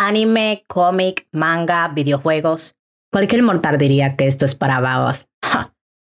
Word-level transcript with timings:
anime, 0.00 0.64
cómic, 0.66 1.28
manga, 1.30 1.86
videojuegos. 1.88 2.74
Cualquier 3.12 3.42
mortal 3.42 3.76
diría 3.76 4.16
que 4.16 4.26
esto 4.26 4.46
es 4.46 4.54
para 4.54 4.80
babas. 4.80 5.28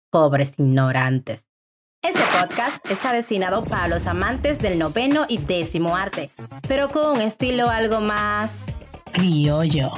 Pobres 0.09 0.53
ignorantes. 0.57 1.47
Este 2.01 2.21
podcast 2.37 2.85
está 2.89 3.11
destinado 3.11 3.63
para 3.63 3.87
los 3.89 4.07
amantes 4.07 4.59
del 4.59 4.79
noveno 4.79 5.25
y 5.27 5.37
décimo 5.37 5.95
arte, 5.95 6.29
pero 6.67 6.89
con 6.89 7.17
un 7.17 7.21
estilo 7.21 7.69
algo 7.69 7.99
más 7.99 8.73
criollo. 9.11 9.91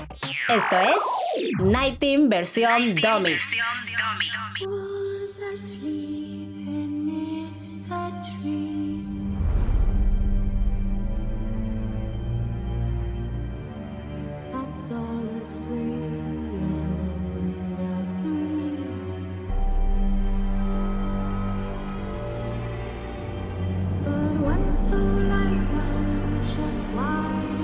Esto 0.49 0.79
es 0.79 1.59
Night 1.59 1.99
Team 1.99 2.29
versión 2.29 2.95
Dummy. 2.95 3.35
So 14.87 14.95
light 24.91 25.73
on 25.73 26.41
just 26.41 26.85
why 26.89 27.54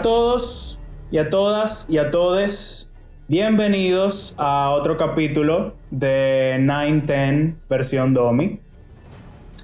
a 0.00 0.02
todos 0.02 0.80
y 1.10 1.18
a 1.18 1.28
todas 1.28 1.84
y 1.90 1.98
a 1.98 2.10
todes. 2.10 2.90
Bienvenidos 3.28 4.34
a 4.38 4.70
otro 4.70 4.96
capítulo 4.96 5.74
de 5.90 6.56
910 6.58 7.68
versión 7.68 8.14
Domi. 8.14 8.60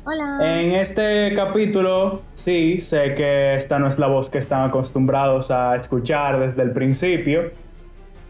Hola. 0.04 0.38
En 0.42 0.72
este 0.72 1.32
capítulo, 1.34 2.20
sí, 2.34 2.80
sé 2.80 3.14
que 3.14 3.54
esta 3.54 3.78
no 3.78 3.88
es 3.88 3.98
la 3.98 4.08
voz 4.08 4.28
que 4.28 4.36
están 4.36 4.68
acostumbrados 4.68 5.50
a 5.50 5.74
escuchar 5.74 6.38
desde 6.38 6.64
el 6.64 6.72
principio. 6.72 7.52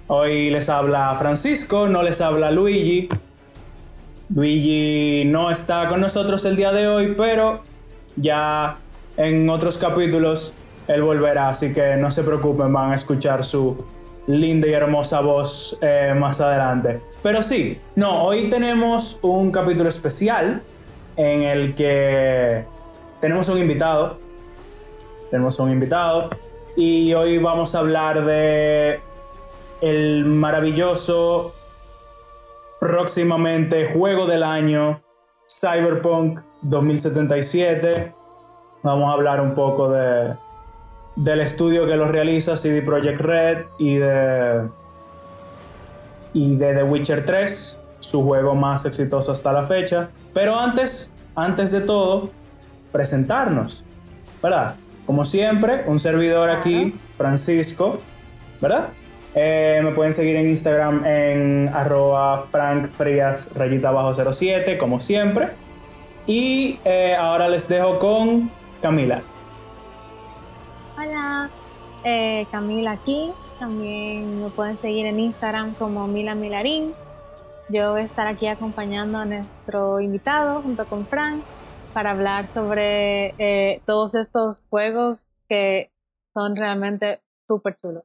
Hoy 0.06 0.50
les 0.50 0.68
habla 0.68 1.12
Francisco, 1.18 1.88
no 1.88 2.04
les 2.04 2.20
habla 2.20 2.52
Luigi. 2.52 3.08
Luigi 4.32 5.24
no 5.26 5.50
está 5.50 5.88
con 5.88 6.02
nosotros 6.02 6.44
el 6.44 6.54
día 6.54 6.70
de 6.70 6.86
hoy, 6.86 7.14
pero 7.16 7.62
ya 8.14 8.78
en 9.16 9.50
otros 9.50 9.76
capítulos 9.76 10.54
él 10.88 11.02
volverá, 11.02 11.48
así 11.48 11.72
que 11.74 11.96
no 11.96 12.10
se 12.10 12.22
preocupen, 12.22 12.72
van 12.72 12.92
a 12.92 12.94
escuchar 12.94 13.44
su 13.44 13.76
linda 14.26 14.66
y 14.66 14.72
hermosa 14.72 15.20
voz 15.20 15.78
eh, 15.80 16.14
más 16.16 16.40
adelante. 16.40 17.00
Pero 17.22 17.42
sí, 17.42 17.80
no, 17.94 18.24
hoy 18.24 18.50
tenemos 18.50 19.18
un 19.22 19.50
capítulo 19.50 19.88
especial 19.88 20.62
en 21.16 21.42
el 21.42 21.74
que 21.74 22.64
tenemos 23.20 23.48
un 23.48 23.58
invitado. 23.58 24.18
Tenemos 25.30 25.58
un 25.58 25.70
invitado 25.70 26.30
y 26.76 27.14
hoy 27.14 27.38
vamos 27.38 27.74
a 27.74 27.80
hablar 27.80 28.24
de 28.24 29.00
el 29.80 30.24
maravilloso 30.24 31.54
próximamente 32.80 33.92
juego 33.92 34.26
del 34.26 34.42
año 34.42 35.00
Cyberpunk 35.48 36.40
2077. 36.62 38.14
Vamos 38.82 39.10
a 39.10 39.12
hablar 39.12 39.40
un 39.40 39.54
poco 39.54 39.90
de 39.90 40.34
del 41.16 41.40
estudio 41.40 41.86
que 41.86 41.96
lo 41.96 42.06
realiza 42.06 42.56
CD 42.56 42.82
Projekt 42.82 43.20
Red 43.20 43.58
y 43.78 43.96
de 43.96 44.68
y 46.36 46.54
de 46.56 46.74
The 46.74 46.82
Witcher 46.82 47.24
3, 47.24 47.80
su 47.98 48.22
juego 48.22 48.54
más 48.54 48.84
exitoso 48.84 49.32
hasta 49.32 49.54
la 49.54 49.62
fecha. 49.62 50.10
Pero 50.34 50.58
antes, 50.58 51.10
antes 51.34 51.72
de 51.72 51.80
todo, 51.80 52.30
presentarnos, 52.92 53.86
¿verdad? 54.42 54.74
Como 55.06 55.24
siempre, 55.24 55.84
un 55.86 55.98
servidor 55.98 56.50
aquí, 56.50 56.94
Francisco, 57.16 57.98
¿verdad? 58.60 58.88
Eh, 59.34 59.80
me 59.82 59.92
pueden 59.92 60.12
seguir 60.12 60.36
en 60.36 60.48
Instagram 60.48 61.06
en 61.06 61.70
arroba 61.72 62.46
frankfrias 62.50 63.50
rayita 63.54 63.90
bajo 63.90 64.12
07, 64.12 64.76
como 64.76 65.00
siempre. 65.00 65.48
Y 66.26 66.78
eh, 66.84 67.16
ahora 67.18 67.48
les 67.48 67.66
dejo 67.66 67.98
con 67.98 68.50
Camila. 68.82 69.22
Hola, 70.98 71.50
eh, 72.04 72.46
Camila 72.50 72.92
aquí. 72.92 73.30
También 73.58 74.42
me 74.42 74.48
pueden 74.48 74.78
seguir 74.78 75.04
en 75.04 75.20
Instagram 75.20 75.74
como 75.74 76.06
Mila 76.06 76.34
Milarín. 76.34 76.94
Yo 77.68 77.92
voy 77.92 78.00
a 78.00 78.04
estar 78.04 78.26
aquí 78.26 78.46
acompañando 78.46 79.18
a 79.18 79.26
nuestro 79.26 80.00
invitado 80.00 80.62
junto 80.62 80.86
con 80.86 81.06
Frank 81.06 81.42
para 81.92 82.12
hablar 82.12 82.46
sobre 82.46 83.34
eh, 83.38 83.82
todos 83.84 84.14
estos 84.14 84.68
juegos 84.70 85.26
que 85.50 85.90
son 86.32 86.56
realmente 86.56 87.20
súper 87.46 87.74
chulos. 87.74 88.04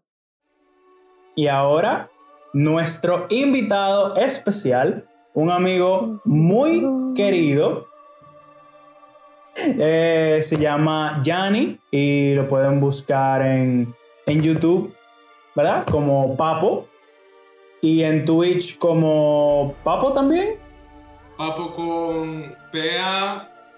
Y 1.36 1.48
ahora, 1.48 2.10
nuestro 2.54 3.26
invitado 3.30 4.18
especial, 4.18 5.08
un 5.34 5.50
amigo 5.50 6.20
muy 6.26 7.14
querido, 7.16 7.88
eh, 9.56 10.40
se 10.42 10.58
llama 10.58 11.20
Yanni 11.24 11.80
y 11.92 12.34
lo 12.34 12.48
pueden 12.48 12.80
buscar 12.80 13.42
en, 13.42 13.94
en 14.26 14.42
YouTube, 14.42 14.94
¿verdad? 15.56 15.86
Como 15.86 16.36
Papo. 16.38 16.88
Y 17.82 18.04
en 18.04 18.26
Twitch 18.26 18.78
como 18.78 19.74
Papo 19.84 20.14
también. 20.14 20.56
Papo 21.38 21.74
con 21.74 22.56
P-A-Q-P-O. 22.72 23.72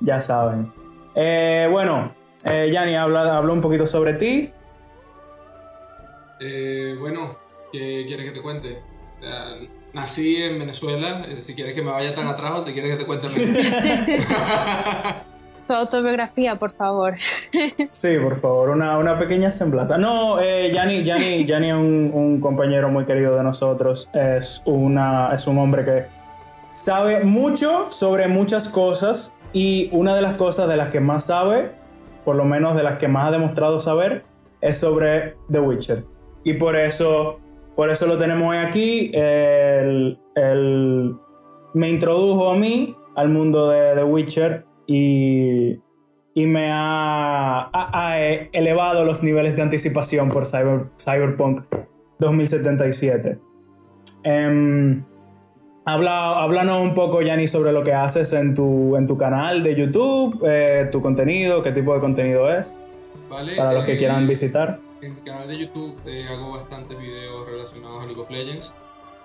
Ya 0.00 0.20
saben. 0.20 0.70
Eh, 1.14 1.66
bueno, 1.70 2.12
eh, 2.44 2.70
Yanni, 2.72 2.94
habla, 2.94 3.38
habla 3.38 3.52
un 3.52 3.60
poquito 3.62 3.86
sobre 3.86 4.14
ti. 4.14 4.50
Eh, 6.40 6.96
bueno, 7.00 7.36
¿qué 7.72 8.04
quieres 8.06 8.26
que 8.26 8.32
te 8.32 8.42
cuente? 8.42 8.82
Nací 9.94 10.42
en 10.42 10.58
Venezuela, 10.58 11.24
eh, 11.28 11.40
si 11.40 11.54
quieres 11.54 11.74
que 11.74 11.82
me 11.82 11.90
vaya 11.90 12.14
tan 12.14 12.26
atrás 12.26 12.52
o 12.56 12.60
si 12.60 12.72
quieres 12.72 12.90
que 12.92 12.98
te 12.98 13.06
cuente 13.06 13.28
Tu 15.66 15.72
autobiografía, 15.72 16.56
por 16.56 16.72
favor. 16.72 17.14
sí, 17.90 18.18
por 18.22 18.36
favor, 18.36 18.68
una, 18.68 18.98
una 18.98 19.18
pequeña 19.18 19.50
semblanza. 19.50 19.96
No, 19.96 20.38
eh, 20.38 20.70
Yanni, 20.74 21.02
Yanni, 21.04 21.46
Yanni 21.46 21.70
es 21.70 21.74
un, 21.74 22.10
un, 22.12 22.38
compañero 22.38 22.90
muy 22.90 23.06
querido 23.06 23.34
de 23.34 23.42
nosotros. 23.42 24.10
Es, 24.12 24.60
una, 24.66 25.30
es 25.32 25.46
un 25.46 25.56
hombre 25.56 25.82
que 25.86 26.04
sabe 26.72 27.24
mucho 27.24 27.86
sobre 27.90 28.28
muchas 28.28 28.68
cosas 28.68 29.32
y 29.54 29.88
una 29.92 30.14
de 30.14 30.20
las 30.20 30.34
cosas 30.34 30.68
de 30.68 30.76
las 30.76 30.90
que 30.90 31.00
más 31.00 31.24
sabe, 31.24 31.70
por 32.26 32.36
lo 32.36 32.44
menos 32.44 32.76
de 32.76 32.82
las 32.82 32.98
que 32.98 33.08
más 33.08 33.28
ha 33.28 33.30
demostrado 33.30 33.80
saber, 33.80 34.24
es 34.60 34.76
sobre 34.76 35.36
The 35.50 35.60
Witcher. 35.60 36.04
Y 36.42 36.54
por 36.54 36.76
eso 36.76 37.40
por 37.76 37.90
eso 37.90 38.06
lo 38.06 38.18
tenemos 38.18 38.48
hoy 38.48 38.58
aquí. 38.58 39.10
Él, 39.14 40.18
me 41.74 41.88
introdujo 41.90 42.50
a 42.50 42.56
mí 42.56 42.96
al 43.16 43.28
mundo 43.30 43.68
de 43.70 43.94
The 43.94 44.04
Witcher 44.04 44.64
y, 44.86 45.80
y 46.34 46.46
me 46.46 46.68
ha, 46.72 47.70
elevado 48.52 49.04
los 49.04 49.22
niveles 49.22 49.56
de 49.56 49.62
anticipación 49.62 50.28
por 50.28 50.46
Cyberpunk 50.46 51.62
2077. 52.20 53.38
Um, 54.24 55.04
habla, 55.84 56.42
háblanos 56.42 56.80
un 56.80 56.94
poco, 56.94 57.22
Yanni, 57.22 57.46
sobre 57.46 57.72
lo 57.72 57.82
que 57.82 57.92
haces 57.92 58.32
en 58.32 58.54
tu, 58.54 58.96
en 58.96 59.06
tu 59.06 59.16
canal 59.16 59.62
de 59.62 59.74
YouTube, 59.74 60.42
eh, 60.46 60.88
tu 60.90 61.00
contenido, 61.00 61.60
qué 61.62 61.72
tipo 61.72 61.92
de 61.94 62.00
contenido 62.00 62.48
es, 62.48 62.74
para 63.28 63.72
los 63.72 63.84
que 63.84 63.96
quieran 63.96 64.24
eh, 64.24 64.26
visitar 64.28 64.80
en 65.04 65.14
mi 65.16 65.20
canal 65.22 65.48
de 65.48 65.58
YouTube 65.58 65.94
eh, 66.06 66.26
hago 66.28 66.52
bastantes 66.52 66.98
videos 66.98 67.46
relacionados 67.46 68.02
a 68.02 68.06
League 68.06 68.20
of 68.20 68.30
Legends 68.30 68.74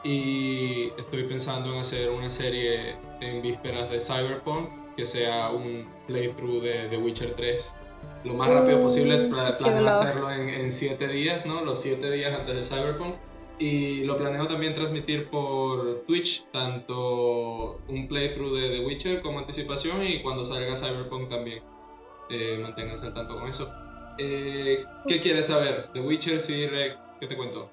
y 0.03 0.91
estoy 0.97 1.23
pensando 1.23 1.73
en 1.73 1.79
hacer 1.79 2.09
una 2.09 2.29
serie 2.29 2.95
en 3.21 3.41
vísperas 3.41 3.89
de 3.89 3.99
Cyberpunk 3.99 4.95
que 4.95 5.05
sea 5.05 5.49
un 5.51 5.89
playthrough 6.07 6.61
de 6.61 6.87
The 6.89 6.97
Witcher 6.97 7.33
3 7.33 7.75
lo 8.23 8.33
más 8.33 8.49
rápido 8.49 8.81
posible. 8.81 9.17
Mm, 9.17 9.23
qué 9.23 9.53
Planeo 9.59 9.87
hacerlo 9.87 10.29
en 10.31 10.71
7 10.71 11.07
días, 11.07 11.45
¿no? 11.45 11.63
Los 11.63 11.81
7 11.81 12.11
días 12.11 12.37
antes 12.37 12.55
de 12.55 12.63
Cyberpunk. 12.63 13.15
Y 13.59 14.03
lo 14.05 14.17
planeo 14.17 14.47
también 14.47 14.73
transmitir 14.73 15.29
por 15.29 16.03
Twitch, 16.05 16.45
tanto 16.51 17.79
un 17.89 18.07
playthrough 18.07 18.55
de 18.55 18.69
The 18.69 18.85
Witcher 18.85 19.21
como 19.21 19.39
anticipación 19.39 20.05
y 20.05 20.21
cuando 20.21 20.45
salga 20.45 20.75
Cyberpunk 20.75 21.29
también. 21.29 21.61
Eh, 22.29 22.57
manténganse 22.61 23.07
al 23.07 23.13
tanto 23.13 23.37
con 23.37 23.49
eso. 23.49 23.69
Eh, 24.21 24.83
¿Qué 25.07 25.21
quieres 25.21 25.47
saber? 25.47 25.87
The 25.93 26.01
Witcher, 26.01 26.41
sí, 26.41 26.67
Rec, 26.67 26.97
¿qué 27.21 27.27
te 27.27 27.37
cuento? 27.37 27.69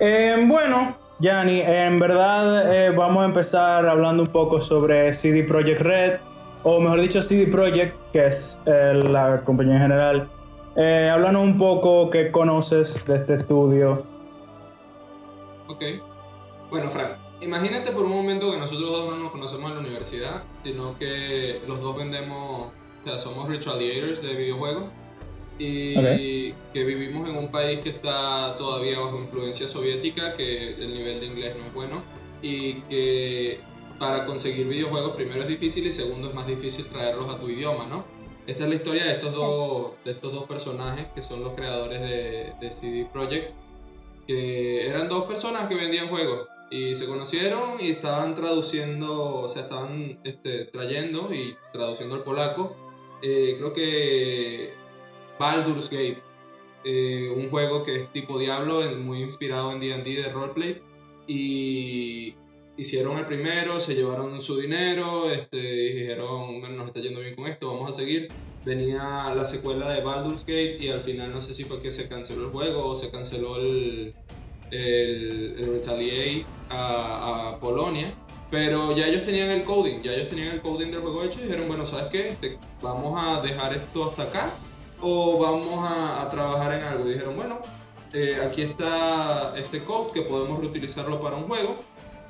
Eh, 0.00 0.36
bueno, 0.46 0.96
Yanni, 1.20 1.60
en 1.60 1.98
verdad 1.98 2.74
eh, 2.74 2.90
vamos 2.90 3.22
a 3.22 3.26
empezar 3.26 3.86
hablando 3.86 4.22
un 4.22 4.30
poco 4.30 4.58
sobre 4.58 5.12
CD 5.12 5.44
Projekt 5.44 5.82
Red, 5.82 6.20
o 6.62 6.80
mejor 6.80 7.02
dicho 7.02 7.20
CD 7.20 7.46
Projekt, 7.46 7.98
que 8.10 8.28
es 8.28 8.58
eh, 8.64 8.94
la 8.94 9.42
compañía 9.44 9.74
en 9.74 9.82
general. 9.82 10.30
Háblanos 10.76 11.42
un 11.42 11.58
poco 11.58 12.08
qué 12.08 12.30
conoces 12.30 13.04
de 13.04 13.16
este 13.16 13.34
estudio. 13.34 14.06
Ok. 15.66 15.82
Bueno, 16.70 16.88
Frank, 16.88 17.18
imagínate 17.42 17.90
por 17.90 18.04
un 18.04 18.12
momento 18.12 18.50
que 18.50 18.58
nosotros 18.58 18.90
dos 18.90 19.10
no 19.10 19.16
nos 19.18 19.32
conocemos 19.32 19.70
en 19.70 19.76
la 19.76 19.82
universidad, 19.82 20.42
sino 20.62 20.96
que 20.98 21.60
los 21.66 21.80
dos 21.80 21.98
vendemos, 21.98 22.68
o 22.68 23.04
sea, 23.04 23.18
somos 23.18 23.46
ritualiators 23.48 24.22
de 24.22 24.34
videojuegos 24.34 24.84
y 25.58 26.52
que 26.72 26.84
vivimos 26.84 27.28
en 27.28 27.36
un 27.36 27.50
país 27.50 27.80
que 27.80 27.90
está 27.90 28.56
todavía 28.56 29.00
bajo 29.00 29.18
influencia 29.18 29.66
soviética, 29.66 30.34
que 30.36 30.74
el 30.74 30.94
nivel 30.94 31.20
de 31.20 31.26
inglés 31.26 31.56
no 31.56 31.66
es 31.66 31.74
bueno 31.74 32.02
y 32.42 32.74
que 32.88 33.58
para 33.98 34.24
conseguir 34.24 34.68
videojuegos 34.68 35.16
primero 35.16 35.42
es 35.42 35.48
difícil 35.48 35.86
y 35.86 35.92
segundo 35.92 36.28
es 36.28 36.34
más 36.34 36.46
difícil 36.46 36.86
traerlos 36.86 37.28
a 37.28 37.38
tu 37.38 37.48
idioma, 37.48 37.86
¿no? 37.86 38.04
Esta 38.46 38.64
es 38.64 38.70
la 38.70 38.76
historia 38.76 39.04
de 39.04 39.12
estos 39.14 39.34
dos, 39.34 39.92
de 40.04 40.12
estos 40.12 40.32
dos 40.32 40.44
personajes 40.44 41.06
que 41.14 41.20
son 41.20 41.42
los 41.42 41.54
creadores 41.54 42.00
de, 42.00 42.52
de 42.60 42.70
CD 42.70 43.06
Projekt 43.12 43.52
que 44.28 44.86
eran 44.86 45.08
dos 45.08 45.24
personas 45.24 45.68
que 45.68 45.74
vendían 45.74 46.08
juegos 46.08 46.46
y 46.70 46.94
se 46.94 47.06
conocieron 47.06 47.80
y 47.80 47.90
estaban 47.90 48.34
traduciendo, 48.34 49.40
o 49.40 49.48
sea, 49.48 49.62
estaban 49.62 50.18
este, 50.22 50.66
trayendo 50.66 51.32
y 51.32 51.56
traduciendo 51.72 52.14
al 52.14 52.24
polaco, 52.24 52.76
eh, 53.22 53.56
creo 53.58 53.72
que 53.72 54.74
Baldur's 55.38 55.90
Gate, 55.90 56.18
eh, 56.84 57.32
un 57.34 57.50
juego 57.50 57.82
que 57.84 57.96
es 57.96 58.12
tipo 58.12 58.38
Diablo, 58.38 58.82
eh, 58.84 58.94
muy 58.96 59.22
inspirado 59.22 59.72
en 59.72 59.80
D&D 59.80 60.22
de 60.22 60.28
roleplay, 60.30 60.80
y 61.26 62.34
hicieron 62.76 63.18
el 63.18 63.26
primero, 63.26 63.80
se 63.80 63.94
llevaron 63.94 64.40
su 64.40 64.56
dinero, 64.58 65.30
este, 65.30 65.58
y 65.58 65.92
dijeron, 66.00 66.60
bueno, 66.60 66.76
nos 66.76 66.88
está 66.88 67.00
yendo 67.00 67.20
bien 67.20 67.34
con 67.34 67.46
esto, 67.46 67.68
vamos 67.72 67.90
a 67.90 67.92
seguir. 67.92 68.28
Venía 68.64 69.32
la 69.34 69.44
secuela 69.44 69.88
de 69.90 70.02
Baldur's 70.02 70.42
Gate 70.42 70.78
y 70.80 70.88
al 70.88 71.00
final 71.00 71.32
no 71.32 71.40
sé 71.40 71.54
si 71.54 71.64
fue 71.64 71.80
que 71.80 71.90
se 71.90 72.08
canceló 72.08 72.44
el 72.46 72.50
juego 72.50 72.86
o 72.86 72.96
se 72.96 73.10
canceló 73.10 73.56
el, 73.56 74.12
el, 74.70 75.56
el 75.58 75.72
Retaliate 75.72 76.44
a, 76.70 77.50
a 77.50 77.60
Polonia. 77.60 78.12
Pero 78.50 78.96
ya 78.96 79.06
ellos 79.06 79.24
tenían 79.24 79.50
el 79.50 79.62
coding, 79.62 80.02
ya 80.02 80.12
ellos 80.14 80.28
tenían 80.28 80.48
el 80.54 80.60
coding 80.62 80.90
del 80.90 81.00
juego 81.00 81.22
hecho 81.22 81.38
y 81.40 81.42
dijeron, 81.42 81.68
bueno, 81.68 81.84
¿sabes 81.84 82.06
qué? 82.10 82.34
Te- 82.40 82.58
vamos 82.82 83.14
a 83.22 83.42
dejar 83.42 83.74
esto 83.74 84.08
hasta 84.10 84.22
acá 84.24 84.50
o 85.00 85.38
vamos 85.38 85.84
a, 85.84 86.22
a 86.22 86.28
trabajar 86.28 86.74
en 86.74 86.82
algo. 86.84 87.06
Y 87.06 87.12
dijeron, 87.12 87.36
bueno, 87.36 87.60
eh, 88.12 88.38
aquí 88.42 88.62
está 88.62 89.54
este 89.56 89.84
code 89.84 90.12
que 90.12 90.22
podemos 90.22 90.60
reutilizarlo 90.60 91.20
para 91.20 91.36
un 91.36 91.46
juego 91.46 91.76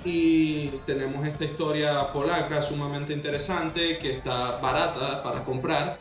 y 0.05 0.69
tenemos 0.87 1.27
esta 1.27 1.45
historia 1.45 2.13
polaca 2.13 2.63
sumamente 2.63 3.13
interesante 3.13 3.99
que 3.99 4.13
está 4.13 4.59
barata 4.61 5.23
para 5.23 5.45
comprar 5.45 5.99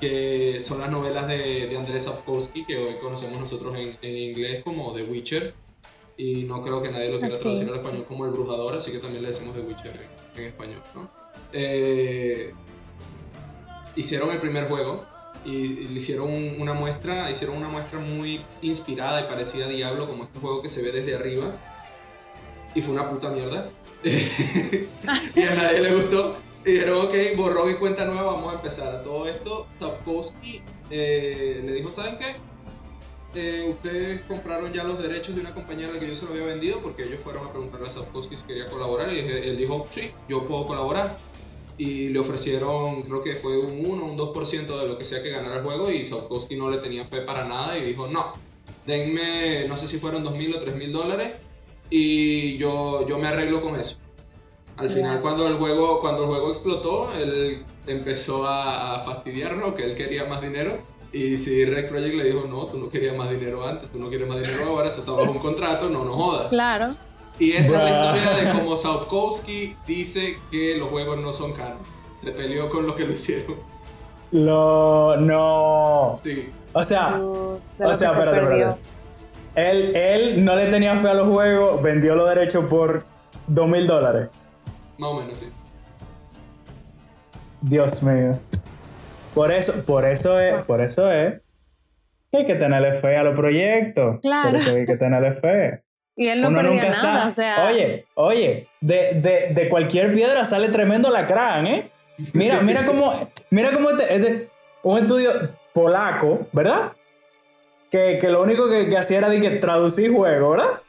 que 0.00 0.60
son 0.60 0.80
las 0.80 0.90
novelas 0.90 1.28
de, 1.28 1.66
de 1.66 1.76
Andrzej 1.76 2.00
Sapkowski 2.00 2.64
que 2.64 2.76
hoy 2.76 2.94
conocemos 3.00 3.38
nosotros 3.38 3.76
en, 3.76 3.96
en 4.02 4.16
inglés 4.16 4.62
como 4.64 4.92
The 4.92 5.04
Witcher 5.04 5.54
y 6.16 6.44
no 6.44 6.62
creo 6.62 6.82
que 6.82 6.90
nadie 6.90 7.10
lo 7.10 7.20
quiera 7.20 7.38
traducir 7.38 7.68
al 7.68 7.76
español 7.76 8.04
como 8.06 8.24
El 8.24 8.32
Brujador 8.32 8.74
así 8.76 8.92
que 8.92 8.98
también 8.98 9.22
le 9.22 9.28
decimos 9.28 9.54
The 9.54 9.60
Witcher 9.60 10.08
en, 10.34 10.40
en 10.40 10.48
español 10.48 10.82
¿no? 10.94 11.10
Eh, 11.52 12.52
hicieron 13.96 14.30
el 14.30 14.38
primer 14.38 14.68
juego 14.68 15.04
y, 15.44 15.68
le 15.68 15.94
hicieron 15.94 16.30
un- 16.32 16.56
una 16.60 16.74
muestra, 16.74 17.30
hicieron 17.30 17.56
una 17.56 17.68
muestra 17.68 17.98
muy 17.98 18.40
inspirada 18.62 19.20
y 19.20 19.24
parecida 19.24 19.66
a 19.66 19.68
Diablo, 19.68 20.06
como 20.08 20.24
este 20.24 20.38
juego 20.38 20.62
que 20.62 20.68
se 20.68 20.82
ve 20.82 20.92
desde 20.92 21.14
arriba. 21.14 21.56
Y 22.74 22.82
fue 22.82 22.94
una 22.94 23.10
puta 23.10 23.28
mierda. 23.30 23.68
y 24.04 25.42
a 25.42 25.54
nadie 25.54 25.80
le 25.80 25.94
gustó. 25.94 26.36
Y 26.64 26.72
dijeron, 26.72 27.06
ok, 27.06 27.14
borrón 27.36 27.70
y 27.70 27.74
cuenta 27.74 28.04
nueva, 28.04 28.32
vamos 28.32 28.52
a 28.52 28.56
empezar. 28.56 29.02
Todo 29.02 29.28
esto, 29.28 29.66
Sapkowski 29.80 30.62
eh, 30.90 31.60
le 31.64 31.72
dijo, 31.72 31.90
¿saben 31.90 32.18
qué? 32.18 32.34
Eh, 33.34 33.66
ustedes 33.70 34.22
compraron 34.22 34.72
ya 34.72 34.84
los 34.84 35.02
derechos 35.02 35.34
de 35.34 35.40
una 35.40 35.54
compañía 35.54 35.88
a 35.88 35.92
la 35.92 35.98
que 35.98 36.06
yo 36.06 36.14
se 36.14 36.26
lo 36.26 36.32
había 36.32 36.44
vendido 36.44 36.80
porque 36.82 37.04
ellos 37.04 37.20
fueron 37.24 37.46
a 37.46 37.50
preguntarle 37.50 37.88
a 37.88 37.92
Sapkowski 37.92 38.36
si 38.36 38.44
quería 38.44 38.66
colaborar 38.66 39.10
y 39.12 39.20
él 39.20 39.56
dijo, 39.56 39.86
sí, 39.88 40.12
yo 40.28 40.46
puedo 40.46 40.66
colaborar 40.66 41.16
y 41.78 42.08
le 42.10 42.18
ofrecieron, 42.18 43.02
creo 43.02 43.22
que 43.22 43.34
fue 43.34 43.56
un 43.58 43.84
1 43.86 44.04
un 44.04 44.16
2% 44.18 44.80
de 44.80 44.88
lo 44.88 44.98
que 44.98 45.04
sea 45.04 45.22
que 45.22 45.30
ganara 45.30 45.56
el 45.56 45.62
juego 45.62 45.90
y 45.90 46.02
Sapkowski 46.04 46.56
no 46.56 46.68
le 46.70 46.78
tenía 46.78 47.04
fe 47.04 47.22
para 47.22 47.44
nada 47.44 47.78
y 47.78 47.82
dijo, 47.84 48.06
no, 48.06 48.32
denme, 48.86 49.66
no 49.68 49.76
sé 49.76 49.86
si 49.88 49.98
fueron 49.98 50.24
2.000 50.24 50.56
o 50.56 50.64
3.000 50.64 50.92
dólares 50.92 51.32
y 51.90 52.56
yo, 52.58 53.06
yo 53.08 53.18
me 53.18 53.28
arreglo 53.28 53.60
con 53.60 53.78
eso. 53.78 53.96
Al 54.76 54.88
Ya. 54.88 54.94
final 54.96 55.20
cuando 55.20 55.46
el 55.48 55.54
juego, 55.54 56.00
cuando 56.00 56.22
el 56.24 56.28
juego 56.30 56.48
explotó, 56.48 57.12
él 57.12 57.64
empezó 57.86 58.46
a, 58.46 58.96
a 58.96 59.00
fastidiarlo, 59.00 59.74
que 59.74 59.84
él 59.84 59.94
quería 59.94 60.24
más 60.24 60.40
dinero. 60.40 60.78
Y 61.12 61.36
si 61.36 61.66
Red 61.66 61.90
Project 61.90 62.14
le 62.14 62.24
dijo, 62.24 62.46
no, 62.48 62.64
tú 62.66 62.78
no 62.78 62.88
querías 62.88 63.14
más 63.14 63.28
dinero 63.28 63.66
antes, 63.66 63.92
tú 63.92 63.98
no 63.98 64.08
quieres 64.08 64.26
más 64.26 64.40
dinero 64.40 64.64
ahora, 64.64 64.88
eso 64.88 65.00
está 65.00 65.12
bajo 65.12 65.30
un 65.30 65.38
contrato, 65.40 65.90
no 65.90 66.04
nos 66.04 66.16
jodas. 66.16 66.48
Claro. 66.48 66.96
Y 67.38 67.52
esa 67.52 67.84
es 67.84 67.90
la 67.90 68.12
Bruh. 68.12 68.18
historia 68.18 68.44
de 68.52 68.58
cómo 68.58 68.61
Sapkowski 68.82 69.76
dice 69.86 70.38
que 70.50 70.76
los 70.76 70.88
juegos 70.88 71.20
no 71.20 71.32
son 71.32 71.52
canon. 71.52 71.78
Se 72.20 72.32
peleó 72.32 72.68
con 72.68 72.86
los 72.86 72.94
que 72.96 73.04
lo 73.04 73.12
hicieron. 73.12 73.56
Lo. 74.32 75.16
No. 75.16 76.20
Sí. 76.24 76.50
O 76.72 76.82
sea, 76.82 77.20
o 77.20 77.60
sea, 77.94 78.12
espérate, 78.12 78.40
espérate. 78.40 78.80
Él, 79.54 79.94
él 79.94 80.44
no 80.44 80.56
le 80.56 80.70
tenía 80.70 80.96
fe 80.96 81.08
a 81.08 81.14
los 81.14 81.28
juegos, 81.28 81.82
vendió 81.82 82.14
los 82.14 82.28
derechos 82.28 82.68
por 82.68 83.04
dos 83.46 83.68
mil 83.68 83.86
dólares. 83.86 84.30
Más 84.98 85.10
o 85.10 85.20
menos, 85.20 85.38
sí. 85.38 85.52
Dios 87.60 88.02
mío. 88.02 88.38
Por 89.34 89.52
eso, 89.52 89.72
por 89.84 90.04
eso 90.04 90.40
es, 90.40 90.62
por 90.64 90.80
eso 90.80 91.10
es 91.10 91.40
que 92.30 92.38
hay 92.38 92.46
que 92.46 92.54
tenerle 92.54 92.94
fe 92.94 93.16
a 93.16 93.22
los 93.22 93.36
proyectos. 93.36 94.20
Claro. 94.22 94.50
Por 94.50 94.60
eso 94.60 94.74
hay 94.74 94.86
que 94.86 94.96
tenerle 94.96 95.34
fe. 95.34 95.81
Y 96.16 96.26
él 96.28 96.42
no 96.42 96.48
Uno 96.48 96.62
nunca 96.62 96.88
nada, 96.88 96.94
sabe. 96.94 97.28
o 97.28 97.32
sea. 97.32 97.68
Oye, 97.68 98.06
oye, 98.14 98.68
de, 98.80 99.12
de, 99.14 99.54
de 99.54 99.68
cualquier 99.68 100.12
piedra 100.12 100.44
sale 100.44 100.68
tremendo 100.68 101.10
lacrán, 101.10 101.66
¿eh? 101.66 101.90
Mira, 102.34 102.60
mira 102.60 102.84
cómo, 102.86 103.30
mira 103.50 103.72
cómo 103.72 103.90
este, 103.90 104.14
este- 104.14 104.48
un 104.82 104.98
estudio 104.98 105.32
polaco, 105.72 106.46
¿verdad? 106.52 106.92
Que, 107.90 108.18
que 108.20 108.28
lo 108.30 108.42
único 108.42 108.68
que, 108.68 108.88
que 108.88 108.98
hacía 108.98 109.18
era 109.18 109.28
de 109.28 109.40
que 109.40 109.50
traducir 109.50 110.12
juegos, 110.12 110.56
¿verdad? 110.56 110.80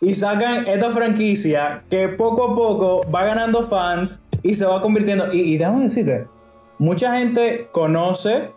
Y 0.00 0.14
sacan 0.14 0.66
esta 0.66 0.90
franquicia 0.90 1.82
que 1.88 2.08
poco 2.08 2.52
a 2.52 2.54
poco 2.54 3.10
va 3.10 3.24
ganando 3.24 3.62
fans 3.62 4.22
y 4.42 4.54
se 4.54 4.66
va 4.66 4.80
convirtiendo. 4.82 5.32
Y, 5.32 5.54
y 5.54 5.56
déjame 5.58 5.84
decirte, 5.84 6.26
mucha 6.78 7.16
gente 7.18 7.68
conoce 7.72 8.50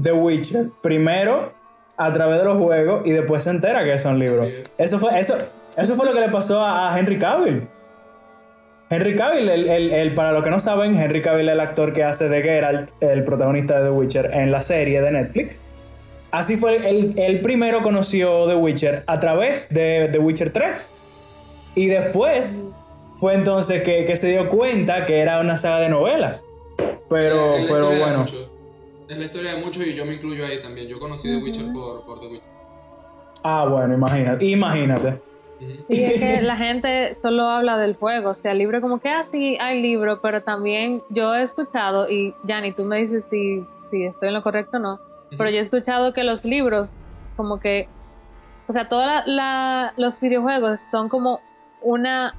The 0.00 0.12
Witcher 0.12 0.70
primero 0.82 1.52
a 2.06 2.12
través 2.12 2.38
de 2.38 2.44
los 2.44 2.58
juegos 2.58 3.02
y 3.06 3.10
después 3.12 3.44
se 3.44 3.50
entera 3.50 3.84
que 3.84 3.98
son 3.98 4.18
libros. 4.18 4.48
Eso 4.78 4.98
fue, 4.98 5.18
eso, 5.18 5.34
eso 5.76 5.94
fue 5.96 6.06
lo 6.06 6.12
que 6.12 6.20
le 6.20 6.28
pasó 6.28 6.60
a, 6.64 6.92
a 6.94 6.98
Henry 6.98 7.18
Cavill. 7.18 7.66
Henry 8.90 9.16
Cavill, 9.16 9.48
el, 9.48 9.68
el- 9.68 9.90
el- 9.92 10.14
para 10.14 10.32
los 10.32 10.44
que 10.44 10.50
no 10.50 10.60
saben, 10.60 10.94
Henry 11.00 11.22
Cavill 11.22 11.48
es 11.48 11.54
el 11.54 11.60
actor 11.60 11.92
que 11.92 12.04
hace 12.04 12.28
de 12.28 12.42
Geralt, 12.42 12.90
el 13.00 13.24
protagonista 13.24 13.78
de 13.78 13.84
The 13.86 13.90
Witcher, 13.90 14.30
en 14.34 14.50
la 14.50 14.60
serie 14.60 15.00
de 15.00 15.10
Netflix. 15.10 15.62
Así 16.30 16.56
fue, 16.56 16.76
el, 16.88 17.14
el 17.18 17.40
primero 17.40 17.82
conoció 17.82 18.46
The 18.48 18.54
Witcher 18.54 19.02
a 19.06 19.18
través 19.20 19.68
de 19.70 20.08
The 20.12 20.18
Witcher 20.18 20.50
3. 20.50 20.94
Y 21.74 21.86
después 21.86 22.68
fue 23.16 23.34
entonces 23.34 23.82
que, 23.82 24.04
que 24.04 24.16
se 24.16 24.28
dio 24.28 24.48
cuenta 24.48 25.06
que 25.06 25.20
era 25.20 25.40
una 25.40 25.56
saga 25.56 25.78
de 25.80 25.88
novelas. 25.88 26.44
Pero, 27.08 27.54
pero 27.68 27.88
bueno. 27.88 28.26
Es 29.12 29.18
la 29.18 29.24
historia 29.26 29.54
de 29.54 29.62
muchos 29.62 29.86
y 29.86 29.94
yo 29.94 30.06
me 30.06 30.14
incluyo 30.14 30.46
ahí 30.46 30.62
también. 30.62 30.88
Yo 30.88 30.98
conocí 30.98 31.28
The 31.28 31.36
Witcher 31.36 31.70
por, 31.70 32.06
por 32.06 32.18
The 32.20 32.28
Witcher. 32.28 32.50
Ah, 33.44 33.66
bueno, 33.68 33.92
imagínate. 33.92 34.42
Imagínate. 34.42 35.20
Y 35.90 36.02
es 36.02 36.18
que 36.18 36.40
la 36.40 36.56
gente 36.56 37.14
solo 37.14 37.42
habla 37.42 37.76
del 37.76 37.94
juego, 37.94 38.30
o 38.30 38.34
sea, 38.34 38.52
el 38.52 38.58
libro 38.58 38.80
como 38.80 39.00
que 39.00 39.10
así 39.10 39.58
hay 39.60 39.82
libro, 39.82 40.22
pero 40.22 40.42
también 40.42 41.02
yo 41.10 41.34
he 41.34 41.42
escuchado, 41.42 42.08
y 42.08 42.34
Yanni, 42.44 42.72
tú 42.72 42.84
me 42.84 43.02
dices 43.02 43.26
si, 43.30 43.64
si 43.90 44.04
estoy 44.04 44.28
en 44.28 44.34
lo 44.34 44.42
correcto 44.42 44.78
o 44.78 44.80
no, 44.80 44.98
pero 45.36 45.50
yo 45.50 45.58
he 45.58 45.60
escuchado 45.60 46.14
que 46.14 46.24
los 46.24 46.46
libros, 46.46 46.96
como 47.36 47.60
que, 47.60 47.88
o 48.66 48.72
sea, 48.72 48.88
todos 48.88 49.06
los 49.96 50.20
videojuegos 50.20 50.80
son 50.90 51.10
como 51.10 51.40
una 51.82 52.34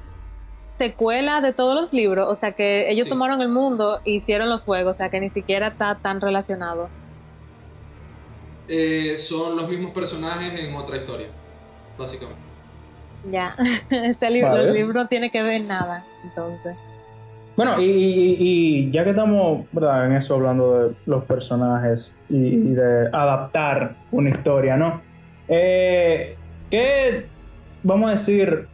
secuela 0.87 1.39
de 1.41 1.53
todos 1.53 1.75
los 1.75 1.93
libros, 1.93 2.27
o 2.29 2.35
sea 2.35 2.51
que 2.51 2.89
ellos 2.91 3.05
Sí. 3.05 3.09
tomaron 3.11 3.41
el 3.41 3.49
mundo 3.49 3.99
e 4.05 4.11
hicieron 4.11 4.49
los 4.49 4.63
juegos, 4.65 4.91
o 4.91 4.97
sea 4.97 5.09
que 5.09 5.19
ni 5.19 5.29
siquiera 5.29 5.67
está 5.67 5.95
tan 6.01 6.19
relacionado. 6.21 6.89
Eh, 8.67 9.15
son 9.17 9.55
los 9.57 9.67
mismos 9.69 9.91
personajes 9.91 10.57
en 10.59 10.73
otra 10.75 10.97
historia, 10.97 11.27
básicamente. 11.97 12.41
Ya, 13.31 13.55
este 13.89 14.29
libro, 14.29 14.51
Vale. 14.51 14.67
el 14.67 14.73
libro 14.73 14.93
no 14.93 15.07
tiene 15.07 15.31
que 15.31 15.41
ver 15.43 15.61
nada, 15.63 16.03
entonces. 16.23 16.75
Bueno, 17.55 17.79
y, 17.79 17.85
y- 17.85 18.37
y 18.39 18.91
ya 18.91 19.03
que 19.03 19.11
estamos 19.11 19.65
¿verdad? 19.71 20.07
en 20.07 20.13
eso 20.13 20.35
hablando 20.35 20.89
de 20.89 20.95
los 21.05 21.23
personajes 21.25 22.11
y, 22.29 22.35
y 22.37 22.73
de 22.73 23.07
adaptar 23.13 23.95
una 24.11 24.29
historia, 24.29 24.75
¿no? 24.75 25.01
Eh, 25.47 26.35
¿Qué, 26.71 27.27
vamos 27.83 28.07
a 28.09 28.11
decir, 28.13 28.67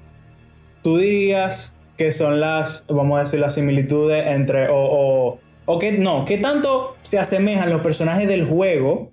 tú 0.82 0.98
dirías 0.98 1.74
que 2.00 2.14
son 2.14 2.40
las, 2.40 2.86
vamos 2.88 3.18
a 3.18 3.24
decir, 3.24 3.42
las 3.42 3.56
similitudes 3.56 4.26
entre, 4.26 4.70
o, 4.70 4.78
o, 4.78 5.40
o 5.66 5.80
qué, 5.80 5.92
no, 5.92 6.24
qué 6.24 6.38
tanto 6.38 6.96
se 7.02 7.20
asemejan 7.20 7.70
los 7.70 7.82
personajes 7.82 8.26
del 8.26 8.46
juego, 8.46 9.12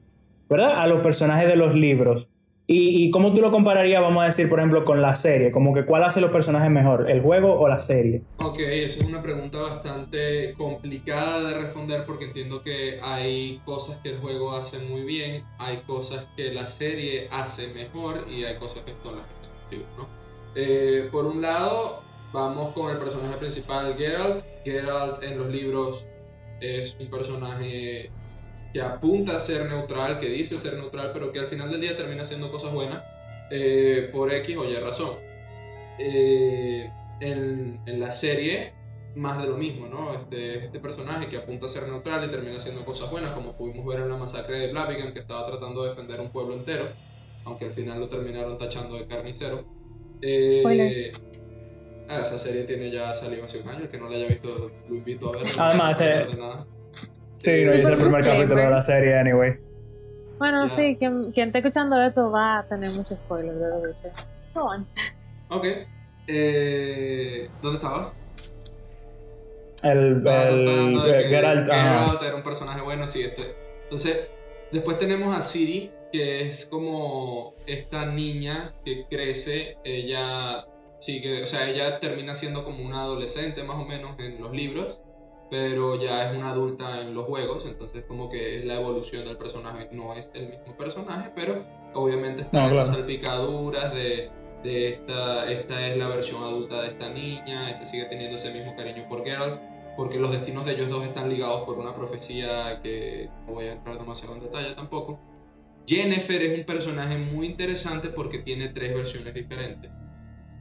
¿verdad? 0.48 0.80
A 0.80 0.86
los 0.86 1.02
personajes 1.02 1.48
de 1.48 1.56
los 1.56 1.74
libros. 1.74 2.28
Y, 2.68 3.10
cómo 3.10 3.32
tú 3.32 3.40
lo 3.40 3.50
compararías, 3.50 4.00
vamos 4.00 4.22
a 4.22 4.26
decir, 4.26 4.48
por 4.48 4.58
ejemplo, 4.58 4.84
con 4.84 5.02
la 5.02 5.14
serie, 5.14 5.50
como 5.52 5.72
que 5.72 5.84
cuál 5.84 6.04
hace 6.04 6.20
los 6.20 6.30
personajes 6.30 6.70
mejor, 6.70 7.10
el 7.10 7.22
juego 7.22 7.58
o 7.58 7.68
la 7.68 7.78
serie. 7.80 8.22
Ok, 8.38 8.58
esa 8.58 9.00
es 9.00 9.06
una 9.06 9.22
pregunta 9.22 9.58
bastante 9.58 10.54
complicada 10.54 11.48
de 11.48 11.58
responder 11.58 12.04
porque 12.06 12.26
entiendo 12.26 12.62
que 12.62 13.00
hay 13.02 13.60
cosas 13.64 13.98
que 13.98 14.10
el 14.10 14.18
juego 14.18 14.56
hace 14.56 14.78
muy 14.88 15.02
bien, 15.02 15.44
hay 15.58 15.78
cosas 15.86 16.28
que 16.36 16.52
la 16.52 16.66
serie 16.66 17.28
hace 17.32 17.72
mejor 17.74 18.26
y 18.28 18.44
hay 18.44 18.56
cosas 18.58 18.82
que 18.84 18.92
son 19.02 19.16
las 19.16 19.26
que 19.70 19.76
¿no? 19.76 20.08
Eh, 20.56 21.08
por 21.12 21.26
un 21.26 21.42
lado, 21.42 22.05
vamos 22.36 22.74
con 22.74 22.90
el 22.90 22.98
personaje 22.98 23.36
principal, 23.38 23.96
Geralt. 23.96 24.44
Geralt 24.62 25.22
en 25.22 25.38
los 25.38 25.48
libros 25.48 26.06
es 26.60 26.94
un 27.00 27.06
personaje 27.08 28.10
que 28.74 28.80
apunta 28.82 29.36
a 29.36 29.40
ser 29.40 29.70
neutral, 29.70 30.20
que 30.20 30.28
dice 30.28 30.58
ser 30.58 30.74
neutral, 30.74 31.12
pero 31.14 31.32
que 31.32 31.38
al 31.38 31.46
final 31.46 31.70
del 31.70 31.80
día 31.80 31.96
termina 31.96 32.22
haciendo 32.22 32.50
cosas 32.52 32.74
buenas 32.74 33.02
eh, 33.50 34.10
por 34.12 34.30
X 34.32 34.54
o 34.54 34.64
Y 34.66 34.76
razón. 34.76 35.12
Eh, 35.98 36.90
en, 37.20 37.80
en 37.86 38.00
la 38.00 38.10
serie, 38.10 38.74
más 39.14 39.40
de 39.40 39.48
lo 39.48 39.56
mismo, 39.56 39.86
¿no? 39.86 40.12
Este, 40.12 40.58
este 40.58 40.78
personaje 40.78 41.28
que 41.28 41.38
apunta 41.38 41.64
a 41.64 41.68
ser 41.68 41.88
neutral 41.88 42.28
y 42.28 42.30
termina 42.30 42.56
haciendo 42.56 42.84
cosas 42.84 43.10
buenas, 43.10 43.30
como 43.30 43.56
pudimos 43.56 43.86
ver 43.86 44.00
en 44.00 44.10
la 44.10 44.16
masacre 44.16 44.58
de 44.58 44.72
Blaviken, 44.72 45.14
que 45.14 45.20
estaba 45.20 45.46
tratando 45.46 45.84
de 45.84 45.88
defender 45.90 46.20
un 46.20 46.30
pueblo 46.30 46.52
entero, 46.52 46.84
aunque 47.46 47.64
al 47.64 47.72
final 47.72 47.98
lo 47.98 48.10
terminaron 48.10 48.58
tachando 48.58 48.96
de 48.96 49.06
carnicero. 49.06 49.64
Eh, 50.20 51.12
Spoilers. 52.06 52.08
ah, 52.08 52.22
esa 52.22 52.38
serie 52.38 52.64
tiene 52.64 52.90
ya 52.90 53.14
salido 53.14 53.44
hace 53.44 53.60
un 53.60 53.68
año, 53.68 53.80
el 53.80 53.88
que 53.88 53.98
no 53.98 54.08
la 54.08 54.16
haya 54.16 54.28
visto 54.28 54.70
lo 54.88 54.94
invito 54.94 55.28
a 55.28 55.38
ver. 55.38 55.46
Además, 55.58 56.00
no 56.00 56.06
eh, 56.06 56.24
pierde 56.26 56.40
nada. 56.40 56.66
Sí, 57.36 57.64
no, 57.64 57.74
y 57.74 57.80
es 57.80 57.88
el 57.88 57.98
primer 57.98 58.24
capítulo 58.24 58.60
de 58.62 58.70
la 58.70 58.80
serie, 58.80 59.18
anyway. 59.18 59.58
Bueno, 60.38 60.68
sí, 60.68 60.96
quien, 60.98 61.32
quien 61.32 61.48
esté 61.48 61.58
escuchando 61.58 62.00
esto 62.02 62.30
va 62.30 62.58
a 62.58 62.68
tener 62.68 62.90
muchos 62.92 63.20
spoilers 63.20 63.58
de 63.58 63.68
lo 63.68 63.82
que 63.82 64.10
Go 64.54 64.64
on. 64.64 64.86
Ok. 65.48 65.64
Eh, 66.26 67.48
¿Dónde 67.62 67.76
estaba? 67.76 68.12
El, 69.82 70.22
eh, 70.26 71.26
Geralt. 71.28 71.66
Geralt 71.66 72.22
era 72.22 72.36
un 72.36 72.42
personaje 72.42 72.80
bueno, 72.80 73.06
sí, 73.06 73.22
este. 73.22 73.54
Entonces, 73.84 74.30
después 74.72 74.98
tenemos 74.98 75.34
a 75.36 75.40
Siri, 75.40 75.90
que 76.12 76.48
es 76.48 76.66
como 76.66 77.54
esta 77.66 78.06
niña 78.06 78.74
que 78.84 79.04
crece, 79.08 79.76
ella 79.84 80.66
sigue, 80.98 81.42
o 81.42 81.46
sea, 81.46 81.68
ella 81.68 82.00
termina 82.00 82.34
siendo 82.34 82.64
como 82.64 82.84
una 82.84 83.02
adolescente 83.02 83.62
más 83.62 83.76
o 83.76 83.84
menos 83.84 84.18
en 84.18 84.40
los 84.40 84.52
libros, 84.52 85.00
pero 85.50 86.00
ya 86.00 86.28
es 86.30 86.36
una 86.36 86.50
adulta 86.50 87.00
en 87.00 87.14
los 87.14 87.26
juegos, 87.26 87.66
entonces 87.66 88.04
como 88.08 88.28
que 88.30 88.58
es 88.58 88.64
la 88.64 88.80
evolución 88.80 89.24
del 89.24 89.36
personaje, 89.36 89.88
no 89.92 90.14
es 90.14 90.32
el 90.34 90.48
mismo 90.48 90.76
personaje, 90.76 91.30
pero 91.34 91.64
obviamente 91.94 92.42
están 92.42 92.64
No, 92.64 92.70
esas 92.70 92.88
claro. 92.88 93.02
salpicaduras 93.02 93.94
de, 93.94 94.30
de 94.64 94.88
esta, 94.88 95.50
esta 95.50 95.86
es 95.88 95.96
la 95.98 96.08
versión 96.08 96.42
adulta 96.42 96.82
de 96.82 96.88
esta 96.88 97.10
niña, 97.10 97.70
este 97.70 97.86
sigue 97.86 98.04
teniendo 98.06 98.36
ese 98.36 98.52
mismo 98.52 98.74
cariño 98.74 99.06
por 99.08 99.24
Geralt, 99.24 99.60
porque 99.96 100.18
los 100.18 100.30
destinos 100.30 100.66
de 100.66 100.72
ellos 100.74 100.90
dos 100.90 101.04
están 101.06 101.30
ligados 101.30 101.64
por 101.64 101.78
una 101.78 101.94
profecía 101.94 102.80
que 102.82 103.30
no 103.46 103.54
voy 103.54 103.66
a 103.66 103.72
entrar 103.72 103.98
demasiado 103.98 104.34
en 104.34 104.42
detalle 104.42 104.74
tampoco. 104.74 105.20
Jennifer 105.86 106.42
es 106.42 106.58
un 106.58 106.64
personaje 106.64 107.16
muy 107.16 107.46
interesante 107.46 108.08
porque 108.08 108.40
tiene 108.40 108.68
tres 108.70 108.92
versiones 108.94 109.32
diferentes. 109.32 109.90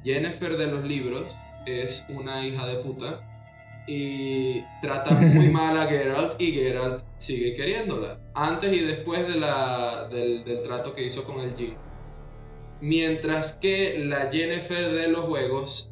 Jennifer 0.05 0.55
de 0.57 0.67
los 0.67 0.85
libros 0.85 1.35
es 1.65 2.05
una 2.09 2.45
hija 2.47 2.65
de 2.67 2.83
puta 2.83 3.21
y 3.87 4.61
trata 4.81 5.11
muy 5.15 5.49
mal 5.59 5.77
a 5.77 5.87
Geralt 5.87 6.41
y 6.41 6.51
Geralt 6.53 7.03
sigue 7.17 7.55
queriéndola, 7.55 8.19
antes 8.35 8.71
y 8.73 8.79
después 8.81 9.27
de 9.27 9.39
la, 9.39 10.07
del, 10.11 10.45
del 10.45 10.63
trato 10.63 10.95
que 10.95 11.03
hizo 11.05 11.25
con 11.25 11.41
el 11.41 11.55
Jin. 11.55 11.77
Mientras 12.81 13.57
que 13.57 13.99
la 14.05 14.29
Jennifer 14.31 14.91
de 14.91 15.07
los 15.07 15.21
juegos 15.25 15.91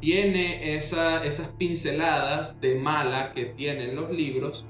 tiene 0.00 0.76
esa- 0.76 1.24
esas 1.24 1.54
pinceladas 1.54 2.60
de 2.60 2.74
mala 2.74 3.32
que 3.34 3.46
tienen 3.46 3.94
los 3.96 4.10
libros, 4.10 4.66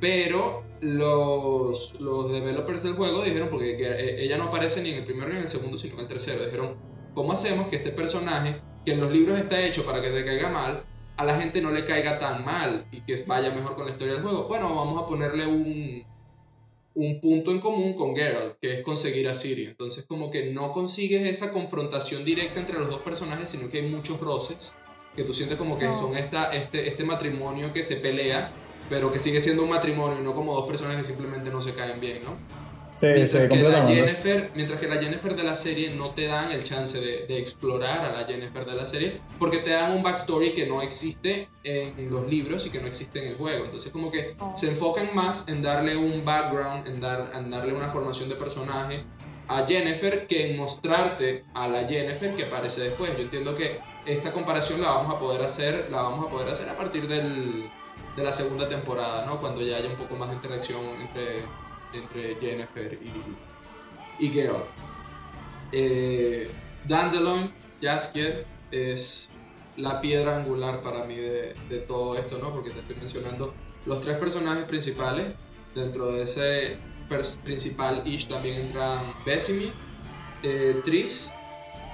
pero 0.00 0.64
los, 0.80 2.00
los 2.00 2.32
developers 2.32 2.82
del 2.84 2.94
juego 2.94 3.22
dijeron, 3.22 3.48
porque 3.50 3.76
que- 3.76 3.86
eh, 3.86 4.24
ella 4.24 4.38
no 4.38 4.44
aparece 4.44 4.82
ni 4.82 4.90
en 4.90 4.98
el 4.98 5.04
primero 5.04 5.28
ni 5.28 5.36
en 5.36 5.42
el 5.42 5.48
segundo, 5.48 5.76
sino 5.76 5.94
en 5.96 6.00
el 6.00 6.08
tercero, 6.08 6.44
dijeron, 6.44 6.76
¿cómo 7.14 7.32
hacemos 7.32 7.68
que 7.68 7.76
este 7.76 7.90
personaje, 7.90 8.60
que 8.84 8.92
en 8.92 9.00
los 9.00 9.12
libros 9.12 9.38
está 9.38 9.60
hecho 9.64 9.84
para 9.84 10.00
que 10.00 10.10
te 10.10 10.24
caiga 10.24 10.48
mal, 10.48 10.84
a 11.16 11.24
la 11.24 11.38
gente 11.38 11.60
no 11.60 11.70
le 11.70 11.84
caiga 11.84 12.18
tan 12.18 12.44
mal 12.44 12.86
y 12.90 13.02
que 13.02 13.22
vaya 13.26 13.50
mejor 13.50 13.74
con 13.76 13.86
la 13.86 13.92
historia 13.92 14.14
del 14.14 14.22
juego? 14.22 14.48
Bueno, 14.48 14.74
vamos 14.74 15.02
a 15.02 15.06
ponerle 15.06 15.46
un, 15.46 16.02
un 16.94 17.20
punto 17.20 17.50
en 17.50 17.60
común 17.60 17.94
con 17.94 18.16
Geralt, 18.16 18.58
que 18.60 18.78
es 18.78 18.82
conseguir 18.82 19.28
a 19.28 19.34
Ciri. 19.34 19.66
Entonces 19.66 20.06
como 20.06 20.30
que 20.30 20.52
no 20.52 20.72
consigues 20.72 21.26
esa 21.26 21.52
confrontación 21.52 22.24
directa 22.24 22.60
entre 22.60 22.78
los 22.78 22.88
dos 22.88 23.02
personajes, 23.02 23.48
sino 23.50 23.68
que 23.68 23.78
hay 23.78 23.88
muchos 23.88 24.18
roces, 24.20 24.76
que 25.14 25.24
tú 25.24 25.34
sientes 25.34 25.58
como 25.58 25.78
que 25.78 25.86
No. 25.86 25.92
son 25.92 26.16
esta, 26.16 26.52
este, 26.52 26.88
este 26.88 27.04
matrimonio 27.04 27.72
que 27.72 27.82
se 27.82 27.96
pelea, 27.96 28.52
pero 28.88 29.12
que 29.12 29.18
sigue 29.18 29.40
siendo 29.40 29.62
un 29.62 29.70
matrimonio 29.70 30.20
y 30.20 30.24
no 30.24 30.34
como 30.34 30.54
dos 30.54 30.66
personas 30.66 30.96
que 30.96 31.04
simplemente 31.04 31.50
no 31.50 31.60
se 31.60 31.74
caen 31.74 32.00
bien, 32.00 32.24
¿no? 32.24 32.34
Sí, 33.00 33.06
mientras, 33.06 33.30
sí, 33.30 33.36
que 33.36 33.42
la 33.42 33.48
completamente. 33.48 33.94
Jennifer, 33.94 34.50
mientras 34.54 34.80
que 34.80 34.88
la 34.88 34.96
Jennifer 35.02 35.34
de 35.36 35.42
la 35.42 35.56
serie 35.56 35.90
no 35.94 36.10
te 36.10 36.26
dan 36.26 36.50
el 36.52 36.62
chance 36.64 37.00
de, 37.00 37.26
de 37.26 37.38
explorar 37.38 38.04
a 38.04 38.12
la 38.20 38.26
Jennifer 38.26 38.66
de 38.66 38.74
la 38.74 38.84
serie, 38.84 39.18
porque 39.38 39.58
te 39.58 39.70
dan 39.70 39.92
un 39.92 40.02
backstory 40.02 40.52
que 40.52 40.66
no 40.66 40.82
existe 40.82 41.48
en 41.64 42.10
los 42.10 42.28
libros 42.28 42.66
y 42.66 42.70
que 42.70 42.80
no 42.80 42.86
existe 42.86 43.20
en 43.20 43.28
el 43.28 43.36
juego. 43.36 43.64
Entonces 43.64 43.90
como 43.90 44.10
que 44.10 44.34
Oh. 44.38 44.52
se 44.54 44.68
enfocan 44.68 45.14
más 45.14 45.48
en 45.48 45.62
darle 45.62 45.96
un 45.96 46.24
background, 46.24 46.86
en, 46.86 47.00
dar, 47.00 47.30
en 47.34 47.50
darle 47.50 47.72
una 47.72 47.88
formación 47.88 48.28
de 48.28 48.34
personaje 48.36 49.02
a 49.48 49.66
Jennifer 49.66 50.26
que 50.26 50.50
en 50.50 50.56
mostrarte 50.56 51.44
a 51.54 51.66
la 51.68 51.88
Jennifer 51.88 52.34
que 52.36 52.44
aparece 52.44 52.82
después. 52.82 53.10
Yo 53.16 53.22
entiendo 53.22 53.56
que 53.56 53.80
esta 54.06 54.32
comparación 54.32 54.80
la 54.82 54.90
vamos 54.92 55.14
a 55.14 55.18
poder 55.18 55.42
hacer, 55.42 55.88
la 55.90 56.02
vamos 56.02 56.28
a 56.28 56.30
poder 56.30 56.48
hacer 56.48 56.68
a 56.68 56.76
partir 56.76 57.08
del, 57.08 57.64
de 58.16 58.22
la 58.22 58.30
segunda 58.32 58.68
temporada, 58.68 59.24
¿no? 59.26 59.38
Cuando 59.40 59.60
ya 59.62 59.76
haya 59.78 59.88
un 59.88 59.96
poco 59.96 60.14
más 60.16 60.28
de 60.28 60.36
interacción 60.36 60.80
entre, 61.00 61.42
entre 61.92 62.36
Jennifer 62.36 62.98
y, 63.02 64.26
y. 64.26 64.48
Eh, 65.72 66.50
Dandelion, 66.84 67.52
Jaskier, 67.80 68.46
es 68.70 69.30
la 69.76 70.00
piedra 70.00 70.36
angular 70.36 70.82
para 70.82 71.04
mí 71.04 71.16
de, 71.16 71.54
todo 71.86 72.16
esto, 72.18 72.38
¿no? 72.38 72.52
Porque 72.52 72.70
te 72.70 72.80
estoy 72.80 72.96
mencionando 72.96 73.54
los 73.86 74.00
tres 74.00 74.16
personajes 74.18 74.64
principales. 74.64 75.26
Dentro 75.74 76.12
de 76.12 76.22
ese 76.22 76.78
principal 77.44 78.02
ish 78.04 78.26
también 78.26 78.62
entran 78.62 79.14
Vesemir, 79.24 79.72
eh, 80.42 80.80
Tris 80.84 81.30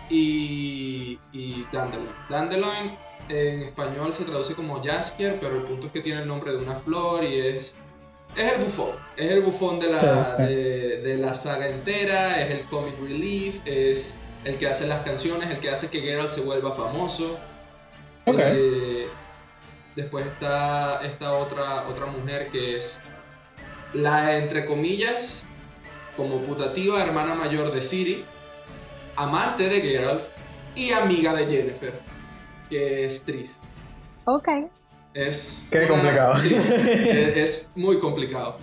y, 0.09 1.19
y 1.33 1.67
Dandelion. 1.73 2.15
Dandelion 2.31 2.97
en 3.29 3.63
español 3.63 4.13
se 4.15 4.25
traduce 4.25 4.55
como 4.55 4.83
Jaskier, 4.83 5.39
pero 5.41 5.57
el 5.57 5.63
punto 5.63 5.87
es 5.89 5.93
que 5.93 6.01
tiene 6.01 6.23
el 6.23 6.29
nombre 6.29 6.53
de 6.53 6.59
una 6.59 6.77
flor 6.77 7.25
y 7.25 7.39
es 7.39 7.77
es 8.37 8.53
el 8.53 8.65
bufón, 8.65 8.97
es 9.17 9.31
el 9.31 9.41
bufón 9.43 9.81
de 9.81 9.91
la, 9.91 10.37
de, 10.37 11.01
de 11.03 11.17
la 11.17 11.33
saga 11.35 11.69
entera, 11.69 12.41
es 12.43 12.61
el 12.61 12.67
comic 12.67 12.99
relief, 13.01 13.61
es 13.65 14.19
el 14.45 14.57
que 14.59 14.69
hace 14.69 14.87
las 14.87 15.01
canciones, 15.01 15.51
el 15.51 15.59
que 15.59 15.71
hace 15.71 15.91
que 15.91 16.01
Geralt 16.01 16.31
se 16.31 16.43
vuelva 16.43 16.73
famoso. 16.73 17.39
Ok. 18.27 18.39
Eh, 18.39 19.09
después 19.97 20.27
está 20.27 21.01
esta 21.03 21.33
otra, 21.33 21.89
otra 21.89 22.07
mujer 22.07 22.51
que 22.51 22.77
es 22.77 23.01
la, 23.93 24.37
entre 24.37 24.67
comillas, 24.67 25.47
como 26.17 26.39
putativa 26.41 27.03
hermana 27.03 27.35
mayor 27.35 27.73
de 27.73 27.81
Ciri, 27.81 28.25
amante 29.17 29.69
de 29.69 29.81
Geralt 29.81 30.23
y 30.75 30.93
amiga 30.93 31.35
de 31.35 31.47
Jennifer, 31.47 32.01
que 32.69 33.05
es 33.07 33.25
Tris. 33.25 33.61
Ok. 34.27 34.49
Es 35.17 35.67
Qué 35.71 35.89
complicado. 35.89 36.37
sí, 36.37 36.55
es, 36.55 37.37
es 37.37 37.71
muy 37.75 37.99
complicado. 37.99 38.57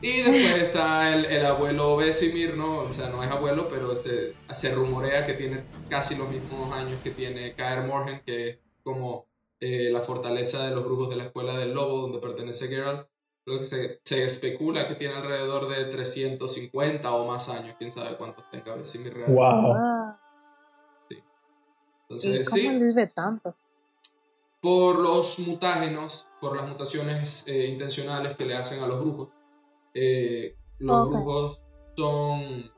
Y 0.00 0.22
después 0.22 0.62
está 0.62 1.12
el, 1.12 1.26
el 1.26 1.44
abuelo 1.44 1.96
Vesemir, 1.96 2.56
¿no? 2.56 2.80
O 2.82 2.94
sea, 2.94 3.10
no 3.10 3.22
es 3.22 3.30
abuelo, 3.30 3.68
pero 3.68 3.94
se, 3.96 4.32
se 4.54 4.74
rumorea 4.74 5.26
que 5.26 5.34
tiene 5.34 5.64
casi 5.90 6.16
los 6.16 6.30
mismos 6.30 6.72
años 6.72 6.98
que 7.02 7.10
tiene 7.10 7.54
Kaer 7.54 7.86
Morhen, 7.86 8.22
que 8.24 8.48
es 8.48 8.58
como 8.84 9.26
eh, 9.60 9.90
la 9.90 10.00
fortaleza 10.00 10.68
de 10.68 10.74
los 10.74 10.84
brujos 10.84 11.10
de 11.10 11.16
la 11.16 11.24
escuela 11.24 11.58
del 11.58 11.74
lobo, 11.74 12.00
donde 12.02 12.20
pertenece 12.20 12.68
Geralt. 12.68 13.06
Lo 13.44 13.58
que 13.58 13.66
se, 13.66 14.00
se, 14.04 14.24
especula 14.24 14.88
que 14.88 14.94
tiene 14.94 15.14
alrededor 15.14 15.68
de 15.68 15.86
350 15.86 17.12
o 17.12 17.26
más 17.26 17.48
años, 17.48 17.76
quién 17.78 17.90
sabe 17.90 18.16
cuántos 18.16 18.48
tenga, 18.50 18.72
a 18.72 18.76
ver 18.76 18.86
si 18.86 18.98
mi 19.00 19.10
real. 19.10 19.32
Wow. 19.32 19.74
Sí. 21.08 21.16
¿Y 21.16 21.22
Entonces, 22.02 22.48
cómo 22.48 22.62
sí, 22.62 22.68
vive 22.68 23.06
tanto? 23.08 23.54
Por 24.60 24.98
los 24.98 25.38
mutágenos, 25.40 26.28
por 26.40 26.56
las 26.56 26.68
mutaciones 26.68 27.46
eh, 27.48 27.66
intencionales 27.66 28.36
que 28.36 28.44
le 28.44 28.56
hacen 28.56 28.82
a 28.82 28.86
los 28.86 29.00
brujos. 29.00 29.28
Eh, 29.94 30.56
los 30.78 31.08
brujos 31.08 31.60
son 31.96 32.70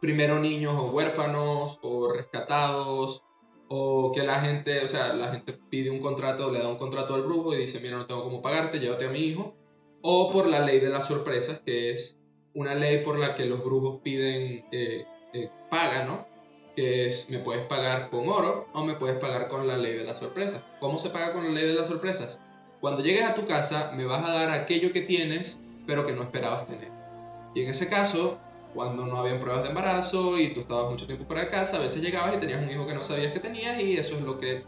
primero 0.00 0.38
niños 0.38 0.74
o 0.76 0.90
huérfanos 0.90 1.78
o 1.82 2.12
rescatados 2.12 3.22
o 3.68 4.12
que 4.12 4.22
la 4.22 4.40
gente, 4.40 4.84
o 4.84 4.88
sea, 4.88 5.14
la 5.14 5.28
gente 5.28 5.54
pide 5.70 5.90
un 5.90 6.00
contrato, 6.00 6.52
le 6.52 6.60
da 6.60 6.68
un 6.68 6.78
contrato 6.78 7.14
al 7.14 7.22
brujo 7.22 7.54
y 7.54 7.58
dice, 7.58 7.80
mira, 7.80 7.96
no 7.96 8.06
tengo 8.06 8.22
cómo 8.22 8.42
pagarte, 8.42 8.78
llévate 8.78 9.06
a 9.06 9.10
mi 9.10 9.20
hijo. 9.20 9.56
O 10.02 10.30
por 10.30 10.46
la 10.46 10.60
ley 10.60 10.80
de 10.80 10.90
las 10.90 11.08
sorpresas, 11.08 11.60
que 11.60 11.92
es 11.92 12.20
una 12.54 12.74
ley 12.74 13.02
por 13.04 13.18
la 13.18 13.34
que 13.34 13.46
los 13.46 13.64
brujos 13.64 14.00
piden 14.02 14.66
eh, 14.70 15.06
eh, 15.32 15.50
paga, 15.70 16.04
¿no? 16.04 16.26
Que 16.76 17.06
es 17.06 17.30
me 17.30 17.38
puedes 17.38 17.64
pagar 17.66 18.10
con 18.10 18.28
oro 18.28 18.68
o 18.72 18.84
me 18.84 18.94
puedes 18.94 19.18
pagar 19.18 19.48
con 19.48 19.66
la 19.66 19.76
ley 19.76 19.94
de 19.94 20.04
las 20.04 20.18
sorpresas. 20.18 20.62
¿Cómo 20.80 20.98
se 20.98 21.10
paga 21.10 21.32
con 21.32 21.44
la 21.44 21.50
ley 21.50 21.66
de 21.66 21.74
las 21.74 21.88
sorpresas? 21.88 22.40
Cuando 22.80 23.02
llegues 23.02 23.24
a 23.24 23.34
tu 23.34 23.46
casa 23.46 23.92
me 23.96 24.04
vas 24.04 24.24
a 24.28 24.32
dar 24.32 24.50
aquello 24.50 24.92
que 24.92 25.02
tienes 25.02 25.60
pero 25.86 26.06
que 26.06 26.12
no 26.12 26.22
esperabas 26.22 26.66
tener. 26.66 26.88
Y 27.54 27.62
en 27.62 27.68
ese 27.68 27.88
caso, 27.88 28.38
cuando 28.74 29.04
no 29.06 29.16
habían 29.16 29.40
pruebas 29.40 29.62
de 29.62 29.68
embarazo 29.68 30.38
y 30.38 30.48
tú 30.48 30.60
estabas 30.60 30.90
mucho 30.90 31.06
tiempo 31.06 31.32
de 31.32 31.48
casa, 31.48 31.76
a 31.76 31.80
veces 31.80 32.02
llegabas 32.02 32.34
y 32.36 32.40
tenías 32.40 32.62
un 32.62 32.70
hijo 32.70 32.86
que 32.86 32.94
no 32.94 33.02
sabías 33.02 33.32
que 33.32 33.38
tenías 33.38 33.80
y 33.80 33.96
eso 33.96 34.16
es 34.16 34.22
lo 34.22 34.40
que 34.40 34.64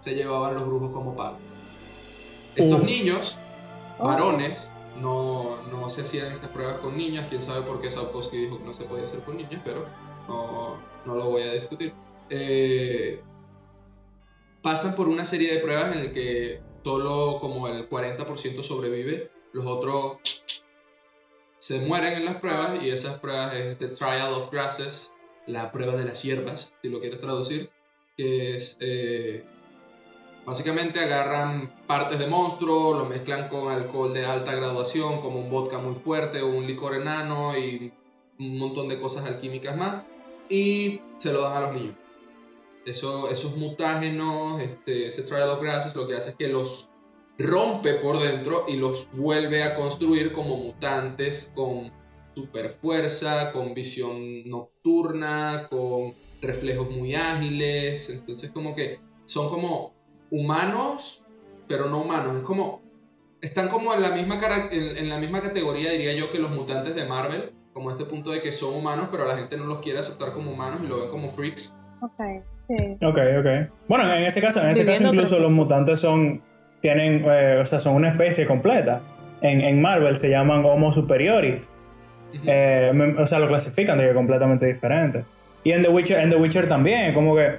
se 0.00 0.14
llevaban 0.14 0.54
los 0.54 0.66
brujos 0.66 0.92
como 0.92 1.16
pago. 1.16 1.38
Estos 2.56 2.84
niños, 2.84 3.36
Oh. 4.00 4.06
varones, 4.06 4.72
no, 4.98 5.62
no 5.70 5.88
se 5.90 6.02
hacían 6.02 6.32
estas 6.32 6.50
pruebas 6.50 6.78
con 6.80 6.96
niñas, 6.96 7.26
quién 7.28 7.42
sabe 7.42 7.62
por 7.62 7.80
qué 7.82 7.90
Sapkowski 7.90 8.36
dijo 8.38 8.58
que 8.58 8.64
no 8.64 8.72
se 8.72 8.84
podía 8.84 9.04
hacer 9.04 9.20
con 9.20 9.36
niñas, 9.36 9.60
pero 9.62 9.84
no, 10.26 10.76
no 11.06 11.14
lo 11.14 11.30
voy 11.30 11.42
a 11.42 11.52
discutir. 11.52 11.92
Eh, 12.28 13.20
pasan 14.62 14.94
por 14.94 15.08
una 15.08 15.24
serie 15.24 15.54
de 15.54 15.60
pruebas 15.60 15.92
en 15.92 16.04
las 16.04 16.12
que 16.12 16.60
solo 16.84 17.38
como 17.40 17.68
el 17.68 17.88
40% 17.88 18.62
sobrevive, 18.62 19.30
los 19.52 19.66
otros 19.66 20.18
se 21.58 21.80
mueren 21.80 22.14
en 22.14 22.24
las 22.24 22.36
pruebas 22.36 22.82
y 22.82 22.90
esas 22.90 23.18
pruebas 23.18 23.54
es 23.54 23.78
The 23.78 23.88
Trial 23.88 24.32
of 24.32 24.50
Grasses, 24.50 25.12
la 25.46 25.70
prueba 25.70 25.94
de 25.96 26.04
las 26.04 26.22
hierbas, 26.22 26.74
si 26.82 26.88
lo 26.88 27.00
quieres 27.00 27.20
traducir, 27.20 27.70
que 28.16 28.54
es 28.54 28.76
eh, 28.80 29.44
básicamente 30.46 31.00
agarran 31.00 31.72
partes 31.86 32.18
de 32.18 32.26
monstruo, 32.26 32.94
lo 32.94 33.04
mezclan 33.04 33.48
con 33.48 33.70
alcohol 33.70 34.14
de 34.14 34.24
alta 34.24 34.54
graduación, 34.54 35.20
como 35.20 35.38
un 35.38 35.50
vodka 35.50 35.78
muy 35.78 35.94
fuerte 35.94 36.40
o 36.40 36.48
un 36.48 36.66
licor 36.66 36.94
enano 36.94 37.56
y 37.58 37.92
un 38.38 38.58
montón 38.58 38.88
de 38.88 39.00
cosas 39.00 39.26
alquímicas 39.26 39.76
más, 39.76 40.04
y 40.50 41.00
se 41.18 41.32
lo 41.32 41.42
dan 41.42 41.56
a 41.56 41.60
los 41.60 41.74
niños. 41.74 41.96
Eso, 42.84 43.30
esos 43.30 43.56
mutágenos, 43.56 44.60
este, 44.60 45.06
ese 45.06 45.22
Trial 45.22 45.48
of 45.48 45.62
Grasses, 45.62 45.94
lo 45.94 46.06
que 46.06 46.16
hace 46.16 46.30
es 46.30 46.36
que 46.36 46.48
los 46.48 46.90
rompe 47.38 47.94
por 47.94 48.18
dentro 48.18 48.64
y 48.68 48.76
los 48.76 49.08
vuelve 49.12 49.62
a 49.62 49.74
construir 49.74 50.32
como 50.32 50.56
mutantes 50.56 51.52
con 51.54 51.92
super 52.34 52.70
fuerza, 52.70 53.52
con 53.52 53.74
visión 53.74 54.48
nocturna, 54.48 55.68
con 55.70 56.14
reflejos 56.42 56.90
muy 56.90 57.14
ágiles. 57.14 58.10
Entonces 58.10 58.50
como 58.50 58.74
que 58.74 59.00
son 59.24 59.48
como 59.48 59.94
humanos, 60.30 61.22
pero 61.68 61.88
no 61.88 62.02
humanos. 62.02 62.38
Es 62.38 62.42
como 62.42 62.82
están 63.40 63.68
como 63.68 63.94
en 63.94 64.02
la 64.02 64.10
misma 64.10 64.38
en, 64.70 64.96
en 64.96 65.08
la 65.08 65.18
misma 65.18 65.40
categoría 65.40 65.92
diría 65.92 66.14
yo 66.14 66.30
que 66.30 66.38
los 66.38 66.50
mutantes 66.50 66.94
de 66.94 67.06
Marvel, 67.06 67.52
como 67.72 67.90
este 67.90 68.04
punto 68.04 68.30
de 68.30 68.40
que 68.40 68.52
son 68.52 68.74
humanos, 68.74 69.08
pero 69.10 69.26
la 69.26 69.36
gente 69.36 69.56
no 69.56 69.64
los 69.64 69.78
quiere 69.78 69.98
aceptar 69.98 70.32
como 70.32 70.52
humanos 70.52 70.80
y 70.84 70.86
lo 70.86 71.00
ven 71.00 71.10
como 71.10 71.28
freaks. 71.30 71.76
Ok, 72.00 72.20
sí. 72.68 72.96
Ok, 73.02 73.18
ok. 73.38 73.70
Bueno, 73.88 74.12
en 74.12 74.24
ese 74.24 74.40
caso, 74.40 74.62
en 74.62 74.70
ese 74.70 74.84
caso 74.84 75.04
incluso 75.04 75.38
los 75.38 75.50
mutantes 75.50 76.00
son, 76.00 76.42
tienen, 76.80 77.24
eh, 77.26 77.58
o 77.60 77.64
sea, 77.64 77.80
son 77.80 77.94
una 77.94 78.08
especie 78.08 78.46
completa. 78.46 79.00
En, 79.42 79.60
en 79.60 79.80
Marvel 79.80 80.16
se 80.16 80.30
llaman 80.30 80.64
Homo 80.64 80.92
superioris. 80.92 81.70
Eh, 82.46 83.14
o 83.18 83.26
sea, 83.26 83.38
lo 83.38 83.48
clasifican 83.48 83.98
de 83.98 84.08
que 84.08 84.14
completamente 84.14 84.66
diferente. 84.66 85.24
Y 85.64 85.72
en 85.72 85.82
The 85.82 85.88
Witcher, 85.88 86.20
en 86.20 86.30
The 86.30 86.36
Witcher 86.36 86.68
también, 86.68 87.12
como 87.12 87.34
que 87.34 87.58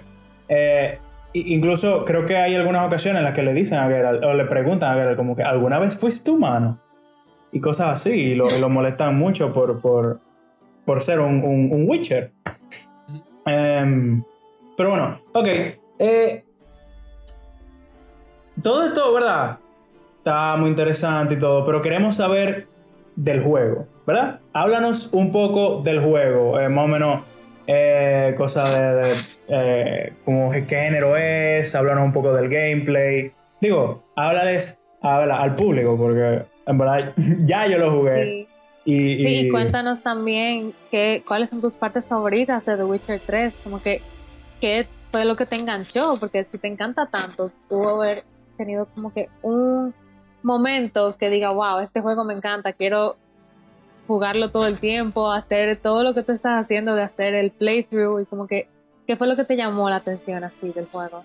eh, 0.49 0.97
incluso 1.33 2.03
creo 2.05 2.25
que 2.25 2.37
hay 2.37 2.55
algunas 2.55 2.85
ocasiones 2.85 3.19
en 3.19 3.25
las 3.25 3.33
que 3.33 3.43
le 3.43 3.53
dicen 3.53 3.79
a 3.79 3.87
Geralt, 3.87 4.23
o 4.23 4.33
le 4.33 4.45
preguntan 4.45 4.91
a 4.91 4.95
Geralt, 4.95 5.17
como 5.17 5.35
que 5.35 5.43
¿alguna 5.43 5.79
vez 5.79 5.97
fuiste 5.97 6.31
humano? 6.31 6.79
Y 7.51 7.59
cosas 7.59 7.89
así, 7.89 8.11
y 8.11 8.35
lo, 8.35 8.45
lo 8.57 8.69
molestan 8.69 9.17
mucho 9.17 9.51
por, 9.51 9.81
por, 9.81 10.19
por 10.85 11.01
ser 11.01 11.19
un, 11.19 11.43
un- 11.43 11.89
Witcher. 11.89 12.31
Em, 13.45 14.23
pero 14.77 14.89
bueno, 14.91 15.19
ok. 15.33 15.47
eh, 15.99 16.43
todo 18.61 18.85
esto, 18.87 19.13
¿verdad? 19.13 19.57
Está 20.19 20.55
muy 20.55 20.69
interesante 20.69 21.35
y 21.35 21.39
todo, 21.39 21.65
pero 21.65 21.81
queremos 21.81 22.15
saber 22.15 22.67
del 23.15 23.41
juego, 23.43 23.87
¿verdad? 24.05 24.39
Háblanos 24.53 25.09
un 25.13 25.31
poco 25.31 25.81
del 25.83 25.99
juego, 25.99 26.59
eh, 26.59 26.69
más 26.69 26.85
o 26.85 26.87
menos 26.87 27.21
eh, 27.67 28.33
cosas 28.37 28.73
de, 29.47 30.13
como 30.23 30.51
qué 30.51 30.63
género 30.63 31.17
es, 31.17 31.73
háblanos 31.75 32.05
un 32.05 32.13
poco 32.13 32.33
del 32.33 32.49
gameplay. 32.49 33.31
Digo, 33.59 34.03
háblales 34.15 34.79
al 35.01 35.55
público, 35.55 35.97
porque 35.97 36.43
en 36.71 36.77
verdad 36.77 37.13
ya 37.45 37.67
yo 37.67 37.77
lo 37.77 37.91
jugué. 37.97 38.25
Sí. 38.25 38.47
Y, 38.83 39.01
Sí, 39.17 39.21
y- 39.27 39.39
y 39.47 39.49
cuéntanos 39.51 40.01
también 40.01 40.73
qué, 40.89 41.23
cuáles 41.27 41.51
son 41.51 41.61
tus 41.61 41.75
partes 41.75 42.09
favoritas 42.09 42.65
de 42.65 42.75
The 42.77 42.83
Witcher 42.83 43.21
3, 43.25 43.55
como 43.63 43.79
que 43.79 44.01
qué 44.59 44.87
fue 45.11 45.23
lo 45.25 45.35
que 45.35 45.45
te 45.45 45.55
enganchó, 45.55 46.17
porque 46.19 46.43
si 46.45 46.57
te 46.57 46.67
encanta 46.67 47.05
tanto, 47.05 47.51
tuvo 47.69 48.01
haber 48.01 48.23
tenido 48.57 48.87
como 48.95 49.11
que 49.13 49.29
un 49.43 49.93
momento 50.41 51.15
que 51.17 51.29
diga, 51.29 51.51
wow, 51.51 51.79
este 51.79 52.01
juego 52.01 52.23
me 52.23 52.33
encanta, 52.33 52.73
quiero 52.73 53.17
jugarlo 54.07 54.49
todo 54.49 54.65
el 54.67 54.79
tiempo, 54.79 55.31
hacer 55.31 55.77
todo 55.77 56.03
lo 56.03 56.13
que 56.13 56.23
tú 56.23 56.31
estás 56.31 56.59
haciendo 56.59 56.95
de 56.95 57.03
hacer 57.03 57.35
el 57.35 57.51
playthrough 57.51 58.21
y 58.21 58.25
como 58.25 58.47
que, 58.47 58.67
¿qué 59.05 59.15
fue 59.15 59.27
lo 59.27 59.35
que 59.35 59.45
te 59.45 59.55
llamó 59.55 59.89
la 59.89 59.97
atención 59.97 60.43
así 60.43 60.71
del 60.71 60.85
juego? 60.87 61.23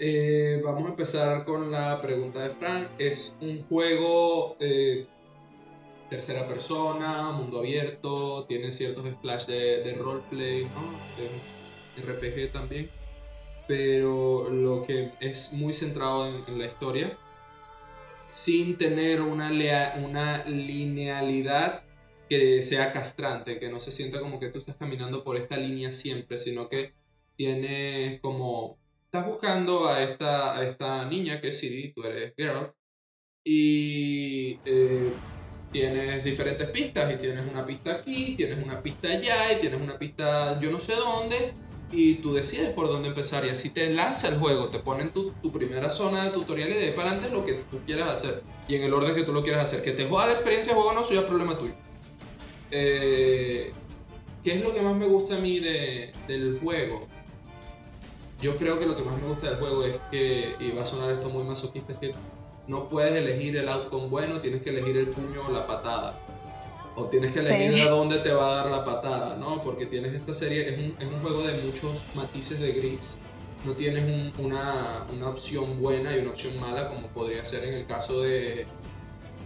Eh, 0.00 0.62
vamos 0.64 0.84
a 0.86 0.90
empezar 0.90 1.44
con 1.44 1.72
la 1.72 2.00
pregunta 2.00 2.40
de 2.46 2.50
Frank. 2.50 2.88
Es 2.98 3.36
un 3.40 3.64
juego 3.64 4.56
eh, 4.60 5.06
tercera 6.08 6.46
persona, 6.46 7.32
mundo 7.32 7.58
abierto, 7.58 8.44
tiene 8.46 8.70
ciertos 8.70 9.08
splash 9.10 9.46
de, 9.46 9.82
de 9.82 9.94
roleplay, 9.94 10.64
¿no? 10.66 10.94
De 11.16 12.02
RPG 12.02 12.52
también. 12.52 12.90
Pero 13.66 14.48
lo 14.50 14.84
que 14.86 15.10
es 15.20 15.54
muy 15.54 15.72
centrado 15.72 16.28
en, 16.46 16.58
la 16.58 16.66
historia, 16.66 17.18
sin 18.26 18.78
tener 18.78 19.20
una, 19.20 19.50
una 19.98 20.44
linealidad 20.44 21.82
que 22.28 22.62
sea 22.62 22.92
castrante, 22.92 23.58
que 23.58 23.68
no 23.68 23.80
se 23.80 23.90
sienta 23.90 24.20
como 24.20 24.38
que 24.38 24.48
tú 24.48 24.58
estás 24.60 24.76
caminando 24.76 25.24
por 25.24 25.36
esta 25.36 25.56
línea 25.56 25.90
siempre, 25.90 26.38
sino 26.38 26.68
que 26.68 26.92
tienes 27.36 28.20
como 28.20 28.78
estás 29.08 29.26
buscando 29.26 29.88
a 29.88 30.02
esta, 30.02 30.54
a 30.54 30.68
esta 30.68 31.06
niña 31.06 31.40
que 31.40 31.48
es 31.48 31.58
Siri, 31.58 31.92
tú 31.92 32.02
eres 32.04 32.34
Geralt, 32.36 32.74
y 33.42 34.58
eh, 34.66 35.10
tienes 35.72 36.24
diferentes 36.24 36.66
pistas, 36.68 37.14
y 37.14 37.16
tienes 37.16 37.46
una 37.50 37.64
pista 37.64 37.94
aquí, 37.94 38.34
tienes 38.36 38.62
una 38.62 38.82
pista 38.82 39.08
allá, 39.08 39.52
y 39.54 39.60
tienes 39.62 39.80
una 39.80 39.98
pista 39.98 40.60
yo 40.60 40.70
no 40.70 40.78
sé 40.78 40.94
dónde, 40.96 41.54
y 41.90 42.16
tú 42.16 42.34
decides 42.34 42.68
por 42.72 42.88
dónde 42.88 43.08
empezar, 43.08 43.46
y 43.46 43.48
así 43.48 43.70
te 43.70 43.88
lanza 43.88 44.28
el 44.28 44.36
juego, 44.36 44.68
te 44.68 44.80
ponen 44.80 45.08
tu, 45.08 45.30
tu 45.40 45.50
primera 45.50 45.88
zona 45.88 46.24
de 46.24 46.30
tutorial 46.30 46.68
y 46.68 46.74
de 46.74 46.84
ahí 46.88 46.92
para 46.92 47.12
adelante 47.12 47.34
lo 47.34 47.46
que 47.46 47.54
tú 47.54 47.78
quieras 47.86 48.10
hacer, 48.10 48.42
y 48.68 48.74
en 48.74 48.82
el 48.82 48.92
orden 48.92 49.14
que 49.14 49.22
tú 49.22 49.32
lo 49.32 49.42
quieras 49.42 49.64
hacer. 49.64 49.82
Que 49.82 49.92
te 49.92 50.06
joda 50.06 50.26
la 50.26 50.32
experiencia 50.32 50.74
de 50.74 50.80
juego 50.80 50.92
no, 50.92 51.00
es 51.00 51.24
problema 51.24 51.58
tuyo. 51.58 51.72
Eh, 52.70 53.72
¿Qué 54.44 54.52
es 54.52 54.62
lo 54.62 54.74
que 54.74 54.82
más 54.82 54.94
me 54.94 55.06
gusta 55.06 55.36
a 55.36 55.38
mí 55.38 55.60
de- 55.60 56.12
del 56.26 56.58
juego? 56.60 57.08
Yo 58.40 58.56
creo 58.56 58.78
que 58.78 58.86
lo 58.86 58.94
que 58.94 59.02
más 59.02 59.16
me 59.20 59.26
gusta 59.28 59.50
del 59.50 59.58
juego 59.58 59.84
es 59.84 59.96
que, 60.10 60.54
y 60.60 60.70
va 60.70 60.82
a 60.82 60.86
sonar 60.86 61.10
esto 61.10 61.28
muy 61.28 61.42
masoquista, 61.44 61.92
es 61.92 61.98
que 61.98 62.12
no 62.68 62.88
puedes 62.88 63.12
elegir 63.14 63.56
el 63.56 63.68
outcome 63.68 64.08
bueno, 64.08 64.40
tienes 64.40 64.62
que 64.62 64.70
elegir 64.70 64.96
el 64.96 65.08
puño 65.08 65.42
o 65.48 65.50
la 65.50 65.66
patada. 65.66 66.14
O 66.94 67.04
tienes 67.06 67.32
que 67.32 67.40
elegir 67.40 67.74
Sí. 67.74 67.80
a 67.80 67.90
dónde 67.90 68.18
te 68.18 68.32
va 68.32 68.52
a 68.52 68.56
dar 68.62 68.70
la 68.70 68.84
patada, 68.84 69.36
¿no? 69.36 69.60
Porque 69.62 69.86
tienes 69.86 70.12
esta 70.14 70.32
serie, 70.34 70.68
es 70.68 70.78
un, 70.78 70.94
es 70.98 71.12
un 71.12 71.20
juego 71.20 71.42
de 71.46 71.54
muchos 71.62 71.92
matices 72.14 72.60
de 72.60 72.72
gris. 72.72 73.16
No 73.64 73.72
tienes 73.72 74.04
un- 74.04 74.46
una, 74.46 75.04
una 75.16 75.28
opción 75.28 75.80
buena 75.80 76.16
y 76.16 76.20
una 76.20 76.30
opción 76.30 76.58
mala 76.60 76.88
como 76.88 77.08
podría 77.08 77.44
ser 77.44 77.64
en 77.68 77.74
el 77.74 77.86
caso 77.86 78.22
de, 78.22 78.66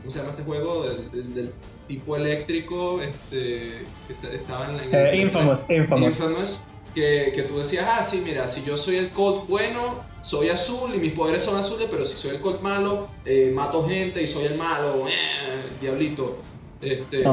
¿cómo 0.01 0.11
se 0.11 0.19
llama 0.19 0.31
este 0.31 0.43
juego? 0.45 0.85
Del, 0.85 1.35
del, 1.35 1.53
tipo 1.89 2.17
eléctrico, 2.17 3.01
este, 3.03 3.85
que 4.07 4.13
estaba 4.37 4.67
en, 4.71 4.95
el, 4.95 5.21
Infamous, 5.21 5.67
Infamous. 5.69 6.07
Infamous 6.21 6.65
que, 6.95 7.33
que, 7.35 7.43
tú 7.43 7.59
decías, 7.59 7.87
ah, 7.89 8.03
sí, 8.03 8.23
mira, 8.25 8.47
si 8.49 8.65
yo 8.65 8.77
soy 8.77 8.97
el 8.97 9.11
Colt 9.11 9.49
bueno, 9.49 10.03
soy 10.23 10.49
azul 10.49 10.95
y 10.95 10.99
mis 10.99 11.13
poderes 11.13 11.43
son 11.43 11.59
azules, 11.59 11.89
pero 11.91 12.05
si 12.07 12.17
soy 12.17 12.37
el 12.37 12.41
Colt 12.41 12.61
malo, 12.61 13.09
eh, 13.25 13.51
mato 13.55 13.87
gente 13.87 14.23
y 14.23 14.27
soy 14.27 14.45
el 14.47 14.57
malo, 14.57 15.07
eh, 15.09 15.69
diablito. 15.81 16.39
Este, 16.81 17.25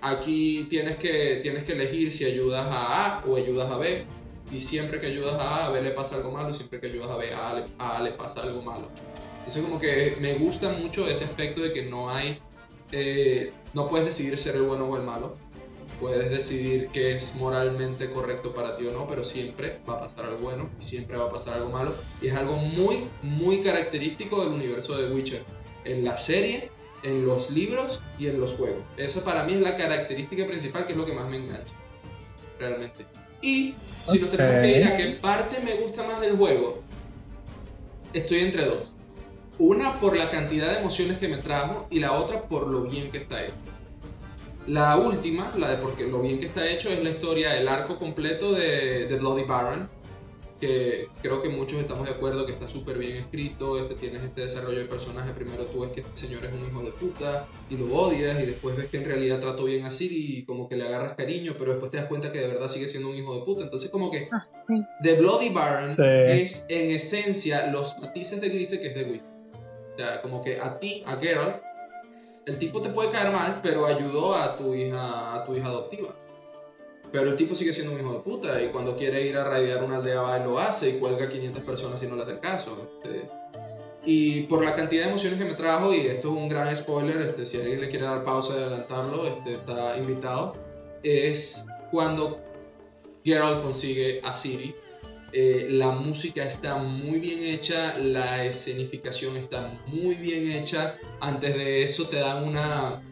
Aquí 0.00 0.66
tienes 0.70 0.96
que, 0.96 1.40
tienes 1.42 1.64
que 1.64 1.72
elegir 1.72 2.10
si 2.10 2.24
ayudas 2.24 2.66
a 2.66 3.18
A 3.18 3.24
o 3.26 3.36
ayudas 3.36 3.70
a 3.70 3.76
B. 3.76 4.04
Y 4.50 4.60
siempre 4.60 5.00
que 5.00 5.06
ayudas 5.06 5.40
a 5.40 5.56
A, 5.56 5.66
a 5.66 5.70
B 5.70 5.82
le 5.82 5.90
pasa 5.90 6.16
algo 6.16 6.30
malo, 6.30 6.50
y 6.50 6.54
siempre 6.54 6.80
que 6.80 6.86
ayudas 6.86 7.10
a 7.10 7.16
B, 7.16 7.32
a 7.32 7.50
A 7.78 8.02
le, 8.02 8.12
pasa 8.12 8.42
algo 8.42 8.62
malo. 8.62 8.88
Entonces 9.38 9.62
como 9.62 9.78
que 9.78 10.16
me 10.20 10.34
gusta 10.34 10.70
mucho 10.72 11.08
ese 11.08 11.24
aspecto 11.24 11.60
de 11.60 11.72
que 11.72 11.84
no 11.84 12.10
hay, 12.10 12.38
eh, 12.92 13.52
no 13.74 13.88
puedes 13.88 14.06
decidir 14.06 14.38
ser 14.38 14.56
el 14.56 14.62
bueno 14.62 14.86
o 14.86 14.96
el 14.96 15.02
malo 15.02 15.36
puedes 16.00 16.30
decidir 16.30 16.88
qué 16.92 17.16
es 17.16 17.36
moralmente 17.36 18.10
correcto 18.10 18.54
para 18.54 18.76
ti 18.76 18.86
o 18.86 18.92
no, 18.92 19.08
pero 19.08 19.24
siempre 19.24 19.78
va 19.88 19.94
a 19.94 20.00
pasar 20.00 20.26
algo 20.26 20.38
bueno 20.38 20.70
y 20.78 20.82
siempre 20.82 21.16
va 21.16 21.26
a 21.26 21.30
pasar 21.30 21.58
algo 21.58 21.70
malo. 21.70 21.94
Y 22.20 22.28
es 22.28 22.34
algo 22.34 22.56
muy, 22.56 23.04
muy 23.22 23.60
característico 23.60 24.42
del 24.44 24.52
universo 24.52 24.96
de 24.96 25.12
Witcher. 25.12 25.42
En 25.84 26.04
la 26.04 26.16
serie, 26.16 26.70
en 27.02 27.26
los 27.26 27.50
libros 27.50 28.00
y 28.18 28.26
en 28.26 28.40
los 28.40 28.54
juegos. 28.54 28.82
Eso 28.96 29.24
para 29.24 29.44
mí 29.44 29.54
es 29.54 29.60
la 29.60 29.76
característica 29.76 30.46
principal 30.46 30.86
que 30.86 30.92
es 30.92 30.98
lo 30.98 31.06
que 31.06 31.12
más 31.12 31.28
me 31.28 31.36
engancha. 31.36 31.74
Realmente. 32.58 33.04
Y 33.42 33.74
si 34.04 34.18
nos 34.18 34.30
tenemos 34.30 34.62
que 34.62 34.78
ir 34.78 34.84
a 34.84 34.96
qué 34.96 35.06
parte 35.20 35.60
me 35.60 35.76
gusta 35.76 36.02
más 36.02 36.20
del 36.20 36.36
juego, 36.36 36.82
estoy 38.12 38.40
entre 38.40 38.64
dos. 38.64 38.92
Una 39.58 40.00
por 40.00 40.16
la 40.16 40.30
cantidad 40.30 40.72
de 40.72 40.78
emociones 40.80 41.18
que 41.18 41.28
me 41.28 41.36
trajo 41.36 41.86
y 41.90 42.00
la 42.00 42.12
otra 42.12 42.42
por 42.42 42.66
lo 42.66 42.82
bien 42.82 43.10
que 43.10 43.18
está 43.18 43.44
hecho. 43.44 43.54
La 44.66 44.96
última, 44.96 45.52
la 45.58 45.70
de 45.70 45.76
porque 45.76 46.06
lo 46.06 46.22
bien 46.22 46.40
que 46.40 46.46
está 46.46 46.68
hecho, 46.68 46.88
es 46.88 47.02
la 47.02 47.10
historia, 47.10 47.58
el 47.58 47.68
arco 47.68 47.98
completo 47.98 48.52
de, 48.52 49.06
de 49.06 49.18
Bloody 49.18 49.44
Baron, 49.44 49.88
que 50.60 51.08
creo 51.20 51.42
que 51.42 51.48
muchos 51.48 51.80
estamos 51.80 52.06
de 52.06 52.12
acuerdo 52.12 52.46
que 52.46 52.52
está 52.52 52.66
súper 52.66 52.96
bien 52.96 53.16
escrito, 53.16 53.78
este, 53.78 53.94
tienes 53.96 54.22
este 54.22 54.42
desarrollo 54.42 54.78
de 54.78 54.84
personaje, 54.84 55.32
primero 55.32 55.64
tú 55.66 55.80
ves 55.80 55.92
que 55.92 56.00
este 56.00 56.16
señor 56.16 56.44
es 56.44 56.52
un 56.52 56.66
hijo 56.66 56.82
de 56.82 56.92
puta 56.92 57.46
y 57.68 57.76
lo 57.76 57.92
odias 57.94 58.40
y 58.40 58.46
después 58.46 58.76
ves 58.76 58.86
que 58.86 58.98
en 58.98 59.04
realidad 59.04 59.40
trató 59.40 59.64
bien 59.64 59.84
a 59.84 59.90
Siri 59.90 60.38
y 60.38 60.44
como 60.44 60.68
que 60.68 60.76
le 60.76 60.86
agarras 60.86 61.16
cariño, 61.16 61.54
pero 61.58 61.72
después 61.72 61.90
te 61.90 61.98
das 61.98 62.06
cuenta 62.06 62.32
que 62.32 62.38
de 62.38 62.46
verdad 62.46 62.68
sigue 62.68 62.86
siendo 62.86 63.10
un 63.10 63.16
hijo 63.16 63.38
de 63.38 63.44
puta, 63.44 63.62
entonces 63.62 63.90
como 63.90 64.10
que 64.10 64.28
ah, 64.32 64.46
The 65.02 65.16
Bloody 65.16 65.50
Baron 65.50 65.90
es 65.90 66.64
en 66.68 66.90
esencia 66.92 67.66
los 67.66 67.98
matices 68.00 68.40
de 68.40 68.48
Grise 68.48 68.80
que 68.80 68.86
es 68.88 68.94
de 68.94 69.04
Wizard. 69.04 69.34
O 69.94 69.96
sea, 69.96 70.22
como 70.22 70.42
que 70.42 70.58
a 70.58 70.78
ti, 70.80 71.02
a 71.06 71.16
Geralt, 71.16 71.62
el 72.46 72.58
tipo 72.58 72.82
te 72.82 72.90
puede 72.90 73.10
caer 73.10 73.32
mal, 73.32 73.60
pero 73.62 73.86
ayudó 73.86 74.34
a 74.34 74.56
tu 74.56 74.74
hija, 74.74 75.34
a 75.34 75.44
tu 75.44 75.54
hija 75.54 75.68
adoptiva. 75.68 76.14
Pero 77.10 77.30
el 77.30 77.36
tipo 77.36 77.54
sigue 77.54 77.72
siendo 77.72 77.94
un 77.94 78.00
hijo 78.00 78.12
de 78.14 78.20
puta 78.20 78.62
y 78.62 78.68
cuando 78.68 78.96
quiere 78.96 79.26
ir 79.26 79.36
a 79.36 79.44
raidear 79.44 79.84
una 79.84 79.96
aldea 79.96 80.38
lo 80.44 80.58
hace 80.58 80.90
y 80.90 80.98
cuelga 80.98 81.26
a 81.26 81.28
500 81.28 81.62
personas 81.62 82.02
y 82.02 82.06
no 82.06 82.16
le 82.16 82.22
hacen 82.22 82.38
caso. 82.38 82.76
Este. 83.02 83.28
y 84.04 84.42
por 84.42 84.64
la 84.64 84.74
cantidad 84.74 85.04
de 85.04 85.10
emociones 85.10 85.38
que 85.38 85.46
me 85.46 85.54
trajo, 85.54 85.94
y 85.94 86.00
esto 86.00 86.28
es 86.28 86.34
un 86.36 86.48
gran 86.48 86.74
spoiler, 86.74 87.20
este, 87.22 87.46
si 87.46 87.58
alguien 87.58 87.80
le 87.80 87.88
quiere 87.88 88.04
dar 88.04 88.24
pausa 88.24 88.54
y 88.54 88.62
adelantarlo, 88.62 89.26
este, 89.26 89.54
está 89.54 89.96
invitado, 89.96 90.54
es 91.02 91.66
cuando 91.90 92.38
Geralt 93.24 93.62
consigue 93.62 94.20
a 94.22 94.34
Siri 94.34 94.74
eh, 95.36 95.66
la 95.68 95.90
música 95.90 96.44
está 96.44 96.76
muy 96.76 97.18
bien 97.18 97.42
hecha, 97.42 97.98
la 97.98 98.44
escenificación 98.44 99.36
está 99.36 99.76
muy 99.88 100.14
bien 100.14 100.52
hecha. 100.52 100.94
Antes 101.18 101.56
de 101.56 101.82
eso 101.82 102.06
te 102.06 102.20
dan 102.20 102.44
una, 102.44 103.02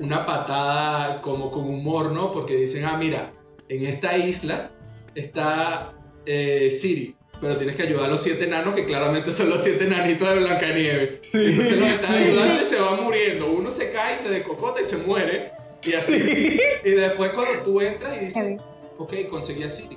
una 0.00 0.26
patada 0.26 1.22
como 1.22 1.52
con 1.52 1.68
humor, 1.68 2.10
¿no? 2.10 2.32
Porque 2.32 2.56
dicen, 2.56 2.84
ah, 2.84 2.96
mira, 2.96 3.32
en 3.68 3.86
esta 3.86 4.18
isla 4.18 4.72
está 5.14 5.94
eh, 6.26 6.68
Siri, 6.72 7.14
pero 7.40 7.56
tienes 7.58 7.76
que 7.76 7.84
ayudar 7.84 8.06
a 8.06 8.08
los 8.08 8.22
siete 8.24 8.46
enanos, 8.46 8.74
que 8.74 8.84
claramente 8.84 9.30
son 9.30 9.50
los 9.50 9.62
siete 9.62 9.86
enanitos 9.86 10.28
de 10.28 10.40
Blancanieves. 10.40 11.18
Sí, 11.20 11.38
Entonces 11.44 11.78
los 11.78 11.88
estás 11.90 12.10
ayudando 12.10 12.60
y 12.60 12.64
se 12.64 12.80
van 12.80 13.04
muriendo. 13.04 13.52
Uno 13.52 13.70
se 13.70 13.92
cae, 13.92 14.16
se 14.16 14.30
decocota 14.30 14.80
y 14.80 14.84
se 14.84 14.96
muere. 14.96 15.52
Y 15.84 15.92
así. 15.92 16.58
Y 16.84 16.90
después 16.90 17.30
cuando 17.34 17.62
tú 17.62 17.80
entras 17.80 18.16
y 18.16 18.24
dices, 18.24 18.60
ok, 18.98 19.14
conseguí 19.30 19.62
a 19.62 19.70
Siri 19.70 19.96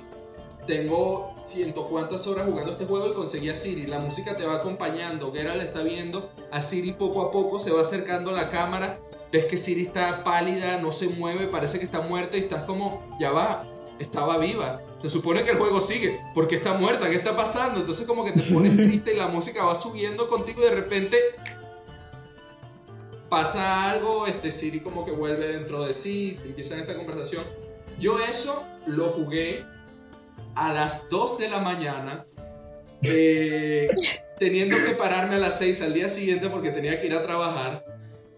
tengo 0.68 1.34
ciento 1.44 1.86
cuantas 1.86 2.26
horas 2.26 2.44
jugando 2.46 2.72
este 2.72 2.84
juego 2.84 3.08
y 3.08 3.14
conseguí 3.14 3.48
a 3.48 3.54
Siri. 3.54 3.86
La 3.86 3.98
música 3.98 4.36
te 4.36 4.44
va 4.44 4.56
acompañando. 4.56 5.32
Geralt 5.32 5.62
está 5.62 5.82
viendo 5.82 6.30
a 6.52 6.62
Siri 6.62 6.92
poco 6.92 7.22
a 7.22 7.32
poco, 7.32 7.58
se 7.58 7.72
va 7.72 7.80
acercando 7.80 8.30
a 8.30 8.34
la 8.34 8.50
cámara. 8.50 9.00
Ves 9.32 9.46
que 9.46 9.56
Siri 9.56 9.82
está 9.82 10.22
pálida, 10.22 10.78
no 10.80 10.92
se 10.92 11.08
mueve, 11.08 11.48
parece 11.48 11.78
que 11.78 11.86
está 11.86 12.02
muerta 12.02 12.36
y 12.36 12.40
estás 12.40 12.64
como, 12.64 13.02
ya 13.18 13.32
va, 13.32 13.66
estaba 13.98 14.36
viva. 14.36 14.82
Se 15.02 15.08
supone 15.08 15.42
que 15.42 15.52
el 15.52 15.58
juego 15.58 15.80
sigue, 15.80 16.20
porque 16.34 16.56
está 16.56 16.74
muerta, 16.74 17.08
¿qué 17.08 17.16
está 17.16 17.34
pasando? 17.36 17.80
Entonces 17.80 18.06
como 18.06 18.24
que 18.24 18.32
te 18.32 18.42
pones 18.52 18.76
triste 18.76 19.14
y 19.14 19.16
la 19.16 19.28
música 19.28 19.64
va 19.64 19.74
subiendo 19.74 20.28
contigo 20.28 20.60
y 20.60 20.64
de 20.64 20.74
repente 20.74 21.18
pasa 23.30 23.90
algo, 23.90 24.26
este 24.26 24.52
Siri 24.52 24.80
como 24.80 25.04
que 25.04 25.12
vuelve 25.12 25.48
dentro 25.48 25.82
de 25.84 25.94
sí, 25.94 26.38
empieza 26.44 26.76
esta 26.76 26.94
conversación. 26.94 27.42
Yo 27.98 28.18
eso 28.18 28.64
lo 28.86 29.10
jugué 29.10 29.64
a 30.58 30.72
las 30.72 31.08
2 31.08 31.38
de 31.38 31.48
la 31.48 31.60
mañana, 31.60 32.24
eh, 33.02 33.88
teniendo 34.38 34.76
que 34.76 34.94
pararme 34.94 35.36
a 35.36 35.38
las 35.38 35.58
6 35.58 35.82
al 35.82 35.94
día 35.94 36.08
siguiente 36.08 36.50
porque 36.50 36.70
tenía 36.70 37.00
que 37.00 37.06
ir 37.06 37.14
a 37.14 37.22
trabajar, 37.22 37.84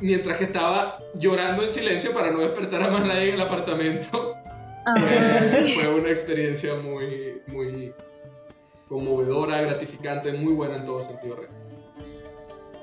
mientras 0.01 0.37
que 0.37 0.45
estaba 0.45 0.99
llorando 1.15 1.63
en 1.63 1.71
silencio 1.71 2.13
para 2.13 2.31
no 2.31 2.41
despertar 2.41 2.83
a 2.83 2.91
más 2.91 3.05
nadie 3.07 3.31
en 3.31 3.35
el 3.37 3.41
apartamento. 3.41 4.35
Eh, 4.99 5.75
fue 5.81 5.95
una 5.95 6.11
experiencia 6.11 6.75
muy, 6.77 7.41
muy 7.47 7.95
conmovedora, 8.89 9.61
gratificante, 9.63 10.33
muy 10.33 10.53
buena 10.53 10.77
en 10.77 10.85
todo 10.85 11.01
sentido 11.01 11.37
real. 11.37 11.51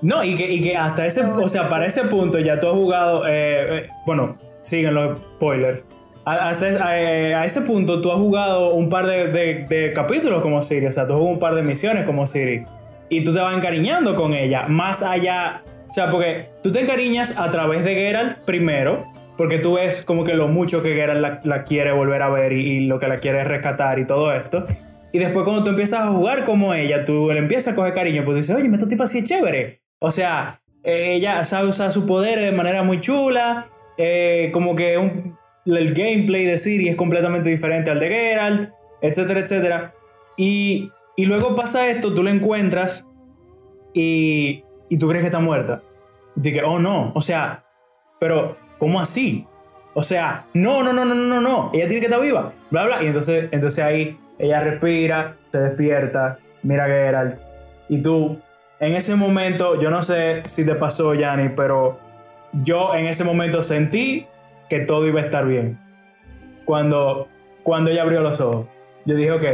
No, 0.02 0.24
y 0.24 0.36
que, 0.36 0.52
y 0.52 0.62
que 0.62 0.76
hasta 0.76 1.06
ese, 1.06 1.22
o 1.22 1.48
sea, 1.48 1.70
para 1.70 1.88
ese 1.88 2.04
punto 2.04 2.40
ya 2.40 2.60
tú 2.60 2.68
has 2.68 2.74
jugado, 2.74 3.24
eh, 3.28 3.90
bueno, 4.06 4.38
siguen 4.62 4.94
los 4.94 5.18
spoilers, 5.18 5.86
a, 6.30 7.46
ese 7.46 7.62
punto 7.62 8.02
tú 8.02 8.12
has 8.12 8.18
jugado 8.18 8.74
un 8.74 8.90
par 8.90 9.06
de, 9.06 9.92
capítulos 9.96 10.42
como 10.42 10.62
Siri, 10.62 10.88
o 10.88 10.92
sea, 10.92 11.08
tú 11.08 11.14
jugado 11.14 11.32
un 11.32 11.40
par 11.40 11.56
de 11.56 11.64
misiones 11.64 12.06
como 12.06 12.26
Siri. 12.26 12.66
Y 13.10 13.24
tú 13.24 13.34
te 13.34 13.40
vas 13.40 13.56
encariñando 13.56 14.16
con 14.16 14.34
ella, 14.34 14.66
más 14.68 15.02
allá, 15.02 15.62
o 15.90 15.94
sea, 15.94 16.10
porque 16.10 16.48
tú 16.62 16.72
te 16.72 16.82
encariñas 16.82 17.40
a 17.40 17.50
través 17.50 17.86
de 17.86 17.96
Geralt 17.96 18.44
primero, 18.44 19.06
porque 19.38 19.60
tú 19.60 19.76
ves 19.76 20.04
como 20.04 20.26
que 20.26 20.34
lo 20.34 20.50
mucho 20.50 20.84
que 20.84 20.94
Geralt 20.94 21.46
la, 21.46 21.64
quiere 21.64 21.94
volver 21.94 22.22
a 22.22 22.30
ver 22.30 22.52
y, 22.52 22.82
lo 22.82 23.00
que 23.00 23.08
la 23.08 23.18
quiere 23.18 23.46
rescatar 23.46 23.98
y 24.00 24.06
todo 24.06 24.34
esto. 24.34 24.66
Y 25.14 25.20
después 25.20 25.46
cuando 25.46 25.64
tú 25.64 25.70
empiezas 25.70 26.02
a 26.02 26.08
jugar 26.08 26.44
como 26.44 26.74
ella, 26.74 27.06
tú 27.06 27.30
le 27.32 27.40
empiezas 27.40 27.72
a 27.72 27.76
coger 27.78 27.94
cariño, 27.94 28.26
pues 28.26 28.36
dices, 28.36 28.54
oye, 28.54 28.68
esta 28.68 28.88
tipa 28.88 29.06
así 29.06 29.20
es 29.20 29.26
chévere. 29.26 29.82
O 30.00 30.12
sea, 30.12 30.60
ella 30.84 31.46
sabe 31.46 31.70
usar 31.70 31.92
su 31.92 32.06
poder 32.06 32.40
de 32.40 32.52
manera 32.52 32.84
muy 32.84 33.00
chula, 33.00 33.68
eh, 33.98 34.50
como 34.52 34.76
que 34.76 34.98
un, 34.98 35.37
el 35.76 35.94
gameplay 35.94 36.46
de 36.46 36.58
Siri 36.58 36.90
es 36.90 36.96
completamente 36.96 37.50
diferente 37.50 37.92
al 37.92 38.00
de 38.00 38.10
Geralt, 38.10 38.70
etcétera, 39.02 39.40
etcétera. 39.42 39.94
Y, 40.38 40.92
y 41.16 41.26
luego 41.26 41.56
pasa 41.56 41.90
esto, 41.90 42.14
tú 42.14 42.24
la 42.24 42.32
encuentras 42.32 43.08
y, 43.94 44.64
y 44.90 44.98
tú 44.98 45.08
crees 45.08 45.24
que 45.24 45.28
está 45.28 45.40
muerta. 45.40 45.82
Y 46.36 46.42
te 46.42 46.50
dices, 46.50 46.64
oh 46.66 46.80
no, 46.80 47.12
o 47.16 47.22
sea, 47.22 47.64
pero 48.20 48.58
¿cómo 48.78 49.00
así? 49.00 49.46
O 49.94 50.04
sea, 50.04 50.46
no, 50.54 50.84
no, 50.84 50.94
no, 50.94 51.04
no, 51.06 51.16
no, 51.16 51.42
no, 51.42 51.72
ella 51.74 51.88
tiene 51.88 52.00
que 52.02 52.06
estar 52.06 52.22
viva, 52.22 52.54
bla, 52.70 52.86
bla. 52.86 53.04
Y 53.04 53.08
entonces, 53.08 53.50
entonces 53.52 53.84
ahí 53.84 54.18
ella 54.38 54.62
respira, 54.62 55.38
se 55.52 55.60
despierta, 55.60 56.38
mira 56.64 56.86
a 56.86 56.88
Geralt. 56.88 57.40
Y 57.90 58.02
tú, 58.02 58.40
en 58.80 58.94
ese 58.94 59.16
momento, 59.16 59.82
yo 59.82 59.90
no 59.90 60.02
sé 60.04 60.44
si 60.46 60.66
te 60.66 60.76
pasó, 60.76 61.16
Yanni, 61.16 61.50
pero 61.50 62.00
yo 62.54 62.94
en 62.94 63.08
ese 63.08 63.24
momento 63.24 63.64
sentí 63.64 64.28
que 64.70 64.80
todo 64.82 65.08
iba 65.08 65.22
a 65.22 65.26
estar 65.26 65.48
bien. 65.48 65.80
Cuando, 66.66 67.28
cuando 67.64 67.92
ella 67.92 68.02
abrió 68.02 68.22
los 68.22 68.40
ojos, 68.42 68.68
yo 69.06 69.16
dije, 69.16 69.32
ok, 69.32 69.46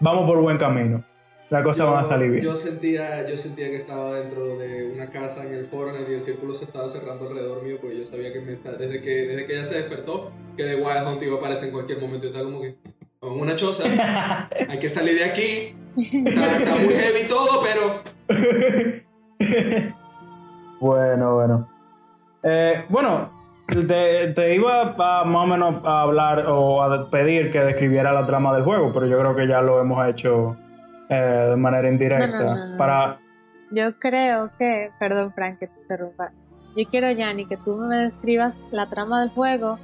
vamos 0.00 0.26
por 0.26 0.40
buen 0.40 0.58
camino. 0.58 1.02
La 1.50 1.64
cosa 1.64 1.84
va 1.84 1.98
a 1.98 2.04
salir 2.04 2.30
bien. 2.30 2.44
Yo 2.44 2.54
sentía, 2.54 3.28
yo 3.28 3.36
sentía 3.36 3.70
que 3.70 3.76
estaba 3.76 4.20
dentro 4.20 4.56
de 4.56 4.92
una 4.92 5.10
casa 5.10 5.44
en 5.44 5.52
el 5.52 5.66
foro 5.66 5.90
y 6.08 6.14
el 6.14 6.22
círculo 6.22 6.54
se 6.54 6.64
estaba 6.64 6.88
cerrando 6.88 7.26
alrededor 7.26 7.64
mío 7.64 7.78
porque 7.80 7.98
yo 7.98 8.06
sabía 8.06 8.32
que 8.32 8.38
desde 8.38 9.02
que 9.02 9.10
desde 9.10 9.46
que 9.46 9.54
ella 9.54 9.64
se 9.64 9.78
despertó, 9.78 10.30
que 10.56 10.62
de 10.62 10.76
Wild 10.76 11.08
Hunt 11.08 11.22
iba 11.22 11.34
a 11.34 11.38
aparecer 11.38 11.68
en 11.68 11.74
cualquier 11.74 12.00
momento. 12.00 12.26
y 12.26 12.28
estaba 12.28 12.44
como 12.44 12.60
que, 12.60 12.76
con 13.18 13.40
una 13.40 13.56
choza, 13.56 13.82
hay 14.68 14.78
que 14.78 14.88
salir 14.88 15.16
de 15.16 15.24
aquí. 15.24 15.76
Está, 15.96 16.76
muy 16.76 16.94
heavy 16.94 17.28
todo, 17.28 17.64
pero... 17.64 18.00
bueno, 20.80 21.34
bueno. 21.34 21.68
Eh, 22.44 22.84
bueno, 22.88 23.39
te, 23.70 24.54
iba 24.54 24.82
a, 24.82 25.24
más 25.24 25.44
o 25.44 25.46
menos 25.46 25.84
a 25.84 26.02
hablar 26.02 26.46
o 26.46 26.82
a 26.82 27.10
pedir 27.10 27.50
que 27.50 27.60
describiera 27.60 28.12
la 28.12 28.26
trama 28.26 28.54
del 28.54 28.64
juego, 28.64 28.92
pero 28.92 29.06
yo 29.06 29.18
creo 29.18 29.34
que 29.34 29.48
ya 29.48 29.60
lo 29.60 29.80
hemos 29.80 30.06
hecho 30.08 30.56
eh, 31.08 31.46
de 31.50 31.56
manera 31.56 31.88
indirecta. 31.88 32.76
Para, 32.76 33.18
yo 33.70 33.98
creo 33.98 34.50
que, 34.58 34.90
perdón 34.98 35.32
Frank 35.32 35.58
que 35.58 35.66
te 35.68 35.80
interrumpa, 35.80 36.32
yo 36.76 36.84
quiero 36.90 37.10
Yanni 37.10 37.46
que 37.46 37.56
tú 37.56 37.76
me 37.76 37.96
describas 37.96 38.54
la 38.70 38.88
trama 38.88 39.20
del 39.20 39.30
juego 39.30 39.78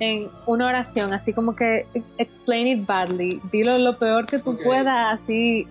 en 0.00 0.28
una 0.46 0.66
oración, 0.66 1.12
así 1.12 1.32
como 1.32 1.54
que 1.54 1.86
explain 2.18 2.66
it 2.66 2.86
badly, 2.86 3.40
dilo 3.52 3.78
lo 3.78 3.98
peor 3.98 4.26
que 4.26 4.38
tú 4.38 4.58
puedas, 4.62 5.20
así 5.20 5.68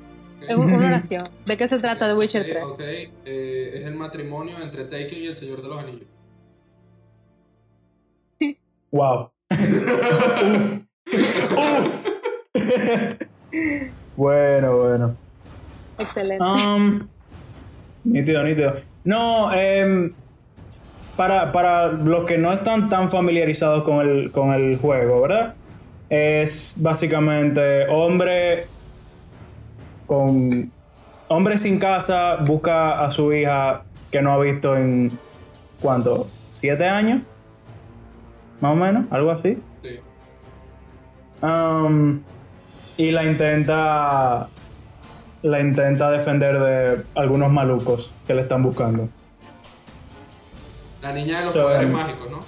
en 0.47 0.59
una 0.59 0.77
oración. 0.77 1.23
¿De 1.45 1.57
qué 1.57 1.67
se 1.67 1.79
trata 1.79 2.07
de 2.07 2.13
Witcher 2.13 2.41
Ok, 2.41 2.47
3? 2.49 2.63
ok, 2.63 2.79
eh, 3.25 3.71
es 3.75 3.85
el 3.85 3.95
matrimonio 3.95 4.61
entre 4.61 4.85
Taken 4.85 5.21
y 5.21 5.27
el 5.27 5.35
Señor 5.35 5.61
de 5.61 5.67
los 5.67 5.77
Anillos. 5.77 6.07
Wow. 8.91 9.31
Uf. 9.51 10.81
Uf. 11.57 12.07
bueno, 14.15 14.77
bueno. 14.77 15.15
Excelente. 15.97 16.43
Um, 16.43 17.07
nítido, 18.03 18.43
nítido. 18.43 18.75
No, 19.03 19.53
em, 19.53 20.13
para, 21.15 21.51
para 21.51 21.91
los 21.91 22.25
que 22.25 22.37
no 22.37 22.53
están 22.53 22.89
tan 22.89 23.09
familiarizados 23.09 23.83
con 23.83 24.01
el, 24.01 24.31
con 24.31 24.51
el 24.51 24.77
juego, 24.77 25.21
¿verdad? 25.21 25.55
Es 26.09 26.73
básicamente 26.77 27.87
hombre 27.87 28.65
con 30.05 30.71
hombre 31.29 31.57
sin 31.57 31.79
casa 31.79 32.35
busca 32.35 33.05
a 33.05 33.09
su 33.09 33.31
hija 33.31 33.83
que 34.11 34.21
no 34.21 34.33
ha 34.33 34.39
visto 34.39 34.75
en 34.75 35.17
¿cuánto? 35.81 36.27
¿Siete 36.51 36.85
años? 36.85 37.21
Más 38.61 38.73
o 38.73 38.75
menos, 38.75 39.05
algo 39.11 39.31
así. 39.31 39.61
Sí. 39.81 39.99
Um, 41.41 42.21
y 42.97 43.11
la 43.11 43.23
intenta. 43.25 44.47
La 45.43 45.59
intenta 45.59 46.11
defender 46.11 46.59
de 46.59 47.03
algunos 47.15 47.51
malucos 47.51 48.13
que 48.27 48.35
le 48.35 48.41
están 48.41 48.61
buscando. 48.61 49.09
La 51.01 51.11
niña 51.11 51.39
de 51.39 51.45
los 51.45 51.53
So, 51.55 51.63
poderes 51.63 51.87
um, 51.87 51.93
mágicos, 51.93 52.29
¿no? 52.29 52.39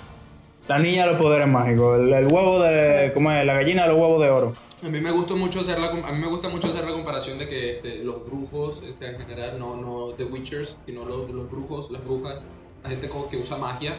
La 0.68 0.78
niña 0.78 1.06
de 1.06 1.14
los 1.14 1.22
poderes 1.22 1.48
mágicos. 1.48 2.00
El, 2.00 2.14
el 2.14 2.28
huevo 2.28 2.62
de. 2.62 3.12
¿Cómo 3.16 3.32
es? 3.32 3.44
La 3.48 3.56
gallina 3.56 3.82
de 3.84 3.88
los 3.90 3.98
huevos 3.98 4.22
de 4.22 4.30
oro. 4.30 4.54
A 4.86 4.90
mí 4.90 5.02
me 5.02 5.10
gusta 5.10 5.34
mucho 5.34 5.62
hacer 5.62 5.80
la, 5.80 5.88
a 5.90 6.12
mí 6.12 6.20
me 6.20 6.28
gusta 6.28 6.50
mucho 6.50 6.68
hacer 6.68 6.84
la 6.86 6.92
comparación 6.92 7.40
de 7.40 7.48
que 7.48 8.02
los 8.04 8.24
brujos, 8.28 8.80
o 8.88 8.94
sea, 8.94 9.10
en 9.10 9.18
general, 9.18 9.58
no, 9.58 9.78
no 9.78 10.14
The 10.16 10.26
Witchers, 10.26 10.78
sino 10.86 11.06
los, 11.06 11.32
los 11.32 11.50
brujos, 11.50 11.90
las 11.90 12.04
brujas, 12.04 12.40
la 12.84 12.90
gente 12.90 13.10
como 13.10 13.28
que 13.30 13.38
usa 13.38 13.58
magia 13.58 13.96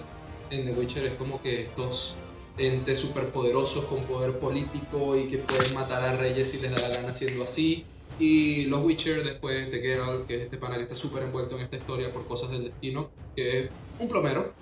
en 0.54 0.66
The 0.66 0.72
Witcher 0.72 1.04
es 1.06 1.14
como 1.14 1.42
que 1.42 1.62
estos 1.62 2.16
entes 2.56 2.98
superpoderosos 2.98 3.84
con 3.86 4.04
poder 4.04 4.38
político 4.38 5.16
y 5.16 5.28
que 5.28 5.38
pueden 5.38 5.74
matar 5.74 6.02
a 6.02 6.16
reyes 6.16 6.50
si 6.50 6.58
les 6.58 6.70
da 6.70 6.88
la 6.88 6.94
gana 6.94 7.10
siendo 7.10 7.44
así. 7.44 7.84
Y 8.18 8.66
los 8.66 8.84
Witcher 8.84 9.24
después 9.24 9.70
de 9.72 9.80
Geralt, 9.80 10.26
que 10.26 10.36
es 10.36 10.42
este 10.42 10.56
pana 10.56 10.76
que 10.76 10.82
está 10.82 10.94
súper 10.94 11.24
envuelto 11.24 11.56
en 11.56 11.62
esta 11.62 11.76
historia 11.76 12.12
por 12.12 12.26
cosas 12.26 12.50
del 12.50 12.64
destino, 12.64 13.10
que 13.34 13.60
es 13.60 13.70
un 13.98 14.08
plomero. 14.08 14.52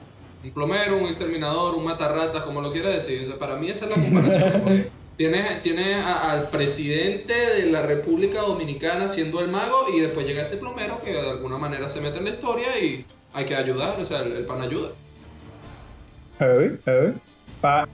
Un 0.43 0.51
plomero, 0.51 0.97
un 0.97 1.07
exterminador, 1.07 1.75
un 1.75 1.85
matarratas, 1.85 2.45
como 2.45 2.63
lo 2.63 2.73
quiera 2.73 2.89
decir. 2.89 3.23
O 3.25 3.27
sea, 3.27 3.39
para 3.39 3.57
mí 3.57 3.69
esa 3.69 3.87
es 3.87 3.97
la 3.97 4.03
comparación. 4.03 4.87
Tienes, 5.15 5.61
tienes 5.61 5.99
al 6.05 6.49
presidente 6.49 7.35
de 7.35 7.67
la 7.67 7.83
República 7.83 8.41
Dominicana 8.41 9.09
siendo 9.09 9.41
el 9.41 9.49
mago 9.49 9.85
y 9.95 10.01
después 10.01 10.27
llega 10.27 10.43
este 10.43 10.57
plomero 10.57 11.01
que 11.05 11.13
de 11.13 11.31
alguna 11.31 11.59
manera 11.59 11.87
se 11.87 12.01
mete 12.01 12.19
en 12.19 12.25
la 12.25 12.31
historia 12.31 12.79
y 12.83 13.05
hay 13.35 13.45
que 13.45 13.55
ayudar, 13.55 14.01
o 14.01 14.07
sea, 14.07 14.23
el, 14.23 14.33
el 14.33 14.45
pan 14.47 14.63
ayuda. 14.63 14.89
Heavy, 16.39 16.79
heavy. 16.85 17.15
Para 17.61 17.87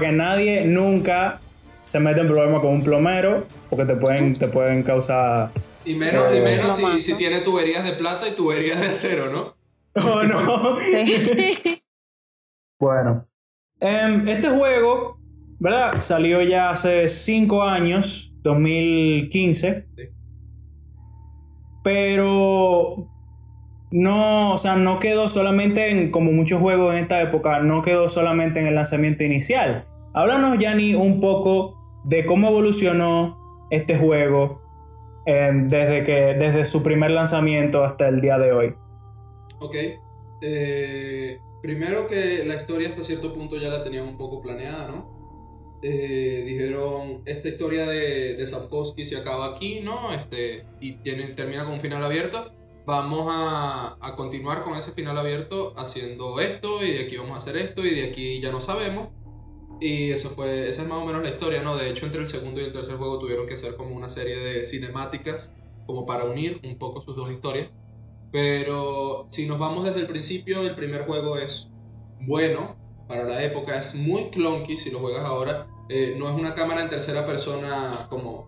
que 0.00 0.12
nadie 0.12 0.64
nunca 0.64 1.40
se 1.84 2.00
mete 2.00 2.20
en 2.20 2.28
problemas 2.28 2.60
con 2.60 2.70
un 2.74 2.82
plomero 2.82 3.46
porque 3.70 3.84
te 3.84 3.94
pueden, 3.96 4.34
te 4.34 4.48
pueden 4.48 4.82
causar. 4.82 5.50
Y 5.84 5.94
menos, 5.94 6.32
y 6.32 6.38
Eh, 6.38 6.42
menos 6.42 6.76
si, 6.76 7.00
si 7.00 7.16
tiene 7.16 7.40
tuberías 7.40 7.84
de 7.84 7.92
plata 7.92 8.28
y 8.28 8.32
tuberías 8.34 8.80
de 8.80 8.88
acero, 8.88 9.30
¿no? 9.32 9.54
Oh, 9.94 10.22
no. 10.22 10.78
Sí. 10.80 11.82
Bueno, 12.78 13.24
em, 13.80 14.28
este 14.28 14.50
juego, 14.50 15.18
¿verdad? 15.58 15.98
Salió 15.98 16.42
ya 16.42 16.68
hace 16.68 17.08
5 17.08 17.62
años, 17.62 18.34
2015. 18.42 19.86
Sí. 19.96 20.08
Pero 21.82 23.08
no, 23.90 24.52
o 24.52 24.56
sea, 24.56 24.76
no 24.76 24.98
quedó 24.98 25.28
solamente 25.28 25.90
en, 25.90 26.10
como 26.10 26.32
muchos 26.32 26.60
juegos 26.60 26.94
en 26.94 27.00
esta 27.00 27.20
época, 27.22 27.60
no 27.60 27.82
quedó 27.82 28.08
solamente 28.08 28.60
en 28.60 28.66
el 28.66 28.74
lanzamiento 28.74 29.22
inicial. 29.22 29.86
Háblanos, 30.12 30.58
Yanni, 30.58 30.94
un 30.94 31.20
poco 31.20 31.76
de 32.04 32.26
cómo 32.26 32.48
evolucionó 32.48 33.38
este 33.70 33.96
juego 33.96 34.62
em, 35.26 35.68
desde, 35.68 36.02
que, 36.02 36.34
desde 36.38 36.64
su 36.64 36.82
primer 36.82 37.10
lanzamiento 37.10 37.84
hasta 37.84 38.08
el 38.08 38.20
día 38.20 38.38
de 38.38 38.52
hoy. 38.52 38.74
Ok. 39.60 39.74
Eh, 40.42 41.38
primero 41.62 42.06
que 42.06 42.44
la 42.44 42.56
historia 42.56 42.88
hasta 42.88 43.02
cierto 43.02 43.34
punto 43.34 43.56
ya 43.56 43.68
la 43.68 43.84
tenían 43.84 44.06
un 44.06 44.16
poco 44.16 44.42
planeada, 44.42 44.88
¿no? 44.88 45.16
Eh, 45.82 46.44
dijeron, 46.46 47.22
esta 47.26 47.48
historia 47.48 47.86
de, 47.86 48.34
de 48.36 48.46
Sapkowski 48.46 49.04
se 49.04 49.18
acaba 49.18 49.54
aquí, 49.54 49.80
¿no? 49.80 50.12
Este, 50.12 50.64
y 50.80 50.96
tiene, 51.02 51.28
termina 51.28 51.64
con 51.64 51.74
un 51.74 51.80
final 51.80 52.02
abierto. 52.02 52.55
Vamos 52.86 53.26
a, 53.28 53.96
a 54.00 54.16
continuar 54.16 54.62
con 54.62 54.76
ese 54.76 54.92
final 54.92 55.18
abierto 55.18 55.74
haciendo 55.76 56.38
esto 56.40 56.84
y 56.84 56.92
de 56.92 57.04
aquí 57.04 57.16
vamos 57.16 57.32
a 57.32 57.36
hacer 57.36 57.56
esto 57.56 57.84
y 57.84 57.90
de 57.90 58.08
aquí 58.08 58.40
ya 58.40 58.52
no 58.52 58.60
sabemos. 58.60 59.08
Y 59.80 60.10
eso 60.10 60.30
fue, 60.30 60.68
esa 60.68 60.82
es 60.82 60.88
más 60.88 60.98
o 60.98 61.04
menos 61.04 61.22
la 61.22 61.28
historia, 61.28 61.62
¿no? 61.62 61.76
De 61.76 61.90
hecho, 61.90 62.06
entre 62.06 62.22
el 62.22 62.28
segundo 62.28 62.60
y 62.60 62.64
el 62.64 62.72
tercer 62.72 62.96
juego 62.96 63.18
tuvieron 63.18 63.46
que 63.46 63.54
hacer 63.54 63.76
como 63.76 63.94
una 63.94 64.08
serie 64.08 64.36
de 64.36 64.64
cinemáticas 64.64 65.52
como 65.86 66.06
para 66.06 66.24
unir 66.24 66.60
un 66.64 66.78
poco 66.78 67.00
sus 67.02 67.14
dos 67.14 67.30
historias. 67.30 67.68
Pero 68.32 69.26
si 69.28 69.46
nos 69.46 69.58
vamos 69.58 69.84
desde 69.84 70.00
el 70.00 70.06
principio, 70.06 70.62
el 70.62 70.74
primer 70.74 71.06
juego 71.06 71.36
es 71.36 71.70
bueno 72.20 72.76
para 73.06 73.24
la 73.24 73.44
época, 73.44 73.78
es 73.78 73.94
muy 73.94 74.30
clunky 74.30 74.76
si 74.76 74.90
lo 74.90 74.98
juegas 74.98 75.24
ahora. 75.24 75.68
Eh, 75.88 76.16
no 76.18 76.28
es 76.28 76.34
una 76.34 76.54
cámara 76.54 76.82
en 76.82 76.88
tercera 76.88 77.26
persona 77.26 77.92
como. 78.08 78.46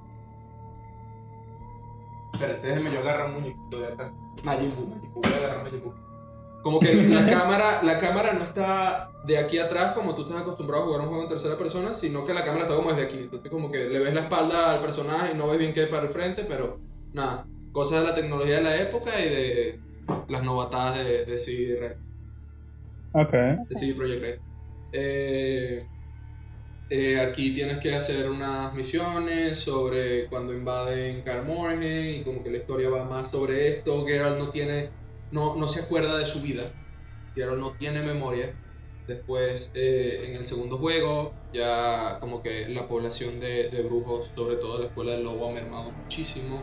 Espérense, 2.32 2.68
déjenme 2.68 2.92
yo 2.92 3.00
agarrar 3.00 3.26
un 3.26 3.34
muñequito 3.34 3.80
de 3.80 3.86
acá. 3.86 4.12
Majin 4.44 4.74
Buu, 4.74 4.86
Majin 4.86 5.12
Buu, 5.12 5.22
voy 5.22 5.32
a 5.32 5.36
agarrar 5.36 5.64
Majin 5.64 5.80
Buu. 5.82 5.94
Como 6.62 6.80
que 6.80 6.94
la 6.94 7.26
cámara, 7.30 7.82
la 7.82 7.98
cámara 7.98 8.32
no 8.32 8.44
está 8.44 9.10
de 9.24 9.38
aquí 9.38 9.58
atrás 9.58 9.92
como 9.92 10.14
tú 10.14 10.22
estás 10.22 10.40
acostumbrado 10.40 10.82
a 10.82 10.86
jugar 10.86 11.00
un 11.02 11.08
juego 11.08 11.22
en 11.22 11.28
tercera 11.28 11.56
persona, 11.56 11.94
sino 11.94 12.24
que 12.26 12.34
la 12.34 12.44
cámara 12.44 12.64
está 12.64 12.76
como 12.76 12.90
desde 12.90 13.04
aquí. 13.04 13.18
Entonces 13.18 13.50
como 13.50 13.70
que 13.70 13.84
le 13.88 13.98
ves 14.00 14.14
la 14.14 14.22
espalda 14.22 14.72
al 14.74 14.80
personaje 14.80 15.32
y 15.32 15.36
no 15.36 15.46
ves 15.48 15.58
bien 15.58 15.72
qué 15.74 15.82
hay 15.82 15.90
para 15.90 16.04
el 16.04 16.10
frente, 16.10 16.44
pero 16.44 16.78
nada, 17.12 17.46
cosas 17.72 18.00
de 18.02 18.08
la 18.08 18.14
tecnología 18.14 18.56
de 18.56 18.62
la 18.62 18.76
época 18.76 19.20
y 19.20 19.28
de 19.28 19.80
las 20.28 20.42
novatadas 20.42 21.04
de, 21.04 21.24
de 21.26 21.38
CD 21.38 21.78
Red 21.80 21.96
Ok. 23.12 23.32
de 23.68 23.74
CD 23.74 23.94
Projekt 23.94 24.22
Red. 24.22 24.38
Eh, 24.92 25.86
eh, 26.90 27.20
aquí 27.20 27.52
tienes 27.52 27.78
que 27.78 27.94
hacer 27.94 28.30
unas 28.30 28.72
misiones 28.74 29.58
sobre 29.58 30.26
cuando 30.28 30.54
invaden 30.54 31.22
Kaer 31.22 31.44
y 31.82 32.24
como 32.24 32.42
que 32.42 32.50
la 32.50 32.58
historia 32.58 32.88
va 32.88 33.04
más 33.04 33.30
sobre 33.30 33.68
esto. 33.68 34.06
Geralt 34.06 34.38
no 34.38 34.50
tiene, 34.50 34.90
no, 35.30 35.56
no 35.56 35.68
se 35.68 35.82
acuerda 35.82 36.16
de 36.18 36.26
su 36.26 36.40
vida. 36.40 36.64
Geralt 37.34 37.60
no 37.60 37.76
tiene 37.76 38.02
memoria. 38.02 38.54
Después, 39.06 39.70
eh, 39.74 40.26
en 40.28 40.36
el 40.36 40.44
segundo 40.44 40.76
juego, 40.78 41.34
ya 41.52 42.18
como 42.20 42.42
que 42.42 42.68
la 42.68 42.88
población 42.88 43.40
de, 43.40 43.70
de 43.70 43.82
brujos, 43.82 44.32
sobre 44.34 44.56
todo 44.56 44.78
la 44.78 44.86
escuela 44.86 45.12
del 45.12 45.24
lobo, 45.24 45.48
ha 45.48 45.52
mermado 45.52 45.92
muchísimo. 45.92 46.62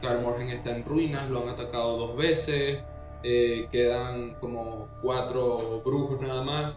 Kaer 0.00 0.20
Morhen 0.20 0.48
está 0.48 0.76
en 0.76 0.84
ruinas, 0.84 1.30
lo 1.30 1.42
han 1.42 1.50
atacado 1.50 1.96
dos 1.98 2.16
veces. 2.16 2.82
Eh, 3.24 3.68
quedan 3.70 4.34
como 4.40 4.88
cuatro 5.00 5.80
brujos 5.84 6.20
nada 6.20 6.42
más 6.42 6.74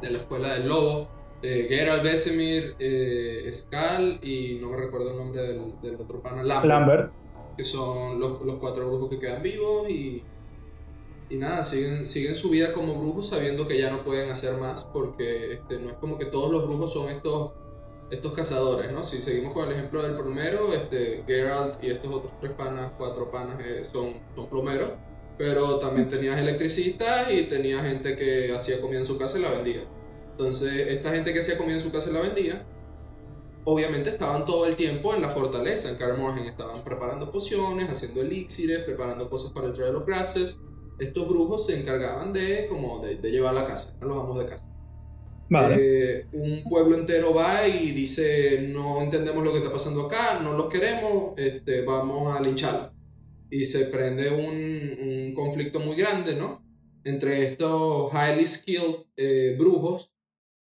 de 0.00 0.10
la 0.10 0.18
escuela 0.18 0.54
del 0.54 0.68
lobo. 0.68 1.15
Eh, 1.42 1.66
Geralt, 1.68 2.02
Vesemir, 2.02 2.76
eh, 2.78 3.48
Skal 3.52 4.18
y 4.22 4.58
no 4.60 4.70
me 4.70 4.76
recuerdo 4.78 5.10
el 5.12 5.16
nombre 5.18 5.42
del, 5.42 5.80
del 5.82 6.00
otro 6.00 6.22
pana, 6.22 6.42
Lambert, 6.42 6.64
Lambert. 6.64 7.12
que 7.56 7.64
son 7.64 8.18
los, 8.20 8.40
los 8.42 8.58
cuatro 8.58 8.88
brujos 8.88 9.10
que 9.10 9.18
quedan 9.18 9.42
vivos 9.42 9.88
y, 9.90 10.26
y 11.28 11.36
nada, 11.36 11.62
siguen, 11.62 12.06
siguen 12.06 12.34
su 12.34 12.50
vida 12.50 12.72
como 12.72 13.00
brujos 13.00 13.28
sabiendo 13.28 13.66
que 13.68 13.78
ya 13.78 13.90
no 13.90 14.04
pueden 14.04 14.30
hacer 14.30 14.56
más 14.58 14.84
porque 14.84 15.52
este, 15.54 15.78
no 15.80 15.90
es 15.90 15.96
como 15.98 16.18
que 16.18 16.26
todos 16.26 16.50
los 16.50 16.66
brujos 16.66 16.92
son 16.92 17.10
estos, 17.10 17.52
estos 18.10 18.32
cazadores, 18.32 18.90
¿no? 18.92 19.02
Si 19.04 19.18
seguimos 19.20 19.52
con 19.52 19.66
el 19.68 19.72
ejemplo 19.74 20.02
del 20.02 20.16
primero, 20.16 20.72
este, 20.72 21.24
Geralt 21.26 21.82
y 21.82 21.90
estos 21.90 22.12
otros 22.14 22.32
tres 22.40 22.52
panas, 22.52 22.92
cuatro 22.96 23.30
panas 23.30 23.60
eh, 23.60 23.84
son, 23.84 24.22
son 24.34 24.48
plomeros, 24.48 24.90
pero 25.38 25.78
también 25.80 26.08
tenías 26.08 26.38
electricistas 26.38 27.30
y 27.32 27.44
tenías 27.44 27.82
gente 27.84 28.16
que 28.16 28.54
hacía 28.54 28.80
comida 28.80 28.98
en 29.00 29.04
su 29.04 29.18
casa 29.18 29.38
y 29.38 29.42
la 29.42 29.50
vendía. 29.50 29.82
Entonces, 30.38 30.88
esta 30.88 31.12
gente 31.12 31.32
que 31.32 31.38
hacía 31.38 31.56
comida 31.56 31.76
en 31.76 31.80
su 31.80 31.90
casa 31.90 32.10
y 32.10 32.12
la 32.12 32.20
vendía, 32.20 32.66
obviamente 33.64 34.10
estaban 34.10 34.44
todo 34.44 34.66
el 34.66 34.76
tiempo 34.76 35.14
en 35.14 35.22
la 35.22 35.30
fortaleza, 35.30 35.88
en 35.88 35.96
Kaer 35.96 36.18
Morhen, 36.18 36.44
estaban 36.44 36.84
preparando 36.84 37.32
pociones, 37.32 37.88
haciendo 37.88 38.20
elixires, 38.20 38.80
preparando 38.84 39.30
cosas 39.30 39.52
para 39.52 39.68
el 39.68 39.72
Trail 39.72 39.94
of 39.94 40.06
Grasses. 40.06 40.60
Estos 40.98 41.28
brujos 41.28 41.66
se 41.66 41.80
encargaban 41.80 42.32
de, 42.32 42.66
como, 42.68 43.02
de, 43.04 43.16
de 43.16 43.30
llevar 43.30 43.54
la 43.54 43.66
casa, 43.66 43.96
a 44.00 44.04
los 44.04 44.18
amos 44.18 44.38
de 44.38 44.46
casa. 44.46 44.64
Vale. 45.48 45.76
Eh, 45.78 46.26
un 46.32 46.64
pueblo 46.68 46.96
entero 46.96 47.32
va 47.32 47.66
y 47.66 47.92
dice, 47.92 48.68
no 48.72 49.00
entendemos 49.00 49.42
lo 49.44 49.52
que 49.52 49.58
está 49.58 49.72
pasando 49.72 50.02
acá, 50.02 50.40
no 50.42 50.52
los 50.52 50.66
queremos, 50.68 51.32
este, 51.36 51.82
vamos 51.84 52.36
a 52.36 52.42
lincharlos. 52.42 52.90
y 53.50 53.64
se 53.64 53.86
prende 53.86 54.30
un, 54.30 54.98
un 55.08 55.34
conflicto 55.34 55.80
muy 55.80 55.96
grande, 55.96 56.34
¿no? 56.34 56.64
Entre 57.04 57.44
estos 57.46 58.12
highly 58.12 58.46
skilled 58.46 59.06
eh, 59.16 59.56
brujos 59.58 60.12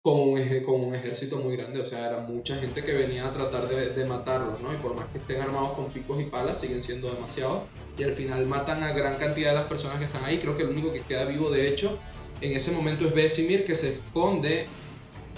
con 0.02 0.18
un, 0.18 0.94
ejército 0.94 1.36
muy 1.36 1.56
grande, 1.56 1.78
o 1.78 1.86
sea, 1.86 2.08
era 2.08 2.20
mucha 2.20 2.56
gente 2.56 2.82
que 2.82 2.92
venía 2.92 3.26
a 3.26 3.34
tratar 3.34 3.68
de, 3.68 3.90
de, 3.90 4.04
matarlos, 4.06 4.58
¿no? 4.60 4.72
Y 4.72 4.76
por 4.76 4.94
más 4.94 5.06
que 5.08 5.18
estén 5.18 5.42
armados 5.42 5.72
con 5.72 5.88
picos 5.88 6.18
y 6.18 6.24
palas, 6.24 6.58
siguen 6.58 6.80
siendo 6.80 7.12
demasiados. 7.12 7.64
Y 7.98 8.04
al 8.04 8.14
final 8.14 8.46
matan 8.46 8.82
a 8.82 8.92
gran 8.92 9.16
cantidad 9.16 9.50
de 9.50 9.56
las 9.56 9.66
personas 9.66 9.98
que 9.98 10.06
están 10.06 10.24
ahí. 10.24 10.38
Creo 10.38 10.56
que 10.56 10.62
el 10.62 10.70
único 10.70 10.90
que 10.90 11.02
queda 11.02 11.26
vivo, 11.26 11.50
de 11.50 11.68
hecho, 11.68 11.98
en 12.40 12.52
ese 12.52 12.72
momento 12.72 13.06
es 13.06 13.14
Besimir, 13.14 13.66
que 13.66 13.74
se 13.74 13.90
esconde 13.90 14.66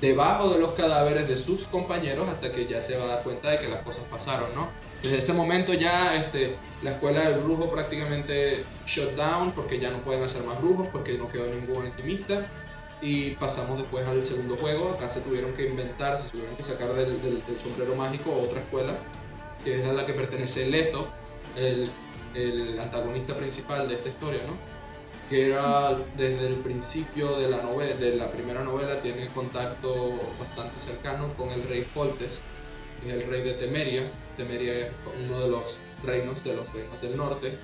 debajo 0.01 0.51
de 0.51 0.61
los 0.61 0.73
cadáveres 0.73 1.27
de 1.27 1.37
sus 1.37 1.67
compañeros 1.67 2.29
hasta 2.29 2.53
que 2.53 2.67
ya 2.67 2.81
se 2.83 2.97
va 2.97 3.05
a 3.05 3.07
dar 3.09 3.23
cuenta 3.25 3.51
de 3.51 3.59
que 3.59 3.69
las 3.69 3.83
cosas 3.83 4.05
pasaron, 4.11 4.55
¿no? 4.55 4.69
Desde 5.03 5.19
ese 5.19 5.33
momento 5.33 5.75
ya 5.75 6.17
este, 6.17 6.55
la 6.85 6.93
escuela 6.93 7.29
del 7.29 7.41
brujo 7.41 7.69
prácticamente 7.69 8.65
shut 8.87 9.13
down 9.17 9.51
porque 9.53 9.81
ya 9.81 9.91
no 9.91 10.05
pueden 10.05 10.23
hacer 10.23 10.45
más 10.45 10.61
brujos 10.61 10.87
porque 10.93 11.19
no 11.19 11.27
quedó 11.29 11.47
ningún 11.47 11.87
alquimista 11.87 12.47
y 13.03 13.33
pasamos 13.33 13.79
después 13.79 14.07
al 14.07 14.25
segundo 14.25 14.57
juego. 14.57 14.93
Acá 14.93 15.09
se 15.09 15.21
tuvieron 15.23 15.53
que 15.55 15.69
inventar, 15.69 16.17
se 16.17 16.31
tuvieron 16.31 16.57
que 16.57 16.63
sacar 16.63 16.95
del, 16.95 17.21
del, 17.21 17.59
sombrero 17.59 17.97
mágico 17.97 18.33
otra 18.33 18.61
escuela, 18.61 18.97
que 19.65 19.75
es 19.75 19.85
a 19.85 19.93
la 19.93 20.07
que 20.07 20.15
pertenece 20.15 20.71
Leto, 20.71 21.09
el, 21.57 21.91
el, 22.35 22.79
antagonista 22.79 23.35
principal 23.35 23.89
de 23.89 23.97
esta 23.97 24.09
historia, 24.09 24.43
¿no? 24.47 24.55
Que 25.29 25.49
era 25.49 25.99
desde 26.17 26.47
el 26.47 26.55
principio 26.57 27.39
de 27.39 27.51
la, 27.51 27.63
novela, 27.63 27.97
de 27.97 28.15
la 28.15 28.31
primera 28.31 28.63
novela, 28.63 29.01
tiene 29.01 29.27
contacto 29.29 30.19
bastante 30.39 30.79
cercano 30.79 31.35
con 31.37 31.51
el 31.51 31.65
rey 31.65 31.83
Foltest, 31.83 32.45
que 33.03 33.09
es 33.09 33.15
el 33.15 33.29
rey 33.29 33.43
de 33.43 33.55
Temeria. 33.55 34.11
Temeria 34.37 34.87
es 34.87 34.93
uno 35.25 35.41
de 35.41 35.49
los 35.49 35.81
reinos 36.05 36.45
de 36.45 36.55
los 36.55 36.73
reinos 36.73 37.01
del 37.01 37.17
norte. 37.17 37.59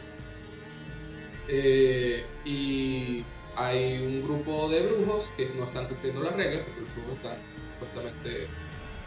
Eh, 1.47 2.27
y 2.45 3.25
hay 3.59 3.99
un 4.05 4.23
grupo 4.23 4.69
de 4.69 4.83
brujos 4.83 5.31
que 5.37 5.51
no 5.57 5.65
están 5.65 5.87
cumpliendo 5.87 6.23
las 6.23 6.35
reglas, 6.35 6.65
porque 6.65 6.81
los 6.81 6.95
brujos 6.95 7.13
están 7.17 7.39
supuestamente 7.79 8.49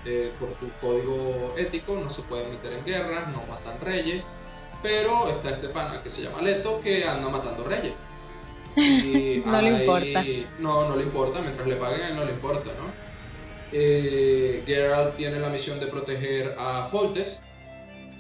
eh, 0.06 0.32
por 0.40 0.50
su 0.60 0.72
código 0.82 1.54
ético, 1.58 1.96
no 1.96 2.10
se 2.10 2.24
pueden 2.24 2.52
meter 2.52 2.74
en 2.74 2.86
guerras, 2.86 3.36
no 3.36 3.44
matan 3.48 3.80
reyes, 3.82 4.26
pero 4.84 5.30
está 5.30 5.52
este 5.52 5.70
pana 5.70 6.02
que 6.04 6.10
se 6.10 6.24
llama 6.24 6.42
Leto 6.42 6.82
que 6.82 7.06
anda 7.06 7.30
matando 7.30 7.64
reyes. 7.64 7.94
no 9.46 9.62
le 9.62 9.82
importa. 9.82 10.24
No, 10.60 10.90
no 10.90 10.96
le 10.96 11.04
importa, 11.04 11.42
mientras 11.42 11.68
le 11.68 11.76
paguen 11.76 12.16
no 12.16 12.26
le 12.26 12.32
importa, 12.32 12.72
¿no? 12.78 12.92
Eh, 13.74 14.64
Geralt 14.66 15.16
tiene 15.16 15.40
la 15.40 15.50
misión 15.50 15.80
de 15.80 15.88
proteger 15.88 16.56
a 16.58 16.88
Foltest, 16.92 17.44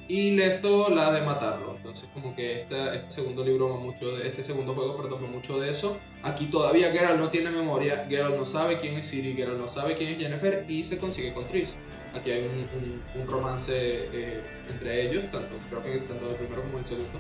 y 0.08 0.32
Leto 0.32 0.89
la 0.89 1.12
de 1.13 1.22
matarlo. 1.22 1.71
Entonces 1.82 2.10
como 2.13 2.36
que 2.36 2.62
este, 2.62 2.96
este 2.96 3.10
segundo 3.10 3.44
libro 3.44 3.70
va 3.70 3.78
mucho 3.78 4.15
de, 4.15 4.28
este 4.28 4.44
segundo 4.44 4.76
juego, 4.76 5.02
va 5.02 5.28
mucho 5.28 5.60
de 5.60 5.72
eso. 5.72 5.98
Aquí 6.22 6.46
todavía 6.46 6.91
Geralt 6.91 7.20
no 7.20 7.32
tiene 7.32 7.50
memoria, 7.50 8.06
Geralt 8.08 8.38
no 8.38 8.46
sabe 8.46 8.80
quién 8.80 8.98
es 8.98 9.10
Ciri, 9.10 9.34
Geralt 9.34 9.58
no 9.58 9.67
sabe 9.67 9.96
quién 9.98 10.10
es 10.10 10.20
Jennifer 10.20 10.63
y 10.67 10.84
se 10.84 11.00
consigue 11.00 11.34
con 11.34 11.48
Triss. 11.48 11.74
Aquí 12.13 12.30
hay 12.30 12.44
un, 12.44 13.28
romance 13.28 13.74
eh, 13.74 14.41
entre 14.70 15.08
ellos, 15.08 15.24
tanto, 15.32 15.56
creo 15.70 15.82
que 15.82 15.98
tanto 16.02 16.30
el 16.30 16.36
primero 16.36 16.62
como 16.62 16.78
el 16.78 16.86
segundo. 16.86 17.20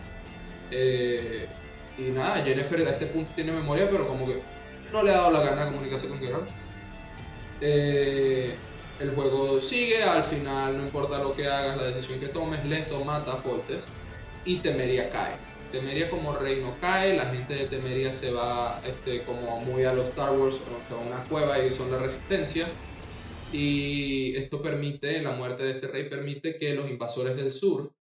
Eh, 0.69 1.47
y 1.97 2.11
nada, 2.11 2.43
Jennifer 2.43 2.87
a 2.87 2.91
este 2.91 3.07
punto 3.07 3.31
tiene 3.33 3.53
memoria, 3.53 3.89
pero 3.89 4.07
como 4.07 4.27
que 4.27 4.41
no 4.93 5.01
le 5.01 5.09
ha 5.09 5.17
dado 5.17 5.31
la 5.31 5.41
gana 5.41 5.65
de 5.65 5.71
comunicarse 5.71 6.07
con 6.07 6.19
Geralt. 6.19 6.47
Eh, 7.61 8.55
el 8.99 9.09
juego 9.15 9.59
sigue, 9.59 10.03
al 10.03 10.23
final 10.23 10.77
no 10.77 10.83
importa 10.83 11.17
lo 11.17 11.33
que 11.33 11.47
hagas, 11.47 11.77
la 11.77 11.87
decisión 11.87 12.19
que 12.19 12.27
tomes, 12.27 12.63
Leto 12.63 13.03
mata 13.03 13.33
a 13.33 13.37
Foltest 13.37 13.89
y 14.45 14.57
Temeria 14.57 15.09
cae. 15.09 15.33
Temeria 15.71 16.09
como 16.09 16.33
reino 16.33 16.75
cae, 16.81 17.15
la 17.15 17.27
gente 17.27 17.53
de 17.53 17.65
Temeria 17.65 18.11
se 18.11 18.33
va 18.33 18.81
este, 18.85 19.23
como 19.23 19.59
muy 19.61 19.85
a 19.85 19.93
los 19.93 20.09
Star 20.09 20.31
Wars, 20.31 20.59
o 20.91 20.95
a 20.95 20.99
una 20.99 21.23
cueva 21.23 21.63
y 21.63 21.71
son 21.71 21.91
la 21.91 21.97
resistencia. 21.97 22.67
Y 23.53 24.35
esto 24.35 24.61
permite, 24.61 25.21
la 25.21 25.31
muerte 25.31 25.63
de 25.63 25.71
este 25.71 25.87
rey 25.87 26.09
permite 26.09 26.57
que 26.57 26.73
los 26.73 26.89
invasores 26.89 27.35
del 27.35 27.51
sur 27.51 27.93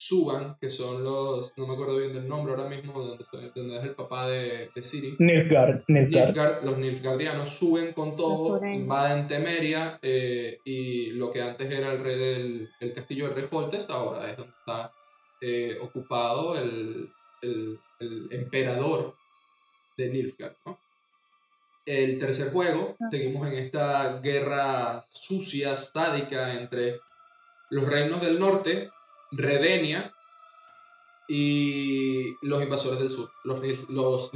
suban, 0.00 0.56
que 0.60 0.70
son 0.70 1.02
los, 1.02 1.52
no 1.56 1.66
me 1.66 1.74
acuerdo 1.74 1.98
bien 1.98 2.12
del 2.12 2.28
nombre 2.28 2.54
ahora 2.54 2.68
mismo, 2.68 3.02
de 3.02 3.18
donde, 3.54 3.76
es 3.76 3.82
el 3.82 3.94
papá 3.96 4.28
de, 4.28 4.70
de 4.74 4.82
Siri. 4.82 5.16
Nilfgaard, 5.18 5.84
Nilfgaard. 5.88 6.64
Los 6.64 6.78
Nilfgaardianos 6.78 7.48
suben 7.48 7.92
con 7.92 8.14
todo, 8.14 8.64
invaden 8.64 9.26
Temeria 9.26 9.98
eh, 10.02 10.58
y 10.64 11.10
lo 11.10 11.32
que 11.32 11.42
antes 11.42 11.68
era 11.70 11.92
el 11.92 12.02
rey 12.02 12.16
del 12.16 12.68
el 12.78 12.92
castillo 12.92 13.28
de 13.28 13.34
Rey 13.34 13.44
Foltest, 13.50 13.90
ahora 13.90 14.30
es 14.30 14.36
donde 14.36 14.54
está 14.56 14.92
eh, 15.40 15.78
ocupado 15.80 16.56
el, 16.56 17.12
el, 17.42 17.78
el, 18.00 18.28
emperador 18.30 19.14
de 19.96 20.08
Nilfgaard. 20.10 20.56
¿no? 20.66 20.78
El 21.86 22.18
tercer 22.18 22.52
juego, 22.52 22.96
ah. 23.00 23.08
seguimos 23.10 23.46
en 23.48 23.54
esta 23.54 24.20
guerra 24.20 25.04
sucia, 25.10 25.76
sádica 25.76 26.54
entre 26.54 27.00
los 27.70 27.86
reinos 27.86 28.20
del 28.20 28.38
norte 28.38 28.90
Redenia 29.30 30.12
y 31.28 32.34
los 32.46 32.62
invasores 32.62 32.98
del 33.00 33.10
sur, 33.10 33.30
los, 33.44 33.60
los 33.90 34.30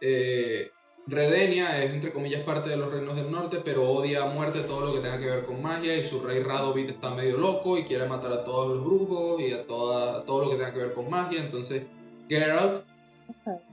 eh, 0.00 0.70
Redenia 1.08 1.82
es, 1.82 1.92
entre 1.92 2.12
comillas, 2.12 2.42
parte 2.42 2.68
de 2.68 2.76
los 2.76 2.92
reinos 2.92 3.16
del 3.16 3.30
norte, 3.30 3.62
pero 3.64 3.88
odia 3.88 4.24
a 4.24 4.28
muerte 4.28 4.60
todo 4.60 4.84
lo 4.84 4.92
que 4.92 5.00
tenga 5.00 5.18
que 5.18 5.24
ver 5.24 5.46
con 5.46 5.62
magia 5.62 5.96
y 5.96 6.04
su 6.04 6.20
rey 6.20 6.40
Radovit 6.40 6.90
está 6.90 7.14
medio 7.14 7.38
loco 7.38 7.78
y 7.78 7.84
quiere 7.84 8.06
matar 8.06 8.30
a 8.32 8.44
todos 8.44 8.76
los 8.76 8.84
brujos 8.84 9.40
y 9.40 9.52
a 9.52 9.66
toda, 9.66 10.24
todo 10.26 10.44
lo 10.44 10.50
que 10.50 10.56
tenga 10.56 10.74
que 10.74 10.80
ver 10.80 10.92
con 10.92 11.08
magia. 11.08 11.40
Entonces, 11.40 11.86
Geralt 12.28 12.84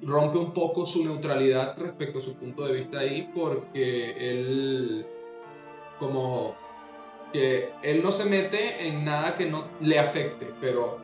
rompe 0.01 0.37
un 0.37 0.53
poco 0.53 0.85
su 0.85 1.03
neutralidad 1.03 1.77
respecto 1.77 2.19
a 2.19 2.21
su 2.21 2.37
punto 2.37 2.65
de 2.65 2.73
vista 2.73 2.99
ahí 2.99 3.29
porque 3.35 4.31
él, 4.31 5.05
como 5.99 6.55
que 7.33 7.71
él 7.83 8.01
no 8.01 8.11
se 8.11 8.29
mete 8.29 8.87
en 8.87 9.03
nada 9.03 9.35
que 9.35 9.49
no 9.49 9.67
le 9.81 9.99
afecte, 9.99 10.53
pero 10.61 10.99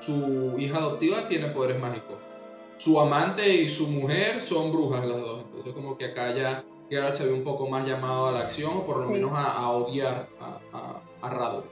su 0.00 0.54
hija 0.58 0.78
adoptiva 0.78 1.26
tiene 1.28 1.48
poderes 1.48 1.80
mágicos. 1.80 2.18
Su 2.82 3.00
amante 3.00 3.48
y 3.48 3.68
su 3.68 3.86
mujer 3.86 4.42
son 4.42 4.72
brujas 4.72 5.06
las 5.06 5.20
dos. 5.20 5.44
Entonces 5.44 5.72
como 5.72 5.96
que 5.96 6.06
acá 6.06 6.34
ya 6.34 6.64
Geralt 6.90 7.14
se 7.14 7.28
ve 7.28 7.32
un 7.32 7.44
poco 7.44 7.68
más 7.68 7.86
llamado 7.86 8.26
a 8.26 8.32
la 8.32 8.40
acción 8.40 8.72
o 8.76 8.84
por 8.84 8.96
lo 8.96 9.08
menos 9.08 9.30
a, 9.32 9.70
odiar 9.70 10.26
a, 10.40 10.58
a, 10.72 11.02
a 11.22 11.62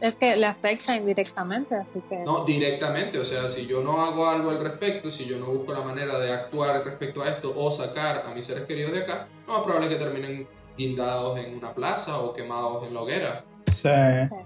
Es 0.00 0.14
que 0.14 0.36
le 0.36 0.46
afecta 0.46 0.94
indirectamente, 0.94 1.74
así 1.74 2.00
que... 2.08 2.20
No, 2.20 2.44
directamente, 2.44 3.18
o 3.18 3.24
sea, 3.24 3.48
si 3.48 3.66
yo 3.66 3.82
no 3.82 4.00
hago 4.00 4.28
algo 4.28 4.50
al 4.50 4.60
respecto, 4.60 5.10
si 5.10 5.24
yo 5.24 5.36
no 5.40 5.46
busco 5.46 5.72
la 5.72 5.80
manera 5.80 6.16
de 6.20 6.32
actuar 6.32 6.84
respecto 6.84 7.24
a 7.24 7.30
esto 7.30 7.52
o 7.56 7.68
sacar 7.72 8.22
a 8.24 8.32
mis 8.32 8.44
seres 8.44 8.66
queridos 8.66 8.92
de 8.92 9.02
acá, 9.02 9.26
no 9.48 9.56
es 9.56 9.62
probable 9.64 9.88
que 9.88 9.96
terminen 9.96 10.46
guindados 10.78 11.40
en 11.40 11.58
una 11.58 11.74
plaza 11.74 12.20
o 12.20 12.32
quemados 12.32 12.86
en 12.86 12.94
la 12.94 13.00
hoguera. 13.00 13.44
Sí. 13.66 13.88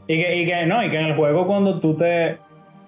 Y 0.07 0.19
que, 0.19 0.35
y 0.35 0.47
que, 0.47 0.65
no, 0.65 0.83
y 0.83 0.89
que 0.89 0.99
en 0.99 1.07
el 1.09 1.17
juego 1.17 1.47
cuando 1.47 1.79
tú 1.79 1.95
te. 1.95 2.39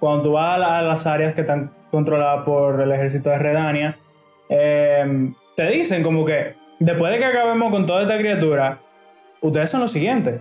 Cuando 0.01 0.25
tú 0.25 0.33
vas 0.33 0.59
a, 0.59 0.83
las 0.83 1.07
áreas 1.07 1.35
que 1.35 1.43
están 1.43 1.71
controladas 1.93 2.45
por 2.45 2.81
el 2.81 2.91
ejército 2.91 3.31
de 3.31 3.39
Redania, 3.39 3.99
em, 4.49 5.35
te 5.55 5.67
dicen 5.69 6.03
como 6.03 6.25
que 6.25 6.55
después 6.81 7.13
de 7.13 7.19
que 7.19 7.25
acabemos 7.27 7.71
con 7.71 7.87
toda 7.87 8.03
esta 8.03 8.19
criatura, 8.19 8.79
ustedes 9.41 9.71
son 9.71 9.83
los 9.83 9.93
siguientes. 9.93 10.41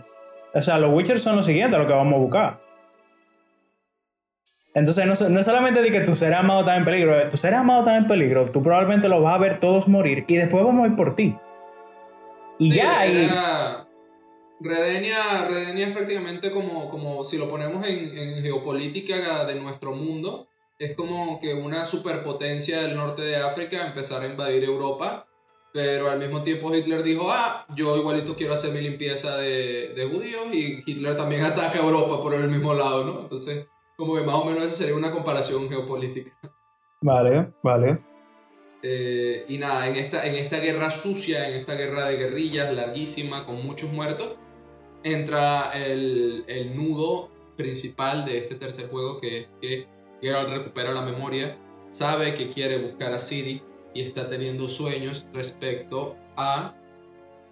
O 0.54 0.62
sea, 0.62 0.80
los 0.80 0.92
Witchers 0.92 1.22
son 1.22 1.36
los 1.36 1.46
siguientes 1.46 1.76
a 1.76 1.82
lo 1.82 1.88
que 1.88 1.94
vamos 1.94 2.16
a 2.16 2.18
buscar. 2.18 2.60
Entonces, 4.74 5.06
no, 5.06 5.30
no, 5.30 5.40
es 5.40 5.46
solamente 5.46 5.82
de 5.82 5.92
que 5.92 6.02
tu 6.02 6.16
ser 6.16 6.34
amado 6.34 6.62
está 6.62 6.78
en 6.78 6.86
peligro, 6.86 7.30
tu 7.30 7.36
ser 7.36 7.54
amado 7.54 7.82
está 7.82 7.98
en 7.98 8.08
peligro, 8.08 8.50
tú 8.52 8.64
probablemente 8.64 9.10
los 9.10 9.22
vas 9.22 9.36
a 9.36 9.38
ver 9.38 9.60
todos 9.60 9.90
morir 9.90 10.24
y 10.28 10.38
después 10.38 10.64
vamos 10.64 10.86
a 10.86 10.88
ir 10.88 10.96
por 10.96 11.14
ti. 11.14 11.36
Y 12.58 12.74
ya, 12.74 13.06
y... 13.06 13.30
Redenia, 14.62 15.48
Redenia 15.48 15.88
es 15.88 15.94
prácticamente 15.94 16.52
como, 16.52 16.90
como 16.90 17.26
si 17.26 17.38
lo 17.38 17.50
ponemos 17.50 17.86
en, 17.86 18.18
en, 18.18 18.44
geopolítica 18.44 19.46
de 19.46 19.56
nuestro 19.56 19.94
mundo, 19.94 20.48
es 20.82 20.96
como 20.96 21.40
que 21.40 21.54
una 21.54 21.86
superpotencia 21.86 22.82
del 22.82 22.96
norte 22.96 23.22
de 23.22 23.36
África 23.36 23.86
empezar 23.86 24.24
a 24.24 24.28
invadir 24.28 24.64
Europa, 24.64 25.28
pero 25.72 26.10
al 26.10 26.18
mismo 26.18 26.42
tiempo 26.42 26.74
Hitler 26.74 27.04
dijo, 27.04 27.28
ah, 27.30 27.68
yo 27.76 27.96
igualito 27.98 28.36
quiero 28.36 28.54
hacer 28.54 28.74
mi 28.74 28.82
limpieza 28.82 29.38
de, 29.38 29.94
de 29.94 30.10
judíos 30.10 30.48
y 30.52 30.82
Hitler 30.84 31.16
también 31.16 31.44
ataca 31.46 31.78
a 31.78 31.84
Europa 31.84 32.20
por 32.24 32.34
el 32.34 32.50
mismo 32.50 32.74
lado, 32.74 33.06
¿no? 33.06 33.22
Entonces, 33.22 33.70
como 33.96 34.16
que 34.16 34.24
más 34.24 34.36
o 34.36 34.46
menos 34.46 34.64
esa 34.64 34.78
sería 34.78 34.96
una 34.96 35.12
comparación 35.12 35.70
geopolítica. 35.70 36.32
Vale, 37.02 37.54
vale. 37.62 38.00
Eh, 38.82 39.46
y 39.50 39.60
nada, 39.60 39.88
en 39.88 39.98
esta, 39.98 40.26
en 40.26 40.34
esta 40.34 40.58
guerra 40.58 40.90
sucia, 40.90 41.48
en 41.48 41.60
esta 41.60 41.76
guerra 41.76 42.08
de 42.08 42.18
guerrillas 42.18 42.74
larguísima, 42.74 43.46
con 43.46 43.64
muchos 43.64 43.92
muertos, 43.94 44.36
entra 45.04 45.74
el, 45.74 46.44
el 46.48 46.76
nudo 46.76 47.30
principal 47.56 48.26
de 48.26 48.40
este 48.40 48.56
tercer 48.56 48.90
juego, 48.90 49.22
que 49.22 49.42
es 49.42 49.54
que 49.62 50.01
Geralt 50.22 50.50
recupera 50.50 50.92
la 50.92 51.02
memoria, 51.02 51.58
sabe 51.90 52.34
que 52.34 52.50
quiere 52.52 52.78
buscar 52.78 53.14
a 53.14 53.20
Ciri 53.20 53.62
y 53.94 54.02
está 54.02 54.30
teniendo 54.30 54.70
sueños 54.70 55.26
respecto 55.34 56.16
a, 56.38 56.74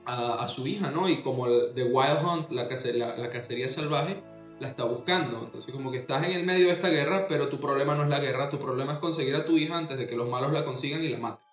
a, 0.06 0.48
su 0.48 0.66
hija, 0.68 0.90
¿no? 0.92 1.10
Y 1.10 1.18
como 1.18 1.48
The 1.48 1.84
Wild 1.84 2.24
Hunt, 2.24 2.52
la, 2.52 2.64
la, 2.64 3.18
la 3.18 3.30
cacería 3.30 3.68
salvaje, 3.68 4.24
la 4.60 4.68
está 4.68 4.84
buscando. 4.84 5.40
Entonces 5.44 5.74
como 5.74 5.92
que 5.92 5.98
estás 5.98 6.24
en 6.24 6.32
el 6.32 6.46
medio 6.46 6.68
de 6.68 6.74
esta 6.74 6.90
guerra, 6.90 7.26
pero 7.28 7.50
tu 7.50 7.60
problema 7.60 7.96
no 7.96 8.04
es 8.04 8.10
la 8.10 8.20
guerra, 8.20 8.50
tu 8.50 8.58
problema 8.58 8.94
es 8.94 9.00
conseguir 9.00 9.36
a 9.36 9.46
tu 9.46 9.58
hija 9.58 9.78
antes 9.78 9.98
de 9.98 10.08
que 10.08 10.16
los 10.16 10.30
malos 10.30 10.52
la 10.52 10.64
consigan 10.64 11.04
y 11.04 11.10
la 11.10 11.20
maten. 11.20 11.44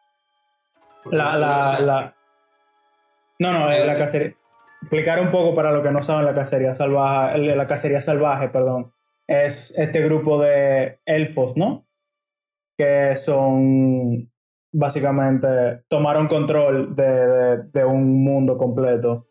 Porque 1.02 1.16
La, 1.16 1.32
no 1.32 1.38
la, 1.38 1.80
la... 1.80 2.14
No, 3.38 3.52
no, 3.52 3.70
eh, 3.70 3.84
la 3.84 3.94
cacería. 3.94 4.34
Explicar 4.82 5.20
un 5.20 5.30
poco 5.30 5.54
para 5.54 5.72
los 5.72 5.82
que 5.82 5.90
no 5.90 6.02
saben 6.02 6.24
la 6.24 6.34
cacería 6.34 6.72
salvaje, 6.74 7.38
la 7.38 7.66
cacería 7.66 8.00
salvaje, 8.00 8.48
perdón, 8.48 8.92
es 9.29 9.77
este 9.79 10.01
grupo 10.03 10.41
de 10.41 10.99
elfos, 11.05 11.57
¿no? 11.57 11.85
Que 12.79 13.16
son 13.16 14.31
básicamente 14.72 15.49
tomaron 15.89 16.29
control 16.29 16.95
de, 16.95 17.05
de- 17.05 17.62
de 17.72 17.85
un 17.85 18.22
mundo 18.22 18.57
completo 18.59 19.27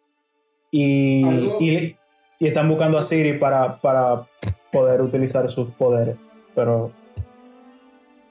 y, 0.72 1.24
y 2.40 2.48
están 2.48 2.68
buscando 2.68 2.98
a 2.98 3.04
Siri 3.04 3.38
para, 3.38 3.80
para 3.80 4.26
poder 4.72 5.02
utilizar 5.02 5.48
sus 5.50 5.70
poderes. 5.72 6.20
Pero 6.56 6.92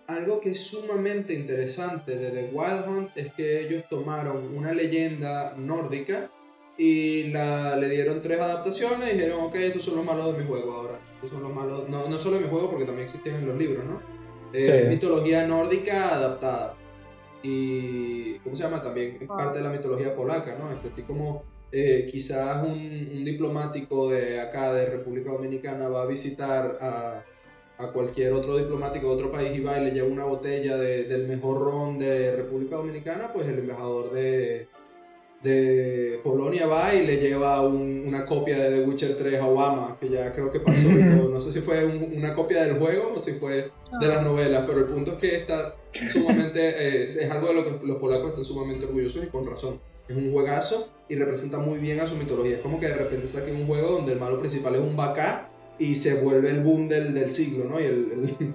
Algo 0.08 0.40
que 0.40 0.50
es 0.50 0.66
sumamente 0.66 1.32
interesante 1.34 2.16
de 2.16 2.30
The 2.30 2.50
Wild 2.52 2.88
Hunt 2.88 3.10
es 3.16 3.32
que 3.34 3.60
ellos 3.66 3.84
tomaron 3.88 4.54
una 4.56 4.72
leyenda 4.72 5.54
nórdica 5.56 6.30
y 6.76 7.30
la, 7.30 7.76
le 7.76 7.88
dieron 7.88 8.20
tres 8.20 8.40
adaptaciones 8.40 9.10
y 9.14 9.16
dijeron, 9.16 9.44
ok, 9.44 9.54
estos 9.54 9.84
son 9.84 9.96
los 9.96 10.04
malos 10.04 10.36
de 10.36 10.42
mi 10.42 10.48
juego 10.48 10.72
ahora. 10.74 10.98
Son 11.28 11.42
los 11.42 11.52
malos, 11.54 11.88
no, 11.88 12.08
no 12.08 12.18
solo 12.18 12.36
de 12.36 12.42
mi 12.44 12.48
juego 12.50 12.70
porque 12.70 12.84
también 12.84 13.04
existían 13.04 13.36
en 13.36 13.46
los 13.46 13.56
libros, 13.56 13.84
¿no? 13.84 14.00
Eh, 14.52 14.64
Sí. 14.64 14.88
Mitología 14.88 15.46
nórdica 15.46 16.14
adaptada. 16.14 16.74
Y, 17.42 18.34
¿cómo 18.38 18.56
se 18.56 18.62
llama? 18.62 18.82
También 18.82 19.18
es 19.20 19.28
parte 19.28 19.58
de 19.58 19.64
la 19.64 19.70
mitología 19.70 20.14
polaca, 20.16 20.56
¿no? 20.58 20.72
Este, 20.72 20.88
así 20.88 21.02
como 21.02 21.42
eh, 21.72 22.08
quizás 22.10 22.64
un, 22.64 22.70
un 22.72 23.24
diplomático 23.24 24.08
de 24.10 24.40
acá, 24.40 24.72
de 24.72 24.86
República 24.86 25.32
Dominicana, 25.32 25.88
va 25.88 26.02
a 26.02 26.06
visitar 26.06 26.78
a, 26.80 27.22
a 27.78 27.92
cualquier 27.92 28.32
otro 28.32 28.56
diplomático 28.56 29.08
de 29.08 29.14
otro 29.14 29.30
país 29.32 29.56
y 29.56 29.60
va 29.60 29.78
y 29.78 29.84
le 29.84 29.90
lleva 29.90 30.08
una 30.08 30.24
botella 30.24 30.76
de- 30.76 31.04
del 31.04 31.26
mejor 31.28 31.60
ron 31.60 31.98
de 31.98 32.34
República 32.36 32.76
Dominicana, 32.76 33.30
pues 33.32 33.46
el 33.48 33.58
embajador 33.58 34.12
de, 34.12 34.68
de 35.44 36.18
Polonia 36.24 36.66
va 36.66 36.92
y 36.94 37.06
le 37.06 37.18
lleva 37.18 37.60
un- 37.60 38.04
una 38.06 38.24
copia 38.26 38.58
de 38.58 38.78
The 38.80 38.86
Witcher 38.86 39.16
3 39.16 39.34
a 39.40 39.46
Obama, 39.46 39.96
que 40.00 40.08
ya 40.08 40.32
creo 40.32 40.50
que 40.50 40.58
pasó 40.58 40.88
y 40.90 41.16
todo. 41.16 41.28
No 41.28 41.38
sé 41.38 41.52
si 41.52 41.60
fue 41.60 41.84
un- 41.84 42.14
una 42.16 42.34
copia 42.34 42.64
del 42.64 42.78
juego 42.78 43.12
o 43.14 43.18
si 43.20 43.32
fue 43.32 43.70
de 44.00 44.06
las 44.08 44.24
novelas, 44.24 44.64
pero 44.66 44.78
el 44.80 44.86
punto 44.86 45.12
es 45.12 45.18
que 45.18 45.36
está 45.36 45.76
sumamente, 46.10 46.60
eh, 46.60 47.08
es 47.08 47.30
algo 47.30 47.48
de 47.48 47.54
lo 47.54 47.64
que 47.64 47.86
los 47.86 47.98
polacos 47.98 48.30
están 48.30 48.44
sumamente 48.44 48.86
orgullosos 48.86 49.24
y 49.24 49.28
con 49.28 49.46
razón. 49.46 49.78
Es 50.08 50.16
un 50.16 50.32
juegazo 50.32 50.88
y 51.08 51.14
representa 51.16 51.58
muy 51.58 51.78
bien 51.78 52.00
a 52.00 52.06
su 52.08 52.16
mitología. 52.16 52.56
Es 52.56 52.62
como 52.62 52.80
que 52.80 52.86
de 52.88 52.94
repente 52.94 53.28
saquen 53.28 53.56
un 53.56 53.66
juego 53.66 53.90
donde 53.92 54.12
el 54.14 54.18
malo 54.20 54.38
principal 54.38 54.74
es 54.74 54.80
un 54.80 54.96
bacá 54.96 55.50
y 55.78 55.94
se 55.94 56.22
vuelve 56.22 56.50
el 56.50 56.60
boom 56.60 56.88
del, 56.88 57.14
del 57.14 57.30
siglo, 57.30 57.64
¿no? 57.68 57.78
Y 57.80 57.84
el, 57.84 58.34
el- 58.38 58.54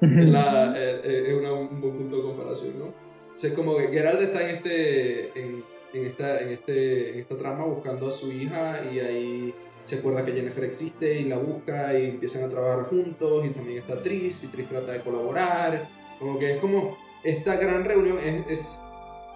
la- 0.32 0.74
eh, 0.76 1.00
eh, 1.04 1.24
es 1.28 1.34
una- 1.34 1.52
un 1.52 1.80
buen 1.80 1.96
punto 1.96 2.16
de 2.16 2.22
comparación, 2.22 2.78
¿no? 2.78 2.84
O 2.86 3.38
sea, 3.38 3.50
es 3.50 3.56
como 3.56 3.76
que 3.76 3.88
Geralt 3.88 4.20
está 4.20 4.42
en 4.48 4.56
este 4.56 5.38
en, 5.40 5.64
en 5.92 6.06
esta 6.06 6.40
en 6.40 6.48
este 6.50 7.12
en 7.14 7.20
esta 7.20 7.36
trama 7.36 7.64
buscando 7.64 8.08
a 8.08 8.12
su 8.12 8.30
hija 8.32 8.82
y 8.92 8.98
ahí 9.00 9.54
se 9.84 9.96
acuerda 9.98 10.24
que 10.24 10.32
Jennifer 10.32 10.64
existe 10.64 11.20
y 11.20 11.24
la 11.24 11.38
busca 11.38 11.98
y 11.98 12.06
empiezan 12.10 12.44
a 12.44 12.50
trabajar 12.50 12.86
juntos 12.88 13.44
y 13.44 13.50
también 13.50 13.78
está 13.78 14.00
Tris 14.02 14.44
y 14.44 14.46
Tris 14.48 14.68
trata 14.68 14.92
de 14.92 15.00
colaborar. 15.02 15.88
Como 16.18 16.38
que 16.38 16.52
es 16.52 16.58
como 16.58 16.96
esta 17.24 17.56
gran 17.56 17.84
reunión 17.84 18.16
es, 18.18 18.44
es- 18.48 18.82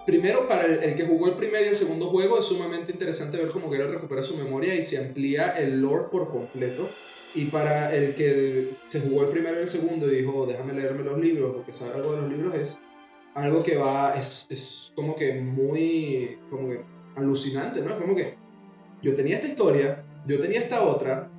primero 0.07 0.47
para 0.47 0.67
el, 0.67 0.85
el 0.85 0.95
que 0.95 1.03
jugó 1.05 1.27
el 1.27 1.35
primer 1.35 1.65
y 1.65 1.69
el 1.69 1.75
segundo 1.75 2.07
juego 2.07 2.39
es 2.39 2.45
sumamente 2.45 2.93
interesante 2.93 3.39
ver 3.39 3.49
cómo 3.49 3.69
Geralt 3.73 3.95
recupera 3.95 4.23
su 4.23 4.37
memoria 4.37 4.77
y 4.77 4.85
se 4.85 4.99
amplía 4.99 5.59
el 5.59 5.81
lore 5.83 6.05
por 6.13 6.31
completo. 6.31 6.89
Y 7.35 7.47
para 7.47 7.93
el 7.95 8.15
que 8.15 8.71
se 8.89 9.01
jugó 9.01 9.23
el 9.25 9.29
primero 9.31 9.57
y 9.59 9.63
el 9.63 9.69
segundo 9.69 10.11
y 10.11 10.15
dijo, 10.23 10.47
déjame 10.47 10.73
leerme 10.75 11.03
los 11.03 11.19
libros, 11.19 11.57
o 11.59 11.67
que 11.67 11.73
sabe 11.73 11.97
algo 11.97 12.13
de 12.15 12.21
los 12.23 12.31
libros, 12.31 12.55
es 12.55 12.79
algo 13.37 13.63
que 13.63 13.77
va, 13.77 14.15
es, 14.17 14.49
es 14.51 14.93
como 14.97 15.15
que 15.15 15.35
muy, 15.35 16.39
como 16.51 16.69
que 16.69 16.83
alucinante, 17.17 17.83
¿no? 17.83 17.91
Es 17.91 17.97
como 17.97 18.17
que 18.17 18.35
yo 19.03 19.15
tenía 19.15 19.37
esta 19.37 19.49
historia, 19.49 20.05
yo 20.27 20.41
tenía 20.41 20.61
esta 20.61 20.83
otra, 20.83 21.31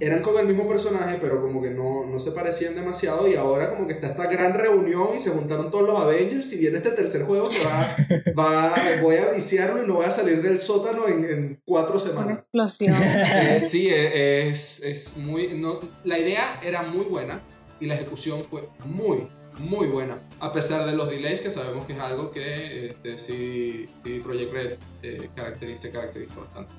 eran 0.00 0.22
como 0.22 0.38
el 0.38 0.46
mismo 0.46 0.68
personaje, 0.68 1.18
pero 1.20 1.40
como 1.40 1.62
que 1.62 1.70
no, 1.70 2.04
no 2.06 2.18
se 2.18 2.32
parecían 2.32 2.74
demasiado 2.74 3.28
y 3.28 3.34
ahora 3.34 3.70
como 3.70 3.86
que 3.86 3.94
está 3.94 4.08
esta 4.08 4.26
gran 4.26 4.54
reunión 4.54 5.08
y 5.14 5.18
se 5.18 5.30
juntaron 5.30 5.70
todos 5.70 5.86
los 5.86 5.98
Avengers 5.98 6.52
y 6.52 6.58
viene 6.58 6.78
este 6.78 6.90
tercer 6.90 7.22
juego 7.22 7.48
que 7.48 7.58
va, 7.64 7.96
va 8.38 8.74
voy 9.02 9.16
a 9.16 9.30
viciarlo 9.30 9.82
y 9.82 9.86
no 9.86 9.94
voy 9.94 10.06
a 10.06 10.10
salir 10.10 10.42
del 10.42 10.58
sótano 10.58 11.06
en, 11.06 11.24
en 11.24 11.62
cuatro 11.64 11.94
Una 11.94 12.00
semanas. 12.00 12.38
explosión. 12.38 12.94
Eh, 13.02 13.60
sí, 13.60 13.88
eh, 13.90 14.48
es, 14.48 14.82
es 14.82 15.16
muy... 15.18 15.58
No, 15.58 15.80
la 16.04 16.18
idea 16.18 16.60
era 16.62 16.82
muy 16.82 17.04
buena 17.04 17.42
y 17.80 17.86
la 17.86 17.94
ejecución 17.94 18.42
fue 18.50 18.68
muy, 18.84 19.28
muy 19.58 19.88
buena. 19.88 20.18
A 20.40 20.52
pesar 20.52 20.86
de 20.86 20.96
los 20.96 21.08
delays, 21.10 21.40
que 21.40 21.50
sabemos 21.50 21.86
que 21.86 21.94
es 21.94 22.00
algo 22.00 22.30
que 22.30 22.88
este, 22.88 23.18
sí, 23.18 23.88
Project 24.24 24.52
Red 24.52 24.72
eh, 25.02 25.30
caracteriza, 25.34 25.90
caracteriza 25.92 26.34
bastante. 26.36 26.72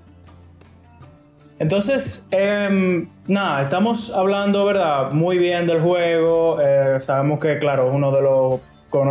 Entonces, 1.59 2.23
em, 2.29 3.07
nada, 3.27 3.63
estamos 3.63 4.11
hablando, 4.11 4.63
¿verdad? 4.65 5.11
Muy 5.11 5.39
bien 5.39 5.65
del 5.65 5.81
juego. 5.81 6.59
eh, 6.61 6.99
sabemos 6.99 7.39
que, 7.39 7.57
claro, 7.57 7.87
es 7.87 7.95
uno 7.95 8.11
de 8.11 8.21
los 8.21 8.59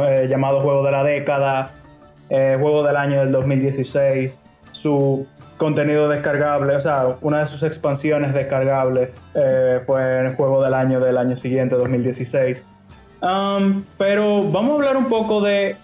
eh, 0.09 0.27
llamados 0.29 0.63
juegos 0.63 0.85
de 0.85 0.93
la 0.93 1.03
década, 1.03 1.71
eh, 2.31 2.57
juego 2.61 2.85
del 2.85 2.97
año 2.97 3.19
del 3.19 3.33
2016. 3.33 4.41
Su 4.71 5.27
contenido 5.57 6.09
descargable, 6.09 6.77
o 6.77 6.81
sea, 6.81 7.17
una 7.21 7.41
de 7.41 7.47
sus 7.47 7.63
expansiones 7.63 8.35
descargables 8.35 9.23
fue 9.87 10.21
el 10.21 10.35
juego 10.37 10.63
del 10.63 10.75
año 10.75 11.01
del 11.01 11.17
año 11.17 11.35
siguiente, 11.35 11.77
2016. 11.77 12.65
Um, 13.23 13.85
pero 13.97 14.45
vamos 14.51 14.73
a 14.73 14.75
hablar 14.75 14.97
un 14.97 15.07
poco 15.07 15.41
de 15.41 15.77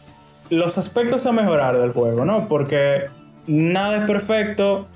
los 0.50 0.76
aspectos 0.76 1.24
a 1.26 1.32
mejorar 1.32 1.78
del 1.78 1.92
juego, 1.92 2.24
¿no? 2.24 2.48
Porque 2.48 3.06
nada 3.46 3.98
es 3.98 4.04
perfecto. 4.06 4.86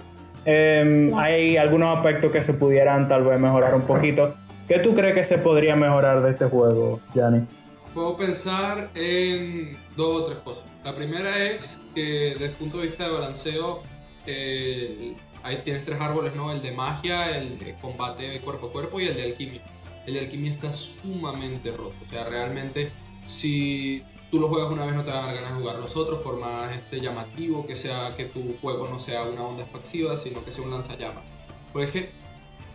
em, 0.45 1.13
hay 1.19 1.57
algunos 1.57 1.97
aspectos 1.97 2.31
que 2.31 2.41
se 2.43 2.53
pudieran 2.53 3.09
tal 3.09 3.25
vez 3.25 3.41
mejorar 3.41 3.75
un 3.75 3.83
poquito. 3.83 4.35
¿Qué 4.69 4.79
tú 4.79 4.95
crees 4.95 5.15
que 5.15 5.25
se 5.25 5.39
podría 5.39 5.75
mejorar 5.77 6.23
de 6.23 6.31
este 6.31 6.47
juego, 6.47 7.01
Yanni? 7.15 7.47
Puedo 7.95 8.17
pensar 8.17 8.91
en 8.95 9.77
dos 9.97 10.23
o 10.23 10.25
tres 10.27 10.39
cosas. 10.39 10.65
La 10.85 10.95
primera 10.95 11.43
es 11.45 11.81
que 11.95 12.31
desde 12.33 12.47
el 12.47 12.53
punto 12.53 12.79
de 12.79 12.89
vista 12.89 13.05
de 13.05 13.11
balanceo, 13.11 13.81
eh, 14.27 15.15
ahí 15.43 15.61
tienes 15.65 15.85
tres 15.85 16.01
árboles, 16.01 16.35
¿no? 16.37 16.53
El 16.53 16.63
de 16.63 16.73
magia, 16.73 17.37
el 17.37 17.59
de 17.59 17.75
combate 17.81 18.41
cuerpo 18.41 18.67
a 18.67 18.73
cuerpo 18.73 19.01
y 19.01 19.07
el 19.07 19.17
de 19.17 19.25
alquimia. 19.25 19.61
El 20.07 20.19
alquimia 20.19 20.53
está 20.53 20.73
sumamente 20.73 21.71
roto. 21.73 21.95
O 22.07 22.11
sea, 22.11 22.25
realmente, 22.25 22.91
si 23.27 24.03
tú 24.31 24.41
lo 24.41 24.49
juegas 24.49 24.73
una 24.73 24.87
vez 24.87 24.95
no 24.95 25.05
te 25.05 25.11
van 25.11 25.25
a 25.25 25.27
dar 25.27 25.35
ganas 25.35 25.55
de 25.55 25.61
jugar 25.61 25.79
los 25.79 25.97
otros, 25.97 26.23
por 26.23 26.39
más 26.39 26.75
este, 26.75 27.01
llamativo 27.01 27.67
que 27.67 27.77
sea 27.77 28.15
que 28.17 28.25
tu 28.25 28.57
juego 28.61 28.89
no 28.89 28.99
sea 28.99 29.25
una 29.25 29.43
onda 29.43 29.63
expansiva, 29.63 30.17
sino 30.17 30.45
que 30.45 30.53
sea 30.53 30.65
un 30.65 30.71
lanzallamas. 30.71 31.25
Porque 31.73 31.87
es 31.87 31.93
que 31.93 32.11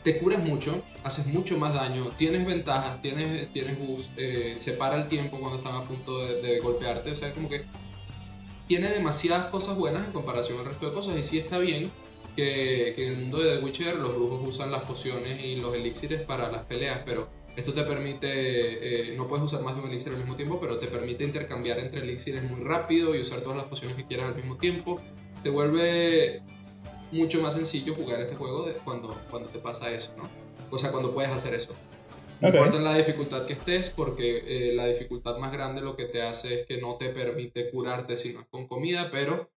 te 0.04 0.20
curas 0.20 0.44
mucho, 0.44 0.82
haces 1.04 1.28
mucho 1.28 1.58
más 1.58 1.74
daño, 1.74 2.10
tienes 2.18 2.46
ventajas, 2.46 3.02
tienes, 3.02 3.48
tienes 3.54 3.78
boost, 3.78 4.10
eh, 4.18 4.56
separa 4.60 4.96
el 4.96 5.08
tiempo 5.08 5.40
cuando 5.40 5.58
están 5.58 5.76
a 5.76 5.84
punto 5.84 6.26
de, 6.26 6.42
de 6.42 6.60
golpearte, 6.60 7.12
o 7.12 7.16
sea, 7.16 7.34
como 7.34 7.50
que 7.50 7.64
tiene 8.68 8.90
demasiadas 8.90 9.48
cosas 9.48 9.78
buenas 9.78 10.06
en 10.06 10.14
comparación 10.14 10.60
al 10.60 10.66
resto 10.66 10.88
de 10.88 10.94
cosas 10.94 11.18
y 11.18 11.24
sí 11.24 11.38
está 11.38 11.60
bien 11.60 11.92
que, 12.36 12.94
que 12.96 13.08
en 13.08 13.14
el 13.14 13.20
mundo 13.20 13.40
de 13.40 13.58
The 13.58 13.64
Witcher 13.64 13.96
los 13.96 14.16
brujos 14.16 14.48
usan 14.48 14.72
las 14.72 14.84
pociones 14.84 15.44
y 15.44 15.58
los 15.58 15.76
elixires 15.76 16.22
para 16.24 16.52
las 16.52 16.66
peleas, 16.66 17.02
pero 17.06 17.30
esto 17.56 17.74
te 17.74 17.84
permite, 17.84 19.12
eh, 19.12 19.16
no 19.18 19.28
puedes 19.28 19.46
usar 19.46 19.62
más 19.62 19.76
de 19.76 19.82
un 19.82 19.90
elixir 19.90 20.14
al 20.14 20.20
mismo 20.20 20.36
tiempo, 20.36 20.60
pero 20.62 20.80
te 20.80 20.88
permite 20.88 21.24
intercambiar 21.26 21.80
entre 21.80 22.02
elixires 22.02 22.44
muy 22.44 22.62
rápido 22.62 23.16
y 23.16 23.22
usar 23.22 23.42
todas 23.42 23.58
las 23.58 23.68
pociones 23.68 23.98
que 23.98 24.06
quieras 24.08 24.30
al 24.30 24.36
mismo 24.36 24.58
tiempo. 24.58 25.06
Te 25.44 25.50
vuelve 25.50 26.46
mucho 27.12 27.42
más 27.42 27.56
sencillo 27.56 27.94
jugar 27.96 28.22
este 28.22 28.36
juego 28.36 28.66
de 28.66 28.74
cuando, 28.76 29.26
cuando 29.30 29.50
te 29.50 29.60
pasa 29.60 29.92
eso, 29.92 30.14
¿no? 30.18 30.34
O 30.70 30.78
sea, 30.78 30.92
cuando 30.92 31.14
puedes 31.14 31.32
hacer 31.32 31.54
eso. 31.54 31.78
No 32.40 32.50
Ok. 32.50 32.56
importa 32.56 32.80
la 32.80 32.96
dificultad 32.98 33.46
que 33.46 33.54
estés, 33.54 33.90
porque 33.92 34.70
eh, 34.70 34.74
la 34.74 34.88
dificultad 34.88 35.38
más 35.38 35.52
grande 35.52 35.82
lo 35.82 35.96
que 35.96 36.06
te 36.06 36.22
hace 36.24 36.62
es 36.62 36.66
que 36.68 36.80
no 36.80 36.96
te 36.98 37.10
permite 37.10 37.70
curarte 37.70 38.16
sino 38.18 38.48
con 38.50 38.68
comida, 38.68 39.10
pero 39.12 39.52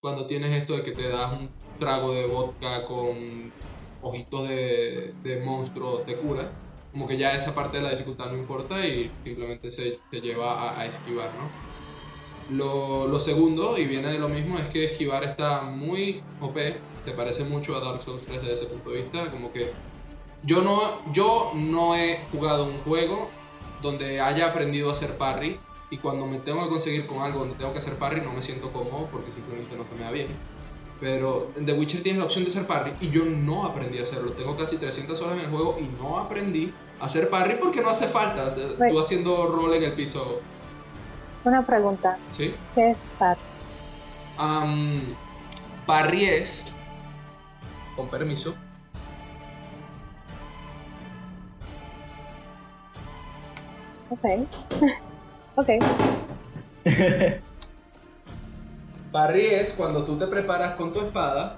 cuando 0.00 0.26
tienes 0.26 0.52
esto 0.52 0.76
de 0.76 0.82
que 0.82 0.92
te 0.92 1.08
das 1.08 1.32
un 1.32 1.56
trago 1.78 2.12
de 2.14 2.26
vodka 2.26 2.84
con 2.84 3.54
ojitos 4.00 4.48
de, 4.48 5.14
de 5.22 5.40
monstruo, 5.40 6.04
te 6.04 6.18
cura, 6.18 6.58
como 6.90 7.06
que 7.08 7.18
ya 7.18 7.34
esa 7.34 7.54
parte 7.54 7.78
de 7.78 7.82
la 7.84 7.90
dificultad 7.90 8.30
no 8.30 8.38
importa 8.38 8.86
y 8.86 9.18
simplemente 9.24 9.70
se, 9.70 10.02
se 10.10 10.20
lleva 10.20 10.70
a, 10.70 10.80
a 10.80 10.86
esquivar, 10.86 11.34
¿no? 11.34 11.58
Lo, 12.46 13.06
lo 13.08 13.18
segundo, 13.20 13.78
y 13.78 13.86
viene 13.86 14.12
de 14.12 14.18
lo 14.18 14.28
mismo, 14.28 14.58
es 14.58 14.68
que 14.68 14.84
esquivar 14.84 15.24
está 15.24 15.62
muy 15.62 16.28
OP, 16.38 16.58
se 17.04 17.12
parece 17.12 17.44
mucho 17.44 17.76
a 17.76 17.80
Dark 17.80 18.02
Souls 18.02 18.26
3 18.26 18.40
desde 18.42 18.54
ese 18.54 18.66
punto 18.66 18.90
de 18.90 18.98
vista, 19.02 19.30
como 19.30 19.52
que 19.52 19.80
yo 20.42 20.62
no, 20.62 21.02
yo 21.12 21.52
no 21.54 21.96
he 21.96 22.26
jugado 22.30 22.66
un 22.66 22.82
juego 22.82 23.38
donde 23.78 24.20
haya 24.20 24.48
aprendido 24.48 24.88
a 24.88 24.92
hacer 24.92 25.16
parry 25.18 25.68
y 25.90 25.98
cuando 25.98 26.26
me 26.26 26.38
tengo 26.38 26.62
que 26.62 26.68
conseguir 26.68 27.06
con 27.06 27.18
algo 27.22 27.40
donde 27.40 27.56
tengo 27.56 27.72
que 27.72 27.78
hacer 27.78 27.94
parry 27.94 28.20
no 28.20 28.32
me 28.32 28.42
siento 28.42 28.72
cómodo 28.72 29.08
porque 29.10 29.30
simplemente 29.30 29.76
no 29.76 29.84
se 29.84 29.94
me 29.96 30.04
da 30.04 30.10
bien. 30.12 30.28
Pero 31.00 31.50
en 31.56 31.66
The 31.66 31.72
Witcher 31.72 32.02
tienes 32.02 32.18
la 32.18 32.26
opción 32.26 32.44
de 32.44 32.50
hacer 32.50 32.66
parry 32.66 32.92
y 33.00 33.10
yo 33.10 33.24
no 33.24 33.66
aprendí 33.66 33.98
a 33.98 34.02
hacerlo. 34.02 34.32
Tengo 34.32 34.56
casi 34.56 34.76
300 34.76 35.20
horas 35.20 35.38
en 35.38 35.44
el 35.44 35.50
juego 35.50 35.78
y 35.80 35.84
no 36.00 36.18
aprendí 36.18 36.72
a 37.00 37.06
hacer 37.06 37.28
parry 37.28 37.56
porque 37.58 37.80
no 37.80 37.90
hace 37.90 38.06
falta. 38.06 38.46
tú 38.88 39.00
haciendo 39.00 39.46
rol 39.46 39.74
en 39.74 39.84
el 39.84 39.92
piso. 39.94 40.40
Una 41.44 41.66
pregunta. 41.66 42.18
¿Sí? 42.30 42.54
¿Qué 42.74 42.90
es 42.90 42.96
parry? 43.18 43.40
parry 45.86 46.24
es, 46.24 46.66
con 47.96 48.08
permiso, 48.08 48.54
Ok. 54.10 54.24
ok. 55.60 55.68
Parry 59.12 59.46
es 59.46 59.72
cuando 59.72 60.04
tú 60.04 60.16
te 60.16 60.26
preparas 60.26 60.74
con 60.76 60.92
tu 60.92 61.00
espada 61.00 61.56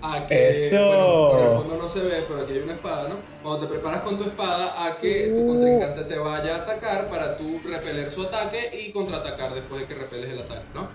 a 0.00 0.26
que. 0.26 0.68
Eso. 0.68 0.86
Bueno, 0.86 1.30
por 1.30 1.40
el 1.40 1.48
fondo 1.48 1.76
no 1.76 1.88
se 1.88 2.04
ve, 2.04 2.24
pero 2.28 2.42
aquí 2.42 2.52
hay 2.52 2.60
una 2.60 2.74
espada, 2.74 3.08
¿no? 3.08 3.16
Cuando 3.42 3.66
te 3.66 3.72
preparas 3.72 4.02
con 4.02 4.18
tu 4.18 4.24
espada 4.24 4.86
a 4.86 4.98
que 4.98 5.28
tu 5.28 5.44
uh. 5.44 5.46
contrincante 5.48 6.04
te 6.04 6.18
vaya 6.18 6.56
a 6.56 6.58
atacar 6.58 7.08
para 7.08 7.36
tú 7.36 7.60
repeler 7.64 8.12
su 8.12 8.22
ataque 8.22 8.70
y 8.72 8.92
contraatacar 8.92 9.54
después 9.54 9.80
de 9.82 9.86
que 9.88 9.94
repeles 9.94 10.30
el 10.30 10.40
ataque, 10.40 10.66
¿no? 10.74 10.88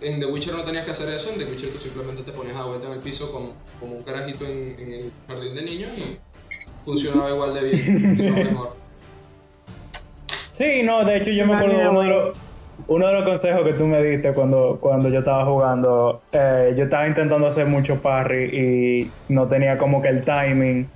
En 0.00 0.20
The 0.20 0.26
Witcher 0.26 0.54
no 0.54 0.64
tenías 0.64 0.84
que 0.84 0.90
hacer 0.92 1.12
eso, 1.12 1.30
en 1.30 1.38
The 1.38 1.44
Witcher 1.44 1.70
tú 1.70 1.78
simplemente 1.78 2.22
te 2.22 2.32
pones 2.32 2.56
a 2.56 2.64
vuelta 2.64 2.86
en 2.86 2.94
el 2.94 3.00
piso 3.00 3.30
como, 3.32 3.54
como 3.78 3.96
un 3.96 4.02
carajito 4.02 4.44
en, 4.44 4.76
en 4.78 4.92
el 4.92 5.12
jardín 5.26 5.54
de 5.54 5.62
niños 5.62 5.96
y 5.98 6.18
funcionaba 6.84 7.30
igual 7.30 7.54
de 7.54 7.60
bien, 7.64 8.16
no 8.18 8.32
mejor. 8.32 8.76
Sí, 10.56 10.82
no, 10.82 11.04
de 11.04 11.18
hecho 11.18 11.30
yo 11.32 11.46
me 11.46 11.54
acuerdo 11.54 11.90
uno 11.90 12.00
de, 12.00 12.06
los, 12.06 12.36
uno 12.88 13.06
de 13.08 13.12
los 13.12 13.24
consejos 13.24 13.62
que 13.62 13.74
tú 13.74 13.84
me 13.84 14.02
diste 14.02 14.32
cuando, 14.32 14.78
cuando 14.80 15.10
yo 15.10 15.18
estaba 15.18 15.44
jugando. 15.44 16.22
Eh, 16.32 16.72
yo 16.74 16.84
estaba 16.84 17.06
intentando 17.06 17.46
hacer 17.46 17.66
mucho 17.66 18.00
parry 18.00 18.44
y 18.44 19.10
no 19.28 19.46
tenía 19.48 19.76
como 19.76 20.00
que 20.00 20.08
el 20.08 20.22
timing 20.22 20.88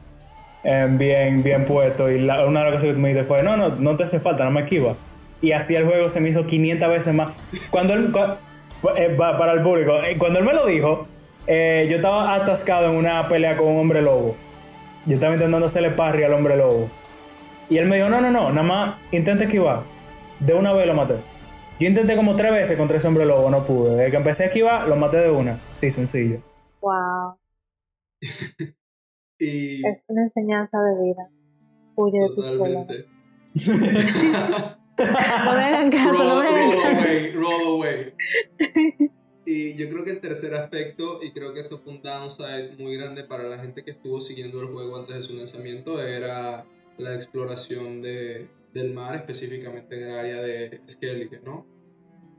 eh, 0.65 0.87
bien, 0.89 1.43
bien 1.43 1.67
puesto. 1.67 2.11
Y 2.11 2.23
una 2.25 2.31
de 2.31 2.71
las 2.71 2.73
cosas 2.73 2.85
que 2.85 2.95
tú 2.95 3.01
me 3.01 3.11
dijiste 3.11 3.29
fue, 3.29 3.43
no, 3.43 3.59
no, 3.59 3.69
no 3.69 3.97
te 3.97 4.05
hace 4.05 4.19
falta, 4.19 4.45
no 4.45 4.51
me 4.51 4.63
esquiva. 4.63 4.95
Y 5.43 5.53
así 5.53 5.75
el 5.75 5.85
juego 5.85 6.09
se 6.09 6.21
me 6.21 6.31
hizo 6.31 6.47
500 6.47 6.89
veces 6.89 7.13
más. 7.13 7.31
Cuando 7.69 7.93
él, 7.93 8.15
eh, 8.97 9.15
para 9.19 9.53
el 9.53 9.61
público, 9.61 9.93
cuando 10.17 10.39
él 10.39 10.45
me 10.47 10.55
lo 10.55 10.65
dijo, 10.65 11.07
yo 11.47 11.97
estaba 11.97 12.35
atascado 12.35 12.89
en 12.89 12.97
una 12.97 13.29
pelea 13.29 13.59
con 13.59 13.69
un 13.69 13.81
hombre 13.81 14.01
lobo. 14.01 14.37
Yo 15.05 15.17
estaba 15.17 15.35
intentando 15.35 15.67
hacerle 15.67 15.91
parry 15.91 16.23
al 16.23 16.33
hombre 16.33 16.57
lobo. 16.57 16.89
Y 17.71 17.79
él 17.79 17.87
me 17.87 17.97
dijo, 17.97 18.09
no, 18.09 18.21
no, 18.21 18.33
no, 18.33 18.51
nada 18.51 18.67
más 18.67 18.99
intenta 19.13 19.45
esquivar. 19.45 19.85
De 20.41 20.55
una 20.55 20.75
vez 20.75 20.89
lo 20.89 20.95
maté. 20.95 21.15
Yo 21.79 21.87
intenté 21.87 22.17
como 22.17 22.35
tres 22.35 22.51
veces 22.51 22.77
contra 22.77 22.99
ese 22.99 23.07
hombre 23.07 23.25
lobo, 23.25 23.49
no 23.49 23.65
pude. 23.65 23.97
Desde 23.97 24.11
que 24.11 24.17
empecé 24.17 24.43
a 24.43 24.47
esquivar, 24.47 24.89
lo 24.89 24.97
maté 24.97 25.19
de 25.19 25.31
una. 25.31 25.57
Sí, 25.73 25.91
sencillo. 25.91 26.43
Wow. 26.81 27.39
Es 29.43 30.05
una 30.09 30.25
enseñanza 30.25 30.77
de 30.83 31.03
vida. 31.03 31.31
Huye 31.95 32.19
de 32.19 32.35
tus 32.35 32.47
problemas. 32.47 32.89
no 34.99 35.55
me 35.55 35.65
hagan 35.65 35.91
caso, 35.91 36.23
no 36.23 36.43
me 36.43 36.47
hagan 36.47 36.71
caso. 36.71 36.83
Roll 36.83 36.99
away, 36.99 37.33
roll 37.33 37.67
away. 37.77 38.13
Y 39.47 39.77
yo 39.77 39.89
creo 39.89 40.05
que 40.05 40.11
el 40.11 40.21
tercer 40.21 40.55
aspecto, 40.55 41.23
y 41.23 41.33
creo 41.33 41.55
que 41.55 41.61
esto 41.61 41.79
fue 41.79 41.95
un 41.95 42.03
downside 42.03 42.77
muy 42.79 42.99
grande 42.99 43.25
para 43.25 43.45
la 43.45 43.57
gente 43.57 43.83
que 43.83 43.93
estuvo 43.93 44.21
siguiendo 44.21 44.61
el 44.61 44.67
juego 44.67 44.99
antes 44.99 45.17
de 45.17 45.23
su 45.23 45.35
lanzamiento, 45.35 46.03
era 46.03 46.67
la 47.01 47.15
exploración 47.15 48.03
de, 48.03 48.49
del 48.73 48.93
mar, 48.93 49.15
específicamente 49.15 49.97
en 49.97 50.09
el 50.09 50.19
área 50.19 50.43
de 50.43 50.81
Skellige, 50.89 51.41
¿no? 51.45 51.67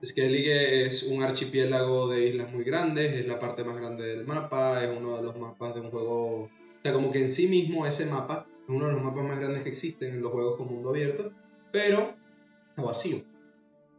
Skellige 0.03 0.85
es 0.85 1.03
un 1.03 1.21
archipiélago 1.21 2.09
de 2.09 2.27
islas 2.27 2.51
muy 2.51 2.63
grandes, 2.63 3.13
es 3.13 3.27
la 3.27 3.39
parte 3.39 3.63
más 3.63 3.77
grande 3.77 4.07
del 4.07 4.25
mapa, 4.25 4.83
es 4.83 4.89
uno 4.97 5.17
de 5.17 5.23
los 5.23 5.37
mapas 5.37 5.75
de 5.75 5.81
un 5.81 5.91
juego... 5.91 6.43
O 6.43 6.49
sea, 6.83 6.93
como 6.93 7.11
que 7.11 7.21
en 7.21 7.29
sí 7.29 7.47
mismo 7.47 7.85
ese 7.85 8.07
mapa 8.07 8.47
es 8.63 8.69
uno 8.69 8.87
de 8.87 8.93
los 8.93 9.03
mapas 9.03 9.23
más 9.23 9.39
grandes 9.39 9.63
que 9.63 9.69
existen 9.69 10.13
en 10.13 10.21
los 10.21 10.31
juegos 10.31 10.57
con 10.57 10.67
mundo 10.67 10.89
abierto, 10.89 11.31
pero 11.71 12.15
está 12.69 12.81
vacío. 12.81 13.17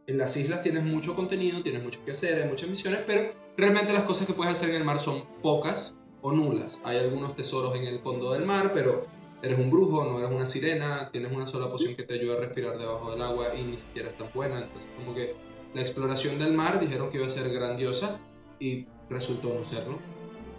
En 0.05 0.17
las 0.17 0.35
islas 0.35 0.61
tienes 0.61 0.83
mucho 0.83 1.15
contenido, 1.15 1.63
tienes 1.63 1.81
mucho 1.81 2.03
que 2.03 2.11
hacer, 2.11 2.41
hay 2.41 2.49
muchas 2.49 2.69
misiones, 2.69 2.99
pero 3.07 3.33
realmente 3.55 3.93
las 3.93 4.03
cosas 4.03 4.27
que 4.27 4.33
puedes 4.33 4.53
hacer 4.53 4.71
en 4.71 4.75
el 4.75 4.83
mar 4.83 4.99
son 4.99 5.23
pocas 5.41 5.95
o 6.21 6.33
nulas. 6.33 6.81
Hay 6.83 6.97
algunos 6.97 7.37
tesoros 7.37 7.73
en 7.77 7.85
el 7.85 7.99
fondo 7.99 8.33
del 8.33 8.45
mar, 8.45 8.71
pero 8.73 9.07
eres 9.43 9.59
un 9.59 9.69
brujo, 9.69 10.05
no 10.05 10.19
eres 10.19 10.31
una 10.31 10.45
sirena, 10.45 11.09
tienes 11.11 11.31
una 11.31 11.45
sola 11.45 11.67
poción 11.67 11.95
que 11.95 12.03
te 12.03 12.13
ayuda 12.13 12.37
a 12.37 12.39
respirar 12.39 12.77
debajo 12.77 13.11
del 13.11 13.21
agua 13.21 13.53
y 13.53 13.63
ni 13.63 13.77
siquiera 13.77 14.09
es 14.09 14.17
tan 14.17 14.29
buena. 14.33 14.61
Entonces, 14.61 14.89
como 14.95 15.13
que 15.13 15.35
la 15.73 15.81
exploración 15.81 16.39
del 16.39 16.53
mar 16.53 16.79
dijeron 16.79 17.09
que 17.09 17.17
iba 17.17 17.25
a 17.25 17.29
ser 17.29 17.53
grandiosa 17.53 18.19
y 18.59 18.87
resultó 19.09 19.53
no 19.53 19.63
serlo. 19.65 19.99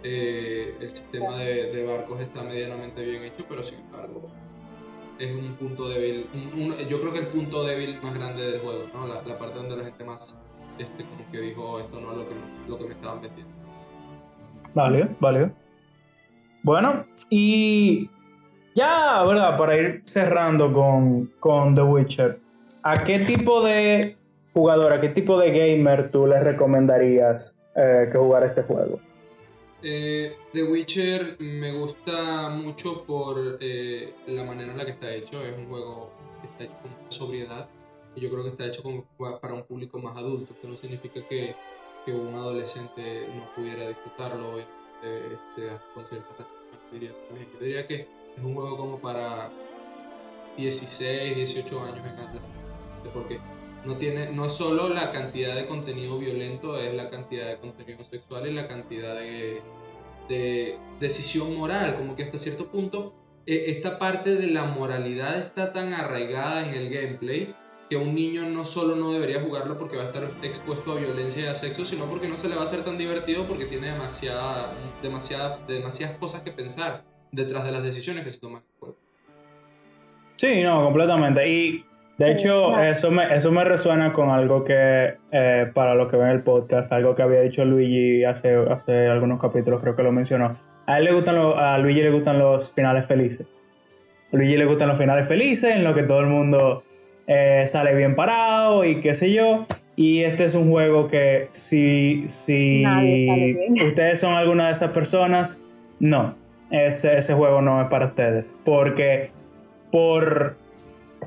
Eh, 0.03 0.75
el 0.79 0.95
sistema 0.95 1.35
de, 1.35 1.83
barcos 1.83 2.21
está 2.21 2.43
medianamente 2.43 3.03
bien 3.03 3.23
hecho, 3.23 3.43
pero 3.49 3.63
sin 3.63 3.79
embargo 3.79 4.29
es 5.17 5.33
un 5.33 5.55
punto 5.55 5.89
débil. 5.89 6.27
yo 6.89 6.99
creo 6.99 7.13
que 7.13 7.19
el 7.19 7.27
punto 7.27 7.63
débil 7.63 7.99
más 8.03 8.13
grande 8.13 8.51
del 8.51 8.59
juego, 8.61 8.83
¿no? 8.93 9.07
la, 9.07 9.39
parte 9.39 9.55
donde 9.55 9.77
la 9.77 9.85
gente 9.85 10.03
más 10.03 10.39
este, 10.77 11.05
como 11.05 11.31
que 11.31 11.39
dijo 11.39 11.79
esto 11.79 12.01
no 12.01 12.11
es 12.11 12.17
lo 12.17 12.29
que, 12.29 12.35
lo 12.67 12.77
que 12.77 12.83
me 12.83 12.91
estaban 12.91 13.21
metiendo. 13.21 13.51
Vale, 14.75 15.15
vale. 15.21 15.51
Bueno, 16.63 17.05
y 17.29 18.09
ya, 18.75 19.23
¿verdad? 19.23 19.57
Para 19.57 19.77
ir 19.77 20.01
cerrando 20.03 20.71
con, 20.71 21.27
con 21.39 21.73
The 21.73 21.81
Witcher, 21.81 22.39
¿a 22.83 23.03
qué 23.05 23.19
tipo 23.19 23.63
de 23.63 24.17
jugador, 24.53 24.91
a 24.91 24.99
qué 24.99 25.09
tipo 25.09 25.39
de 25.39 25.51
gamer 25.51 26.11
tú 26.11 26.27
le 26.27 26.41
recomendarías 26.41 27.57
eh, 27.75 28.09
que 28.11 28.17
jugara 28.17 28.47
este 28.47 28.63
juego? 28.63 28.99
Eh, 29.81 30.35
The 30.51 30.63
Witcher 30.63 31.37
me 31.39 31.71
gusta 31.77 32.49
mucho 32.49 33.05
por 33.05 33.57
eh, 33.61 34.13
la 34.27 34.43
manera 34.43 34.73
en 34.73 34.77
la 34.77 34.85
que 34.85 34.91
está 34.91 35.13
hecho. 35.13 35.41
Es 35.41 35.57
un 35.57 35.67
juego 35.67 36.11
que 36.41 36.47
está 36.47 36.63
hecho 36.65 36.81
con 36.81 37.11
sobriedad. 37.11 37.69
Y 38.15 38.21
yo 38.21 38.29
creo 38.29 38.43
que 38.43 38.49
está 38.49 38.65
hecho 38.65 38.81
para 39.41 39.53
un 39.53 39.63
público 39.63 39.99
más 39.99 40.17
adulto. 40.17 40.53
Esto 40.53 40.67
no 40.67 40.75
significa 40.75 41.21
que, 41.29 41.55
que 42.05 42.11
un 42.11 42.33
adolescente 42.33 43.27
no 43.35 43.45
pudiera 43.55 43.87
disfrutarlo 43.87 44.59
este, 44.59 45.69
con 45.93 46.03
Yo 46.91 47.59
diría 47.59 47.87
que 47.87 48.07
es 48.37 48.43
un 48.43 48.53
juego 48.53 48.77
como 48.77 48.99
para 48.99 49.49
16, 50.57 51.35
18 51.35 51.83
años 51.83 51.99
en 51.99 52.19
adelante. 52.19 52.39
Porque 53.13 53.39
no, 53.85 53.97
tiene, 53.97 54.31
no 54.31 54.49
solo 54.49 54.89
la 54.89 55.11
cantidad 55.11 55.55
de 55.55 55.67
contenido 55.67 56.17
violento, 56.17 56.79
es 56.79 56.93
la 56.93 57.09
cantidad 57.09 57.47
de 57.47 57.57
contenido 57.59 58.03
sexual 58.03 58.47
y 58.47 58.53
la 58.53 58.67
cantidad 58.67 59.15
de, 59.15 59.61
de 60.27 60.79
decisión 60.99 61.55
moral. 61.55 61.95
Como 61.97 62.15
que 62.15 62.23
hasta 62.23 62.37
cierto 62.37 62.67
punto, 62.67 63.13
e, 63.45 63.71
esta 63.71 63.99
parte 63.99 64.35
de 64.35 64.47
la 64.47 64.65
moralidad 64.65 65.39
está 65.39 65.71
tan 65.71 65.93
arraigada 65.93 66.67
en 66.67 66.73
el 66.73 66.89
gameplay 66.89 67.55
que 67.89 67.97
un 67.97 68.15
niño 68.15 68.49
no 68.49 68.65
solo 68.65 68.95
no 68.95 69.11
debería 69.11 69.43
jugarlo 69.43 69.77
porque 69.77 69.95
va 69.95 70.03
a 70.03 70.07
estar 70.07 70.27
expuesto 70.41 70.93
a 70.93 70.95
violencia 70.95 71.43
y 71.43 71.45
a 71.45 71.53
sexo, 71.53 71.85
sino 71.85 72.05
porque 72.05 72.27
no 72.27 72.35
se 72.35 72.49
le 72.49 72.55
va 72.55 72.61
a 72.61 72.63
hacer 72.63 72.83
tan 72.83 72.97
divertido 72.97 73.45
porque 73.47 73.65
tiene 73.65 73.91
demasiada, 73.91 74.73
demasiada, 75.03 75.59
demasiadas 75.67 76.17
cosas 76.17 76.41
que 76.41 76.51
pensar 76.51 77.03
detrás 77.31 77.65
de 77.65 77.71
las 77.71 77.83
decisiones 77.83 78.23
que 78.23 78.29
se 78.29 78.39
toman 78.39 78.61
Sí, 80.37 80.63
no, 80.63 80.83
completamente. 80.83 81.47
Y 81.47 81.83
de 82.17 82.31
hecho, 82.31 82.79
eso, 82.79 83.09
me, 83.11 83.33
eso 83.33 83.51
me 83.51 83.63
resuena 83.63 84.11
con 84.11 84.29
algo 84.29 84.63
que, 84.63 85.15
eh, 85.31 85.71
para 85.73 85.95
los 85.95 86.09
que 86.09 86.17
ven 86.17 86.29
el 86.29 86.41
podcast, 86.41 86.91
algo 86.91 87.15
que 87.15 87.21
había 87.21 87.41
dicho 87.41 87.63
Luigi 87.63 88.23
hace, 88.23 88.55
hace 88.69 89.07
algunos 89.07 89.39
capítulos, 89.39 89.81
creo 89.81 89.95
que 89.95 90.03
lo 90.03 90.11
mencionó. 90.11 90.57
A 90.87 90.99
él 90.99 91.05
le 91.05 91.13
gustan 91.13 91.35
a 91.37 91.77
Luigi 91.77 92.01
le 92.01 92.11
gustan 92.11 92.37
los 92.37 92.71
finales 92.73 93.05
felices. 93.05 93.47
A 94.31 94.37
Luigi 94.37 94.57
le 94.57 94.65
gustan 94.65 94.89
los 94.89 94.97
finales 94.97 95.27
felices, 95.27 95.75
en 95.75 95.83
lo 95.83 95.95
que 95.95 96.03
todo 96.03 96.19
el 96.19 96.27
mundo 96.27 96.83
eh, 97.27 97.63
sale 97.67 97.95
bien 97.95 98.15
parado 98.15 98.83
y 98.83 98.99
qué 98.99 99.13
sé 99.13 99.31
yo. 99.31 99.65
Y 99.95 100.23
este 100.23 100.45
es 100.45 100.55
un 100.55 100.69
juego 100.69 101.07
que 101.07 101.47
si, 101.51 102.27
si 102.27 102.83
ustedes 103.85 104.19
son 104.19 104.33
alguna 104.33 104.67
de 104.67 104.73
esas 104.73 104.91
personas, 104.91 105.57
no 105.99 106.44
ese, 106.75 107.17
ese 107.17 107.33
juego 107.33 107.61
no 107.61 107.81
es 107.81 107.87
para 107.87 108.05
ustedes. 108.05 108.57
Porque 108.63 109.31
por, 109.91 110.57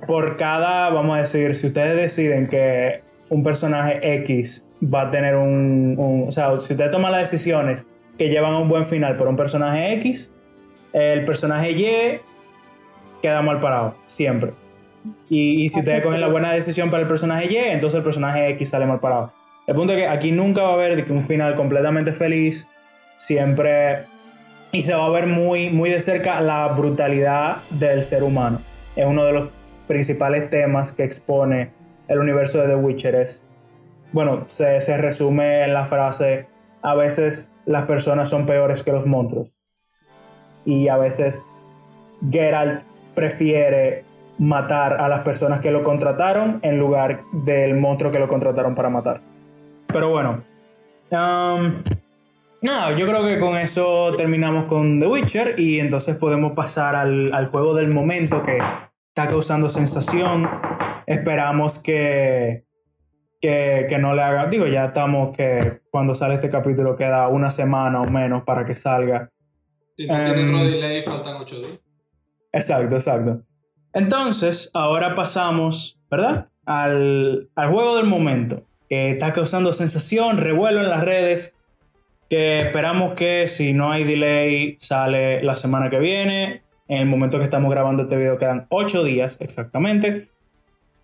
por 0.07 0.36
cada, 0.36 0.90
vamos 0.90 1.16
a 1.16 1.22
decir, 1.22 1.55
si 1.55 1.68
ustedes 1.68 1.96
deciden 1.96 2.49
que 2.49 3.03
un 3.28 3.42
personaje 3.42 4.01
X 4.16 4.64
va 4.82 5.03
a 5.03 5.11
tener 5.11 5.36
un, 5.36 6.24
o 6.28 6.30
sea, 6.30 6.61
si 6.61 6.72
ustedes 6.72 6.90
toman 6.90 7.12
las 7.12 7.30
decisiones 7.30 7.86
que 8.16 8.28
llevan 8.28 8.55
a 8.55 8.59
un 8.59 8.68
buen 8.68 8.84
final 8.84 9.16
por 9.16 9.28
un 9.28 9.36
personaje 9.36 9.94
X, 9.94 10.30
el 10.92 11.24
personaje 11.24 11.72
Y 11.72 12.20
queda 13.22 13.42
mal 13.42 13.61
parado, 13.61 13.96
siempre. 14.07 14.53
Y, 15.28 15.64
y 15.64 15.68
si 15.68 15.78
ustedes 15.78 16.03
cogen 16.03 16.20
la 16.20 16.28
buena 16.28 16.53
decisión 16.53 16.90
para 16.90 17.03
el 17.03 17.09
personaje 17.09 17.53
Y, 17.53 17.57
entonces 17.57 17.99
el 17.99 18.05
personaje 18.05 18.49
X 18.51 18.70
sale 18.70 18.86
mal 18.86 19.01
parado. 19.01 19.32
El 19.66 19.74
punto 19.74 19.92
es 19.92 20.01
que 20.01 20.09
aquí 20.09 20.32
nunca 20.32 20.62
va 20.62 20.70
a 20.70 20.72
haber 20.74 21.12
un 21.12 21.22
final 21.22 21.55
completamente 21.55 22.12
feliz. 22.12 22.66
Siempre 23.18 24.07
y 24.73 24.83
se 24.83 24.95
va 24.95 25.07
a 25.07 25.11
ver 25.11 25.27
muy, 25.27 25.71
muy 25.71 25.91
de 25.91 26.01
cerca 26.01 26.41
la 26.41 26.69
brutalidad 26.69 27.59
del 27.71 28.03
ser 28.03 28.23
humano. 28.23 28.61
Es 28.97 29.07
uno 29.07 29.25
de 29.25 29.33
los 29.33 29.49
principales 29.87 30.51
temas 30.51 30.93
que 30.93 31.05
expone 31.05 31.71
el 32.09 32.19
universo 32.19 32.59
de 32.59 32.69
The 32.69 32.77
Witcher. 32.77 33.14
Es, 33.14 33.45
bueno, 34.12 34.45
se, 34.47 34.81
se 34.81 34.97
resume 34.97 35.64
en 35.64 35.75
la 35.75 35.85
frase, 35.85 36.47
a 36.83 36.95
veces 36.95 37.51
las 37.64 37.87
personas 37.87 38.29
son 38.29 38.47
peores 38.47 38.83
que 38.83 38.93
los 38.93 39.07
monstruos. 39.07 39.55
Y 40.64 40.89
a 40.89 40.97
veces 40.97 41.43
Geralt 42.31 42.83
prefiere 43.14 44.05
matar 44.39 45.01
a 45.01 45.09
las 45.09 45.21
personas 45.21 45.61
que 45.61 45.71
lo 45.71 45.83
contrataron 45.83 46.61
en 46.62 46.79
lugar 46.79 47.23
del 47.33 47.75
monstruo 47.75 48.12
que 48.12 48.19
lo 48.19 48.29
contrataron 48.29 48.75
para 48.75 48.89
matar. 48.89 49.21
Pero 49.87 50.11
bueno. 50.11 50.45
Um, 51.11 51.83
nada, 52.62 52.96
yo 52.96 53.06
creo 53.06 53.26
que 53.26 53.38
con 53.38 53.56
eso 53.56 54.12
terminamos 54.16 54.66
con 54.66 55.00
The 55.00 55.06
Witcher 55.06 55.59
y 55.59 55.80
entonces 55.80 56.16
podemos 56.16 56.52
pasar 56.52 56.94
al, 56.96 57.32
al 57.32 57.46
juego 57.46 57.74
del 57.74 57.88
momento 57.88 58.42
que 58.42 58.59
está 59.09 59.26
causando 59.26 59.68
sensación. 59.68 60.48
Esperamos 61.06 61.78
que, 61.78 62.64
que, 63.40 63.86
que, 63.88 63.98
no 63.98 64.14
le 64.14 64.22
haga. 64.22 64.46
Digo, 64.46 64.66
ya 64.66 64.86
estamos 64.86 65.36
que 65.36 65.80
cuando 65.90 66.14
sale 66.14 66.34
este 66.34 66.50
capítulo 66.50 66.96
queda 66.96 67.28
una 67.28 67.50
semana 67.50 68.00
o 68.02 68.11
menos 68.11 68.42
para 68.44 68.64
que 68.64 68.74
salga. 68.74 69.30
Si 69.96 70.06
no 70.06 70.14
tiene 70.14 70.44
otro 70.44 70.59
em, 70.59 70.70
delay, 70.70 71.02
faltan 71.02 71.36
ocho 71.40 71.56
días. 71.56 71.80
Exacto, 72.52 72.96
exacto. 72.96 73.42
Entonces, 73.92 74.70
ahora 74.74 75.14
pasamos, 75.14 76.00
¿verdad? 76.11 76.50
Al, 76.66 77.50
al 77.56 77.68
juego 77.70 77.96
del 77.96 78.06
momento, 78.06 78.62
que 78.88 79.11
está 79.11 79.32
causando 79.32 79.72
sensación, 79.72 80.38
revuelo 80.38 80.80
en 80.80 80.90
las 80.90 81.02
redes, 81.02 81.57
que 82.29 82.61
esperamos 82.61 83.14
que 83.14 83.47
si 83.47 83.72
no 83.72 83.91
hay 83.91 84.05
delay 84.05 84.76
sale 84.79 85.43
la 85.43 85.57
semana 85.57 85.89
que 85.89 85.99
viene. 85.99 86.62
En 86.87 86.99
el 86.99 87.07
momento 87.07 87.39
que 87.39 87.45
estamos 87.45 87.70
grabando 87.70 88.03
este 88.03 88.16
video 88.16 88.39
quedan 88.39 88.66
8 88.70 89.05
días 89.05 89.41
exactamente. 89.41 90.29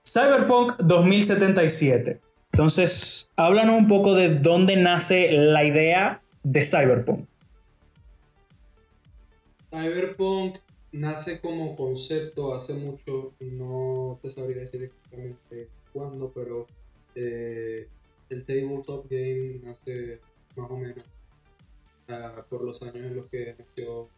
Cyberpunk 0.06 0.76
2077. 0.78 2.20
Entonces, 2.52 3.30
háblanos 3.36 3.76
un 3.76 3.88
poco 3.88 4.14
de 4.14 4.38
dónde 4.38 4.76
nace 4.76 5.32
la 5.32 5.64
idea 5.64 6.22
de 6.42 6.62
Cyberpunk. 6.62 7.26
Cyberpunk 9.70 10.58
nace 10.92 11.40
como 11.40 11.74
concepto 11.74 12.54
hace 12.54 12.74
mucho, 12.74 13.32
no 13.40 14.20
te 14.22 14.30
sabría 14.30 14.58
decir 14.58 14.84
exactamente 14.84 15.68
cuándo, 15.92 16.30
pero 16.32 16.66
eh, 17.16 17.88
el 18.30 18.44
tabletop 18.44 19.06
game 19.10 19.60
nace 19.64 20.20
más 20.54 20.70
o 20.70 20.76
menos 20.76 21.04
uh, 22.08 22.42
por 22.48 22.62
los 22.64 22.82
años 22.82 22.96
en 22.96 23.16
los 23.16 23.26
que 23.26 23.54
nació 23.58 24.08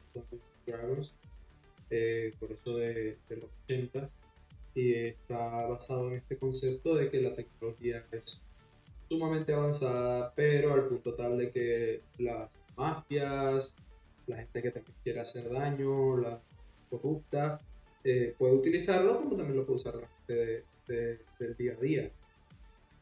Dragons, 0.66 1.14
eh, 1.91 2.32
por 2.41 2.53
eso 2.53 2.76
de, 2.76 3.16
los 3.30 3.51
80, 3.64 4.11
y 4.74 4.95
está 4.95 5.66
basado 5.66 6.09
en 6.09 6.16
este 6.16 6.37
concepto 6.37 6.95
de 6.97 7.09
que 7.09 7.20
la 7.20 7.34
tecnología 7.34 8.05
es 8.11 8.43
sumamente 9.09 9.53
avanzada, 9.53 10.32
pero 10.34 10.74
al 10.74 10.89
punto 10.89 11.14
tal 11.14 11.39
de 11.39 11.51
que 11.51 12.03
las 12.18 12.51
mafias, 12.76 13.72
la 14.26 14.37
gente 14.37 14.62
que 14.62 14.70
también 14.70 14.97
quiere 15.05 15.20
hacer 15.20 15.49
daño, 15.51 16.16
las 16.16 16.41
corrupta, 16.91 17.61
eh, 18.05 18.34
puede 18.39 18.55
utilizarlo 18.55 19.18
como 19.18 19.37
también 19.37 19.59
lo 19.59 19.66
puede 19.66 19.76
usar 19.76 19.97
la 19.97 20.09
gente 20.09 20.64
del 20.87 21.57
día 21.57 21.72
a 21.72 21.80
día. 21.80 22.11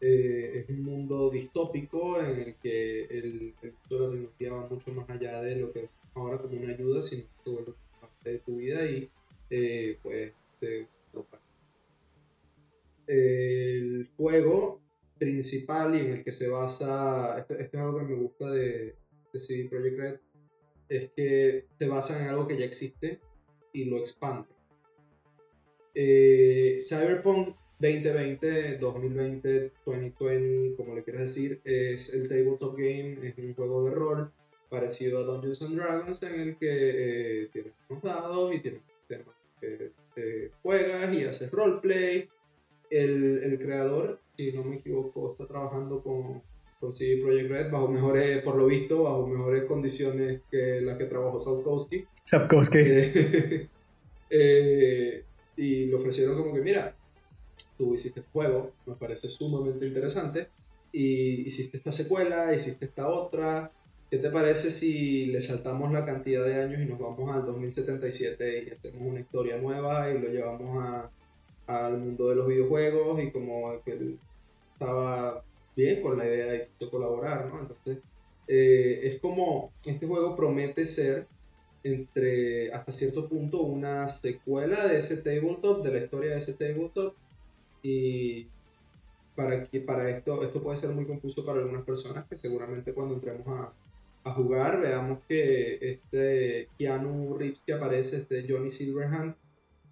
Eh, 0.06 0.58
es 0.58 0.68
un 0.68 0.82
mundo 0.82 1.30
distópico 1.30 2.20
en 2.20 2.38
el 2.38 2.54
que 2.56 3.04
el, 3.04 3.54
el 3.62 3.72
uso 3.86 3.94
de 3.94 4.00
la 4.00 4.10
tecnología 4.10 4.52
va 4.52 4.68
mucho 4.68 4.92
más 4.92 5.08
allá 5.08 5.40
de 5.40 5.56
lo 5.56 5.72
que 5.72 5.88
ahora 6.14 6.36
como 6.36 6.58
una 6.58 6.74
ayuda, 6.74 7.00
sino 7.00 7.22
que 7.22 7.28
se 7.42 7.50
vuelve 7.52 7.72
parte 7.98 8.30
de 8.30 8.38
tu 8.40 8.56
vida 8.56 8.84
y 8.84 9.08
eh, 9.48 9.98
pues 10.02 10.34
te 10.60 10.86
El 13.06 14.10
juego 14.14 14.82
principal 15.18 15.96
y 15.96 16.00
en 16.00 16.12
el 16.12 16.24
que 16.24 16.32
se 16.32 16.48
basa, 16.48 17.38
esto, 17.38 17.54
esto, 17.54 17.78
es 17.78 17.82
algo 17.82 17.98
que 18.00 18.04
me 18.04 18.16
gusta 18.16 18.50
de, 18.50 18.94
de 19.32 19.38
CD 19.38 19.70
Projekt 19.70 19.98
Red, 19.98 20.20
es 20.90 21.10
que 21.16 21.64
se 21.78 21.88
basa 21.88 22.22
en 22.22 22.28
algo 22.28 22.46
que 22.46 22.58
ya 22.58 22.66
existe 22.66 23.20
y 23.72 23.86
lo 23.86 23.96
expande. 23.96 24.48
Eh, 25.94 26.76
Cyberpunk 26.86 27.56
2020, 27.80 28.78
2020, 28.78 29.72
2020, 29.84 30.76
como 30.76 30.94
le 30.94 31.04
quieras 31.04 31.22
decir, 31.22 31.60
es 31.64 32.14
el 32.14 32.28
tabletop 32.28 32.76
game, 32.76 33.18
es 33.22 33.36
un 33.38 33.54
juego 33.54 33.84
de 33.84 33.90
rol 33.90 34.32
parecido 34.68 35.20
a 35.20 35.24
Dungeons 35.24 35.62
and 35.62 35.76
Dragons 35.76 36.22
en 36.22 36.40
el 36.40 36.56
que 36.56 37.42
eh, 37.42 37.48
tienes 37.52 37.72
unos 37.88 38.02
dados 38.02 38.54
y 38.54 38.58
tienes 38.60 38.80
temas 39.08 39.34
que 39.60 39.92
eh, 40.16 40.50
juegas 40.62 41.16
y 41.16 41.24
haces 41.24 41.50
roleplay. 41.50 42.28
El, 42.90 43.42
el 43.42 43.58
creador, 43.58 44.20
si 44.36 44.52
no 44.52 44.62
me 44.62 44.76
equivoco, 44.76 45.32
está 45.32 45.46
trabajando 45.46 46.02
con, 46.02 46.42
con 46.78 46.92
CD 46.92 47.22
Projekt 47.22 47.50
Red 47.50 47.70
bajo 47.70 47.88
mejores, 47.88 48.42
por 48.42 48.56
lo 48.56 48.66
visto, 48.66 49.02
bajo 49.02 49.26
mejores 49.26 49.64
condiciones 49.64 50.42
que 50.50 50.80
las 50.80 50.98
que 50.98 51.06
trabajó 51.06 51.40
Sapkowski. 51.40 52.06
Sapkowski. 52.22 52.78
Eh, 52.78 53.68
eh, 54.30 55.24
y 55.56 55.86
le 55.86 55.94
ofrecieron 55.94 56.36
como 56.36 56.54
que, 56.54 56.60
mira, 56.60 56.94
tú 57.76 57.94
hiciste 57.94 58.20
el 58.20 58.26
juego, 58.32 58.72
me 58.86 58.94
parece 58.94 59.28
sumamente 59.28 59.86
interesante, 59.86 60.48
y 60.92 61.46
hiciste 61.46 61.78
esta 61.78 61.92
secuela, 61.92 62.54
hiciste 62.54 62.86
esta 62.86 63.08
otra, 63.08 63.72
¿qué 64.10 64.18
te 64.18 64.30
parece 64.30 64.70
si 64.70 65.26
le 65.26 65.40
saltamos 65.40 65.92
la 65.92 66.04
cantidad 66.04 66.44
de 66.44 66.62
años 66.62 66.80
y 66.80 66.86
nos 66.86 66.98
vamos 66.98 67.34
al 67.34 67.44
2077 67.46 68.64
y 68.66 68.70
hacemos 68.70 69.02
una 69.02 69.20
historia 69.20 69.58
nueva 69.58 70.10
y 70.10 70.18
lo 70.18 70.28
llevamos 70.28 71.10
al 71.66 71.98
mundo 71.98 72.28
de 72.28 72.36
los 72.36 72.46
videojuegos 72.46 73.22
y 73.22 73.30
como 73.30 73.82
que 73.84 73.92
él 73.92 74.18
estaba 74.72 75.42
bien 75.74 76.02
con 76.02 76.18
la 76.18 76.26
idea 76.26 76.46
de 76.46 76.68
colaborar, 76.90 77.46
¿no? 77.46 77.60
Entonces, 77.60 77.98
eh, 78.46 79.00
es 79.04 79.20
como, 79.20 79.72
este 79.84 80.06
juego 80.06 80.36
promete 80.36 80.84
ser 80.86 81.26
entre 81.82 82.72
hasta 82.72 82.92
cierto 82.92 83.28
punto 83.28 83.62
una 83.62 84.08
secuela 84.08 84.88
de 84.88 84.98
ese 84.98 85.18
tabletop, 85.18 85.84
de 85.84 85.92
la 85.92 86.04
historia 86.04 86.30
de 86.32 86.38
ese 86.38 86.54
tabletop. 86.54 87.14
Y 87.84 88.48
para, 89.36 89.64
que, 89.64 89.80
para 89.80 90.08
esto, 90.08 90.42
esto 90.42 90.62
puede 90.62 90.78
ser 90.78 90.94
muy 90.94 91.04
confuso 91.04 91.44
para 91.44 91.60
algunas 91.60 91.84
personas 91.84 92.24
que 92.26 92.36
seguramente 92.36 92.94
cuando 92.94 93.14
entremos 93.14 93.46
a, 93.46 93.74
a 94.24 94.32
jugar 94.32 94.80
veamos 94.80 95.18
que 95.28 95.78
este 95.82 96.68
Keanu 96.78 97.36
Reeves 97.36 97.62
que 97.66 97.74
aparece, 97.74 98.16
este 98.16 98.46
Johnny 98.48 98.70
Silverhand, 98.70 99.36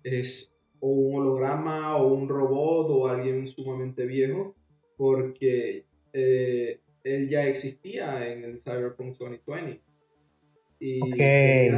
es 0.02 0.52
o 0.80 0.88
un 0.88 1.20
holograma 1.20 1.96
o 1.98 2.14
un 2.14 2.28
robot 2.28 2.86
o 2.90 3.06
alguien 3.08 3.46
sumamente 3.46 4.06
viejo, 4.06 4.54
porque 4.96 5.84
eh, 6.14 6.80
él 7.04 7.28
ya 7.28 7.46
existía 7.46 8.32
en 8.32 8.44
el 8.44 8.60
Cyberpunk 8.60 9.18
2020 9.18 9.80
y 10.82 11.00
eh, 11.20 11.70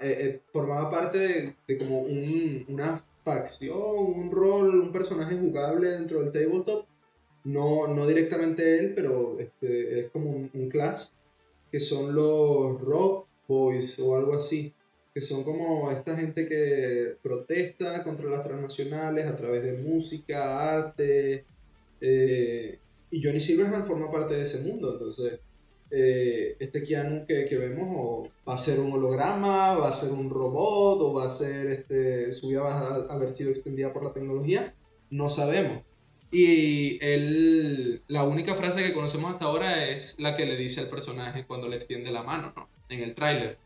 eh, 0.00 0.40
formaba 0.50 0.90
parte 0.90 1.54
de, 1.66 1.78
como 1.78 2.00
un, 2.00 2.64
una 2.68 3.04
facción, 3.26 3.76
un 3.76 4.30
rol, 4.30 4.80
un 4.80 4.92
personaje 4.92 5.36
jugable 5.36 5.90
dentro 5.90 6.22
del 6.22 6.32
tabletop. 6.32 6.86
No, 7.42 7.88
no 7.88 8.06
directamente 8.06 8.78
él, 8.78 8.92
pero 8.94 9.38
este, 9.40 10.00
es 10.00 10.10
como 10.10 10.30
un, 10.30 10.68
class, 10.68 11.12
que 11.70 11.80
son 11.80 12.14
los 12.14 12.80
Rock 12.80 13.26
Boys 13.48 13.98
o 13.98 14.16
algo 14.16 14.34
así, 14.34 14.72
que 15.12 15.22
son 15.22 15.42
como 15.42 15.90
esta 15.90 16.16
gente 16.16 16.48
que 16.48 17.16
protesta 17.22 18.04
contra 18.04 18.30
las 18.30 18.44
transnacionales 18.44 19.26
a 19.26 19.36
través 19.36 19.62
de 19.64 19.72
música, 19.72 20.76
arte, 20.76 21.44
eh, 22.00 22.78
y 23.10 23.24
Johnny 23.24 23.40
Silverhand 23.40 23.86
forma 23.86 24.10
parte 24.10 24.34
de 24.34 24.42
ese 24.42 24.62
mundo, 24.68 24.92
entonces 24.92 25.40
eh, 25.90 26.56
este 26.58 26.82
Keanu 26.82 27.26
que, 27.26 27.46
que, 27.46 27.56
vemos 27.56 27.88
o 27.96 28.28
va 28.48 28.54
a 28.54 28.58
ser 28.58 28.80
un 28.80 28.92
holograma, 28.92 29.74
va 29.74 29.88
a 29.88 29.92
ser 29.92 30.12
un 30.12 30.30
robot 30.30 31.00
o 31.00 31.12
va 31.14 31.26
a 31.26 31.30
ser, 31.30 31.68
este, 31.68 32.32
su 32.32 32.48
vida 32.48 32.62
va 32.62 33.06
a 33.08 33.14
haber 33.14 33.30
sido 33.30 33.50
extendida 33.50 33.92
por 33.92 34.02
la 34.02 34.12
tecnología, 34.12 34.74
no 35.10 35.28
sabemos. 35.28 35.82
Y 36.32 36.98
él, 37.04 38.02
la 38.08 38.24
única 38.24 38.56
frase 38.56 38.82
que 38.82 38.92
conocemos 38.92 39.32
hasta 39.32 39.44
ahora 39.44 39.88
es 39.88 40.18
la 40.18 40.36
que 40.36 40.44
le 40.44 40.56
dice 40.56 40.80
al 40.80 40.88
personaje 40.88 41.46
cuando 41.46 41.68
le 41.68 41.76
extiende 41.76 42.10
la 42.10 42.24
mano, 42.24 42.52
¿no? 42.56 42.68
En 42.88 43.00
el 43.00 43.14
tráiler, 43.14 43.58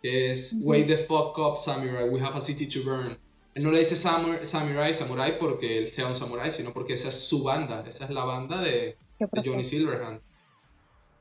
que 0.00 0.30
es, 0.30 0.56
Wait 0.62 0.86
the 0.86 0.96
fuck 0.96 1.36
up, 1.38 1.56
samurai, 1.56 2.08
we 2.08 2.20
have 2.20 2.36
a 2.36 2.40
city 2.40 2.66
to 2.66 2.88
burn. 2.88 3.18
Él 3.54 3.62
no 3.62 3.70
le 3.70 3.80
dice 3.80 3.96
samurai, 3.96 4.94
samurai 4.94 5.38
porque 5.38 5.78
él 5.78 5.88
sea 5.88 6.06
un 6.06 6.14
samurai, 6.14 6.50
sino 6.52 6.72
porque 6.72 6.92
esa 6.92 7.08
es 7.08 7.16
su 7.16 7.42
banda, 7.42 7.84
esa 7.88 8.04
es 8.04 8.10
la 8.10 8.24
banda 8.24 8.60
de, 8.60 8.96
de 9.18 9.42
Johnny 9.44 9.64
Silverhand 9.64 10.20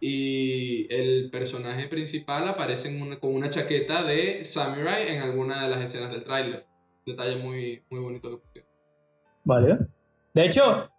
y 0.06 0.86
el 0.94 1.30
personaje 1.32 1.88
principal 1.88 2.46
aparece 2.50 2.90
con 3.22 3.34
una 3.34 3.50
chaqueta 3.50 4.04
de 4.04 4.44
samurai 4.44 5.08
en 5.08 5.22
alguna 5.22 5.64
de 5.64 5.70
las 5.70 5.82
escenas 5.82 6.12
del 6.12 6.26
tráiler. 6.26 6.66
Detalle 7.06 7.42
muy, 7.42 7.84
muy 7.90 8.02
bonito 8.02 8.30
que 8.30 8.38
pusieron. 8.38 8.72
Vale. 9.46 9.78
De 10.34 10.46
hecho, 10.46 10.90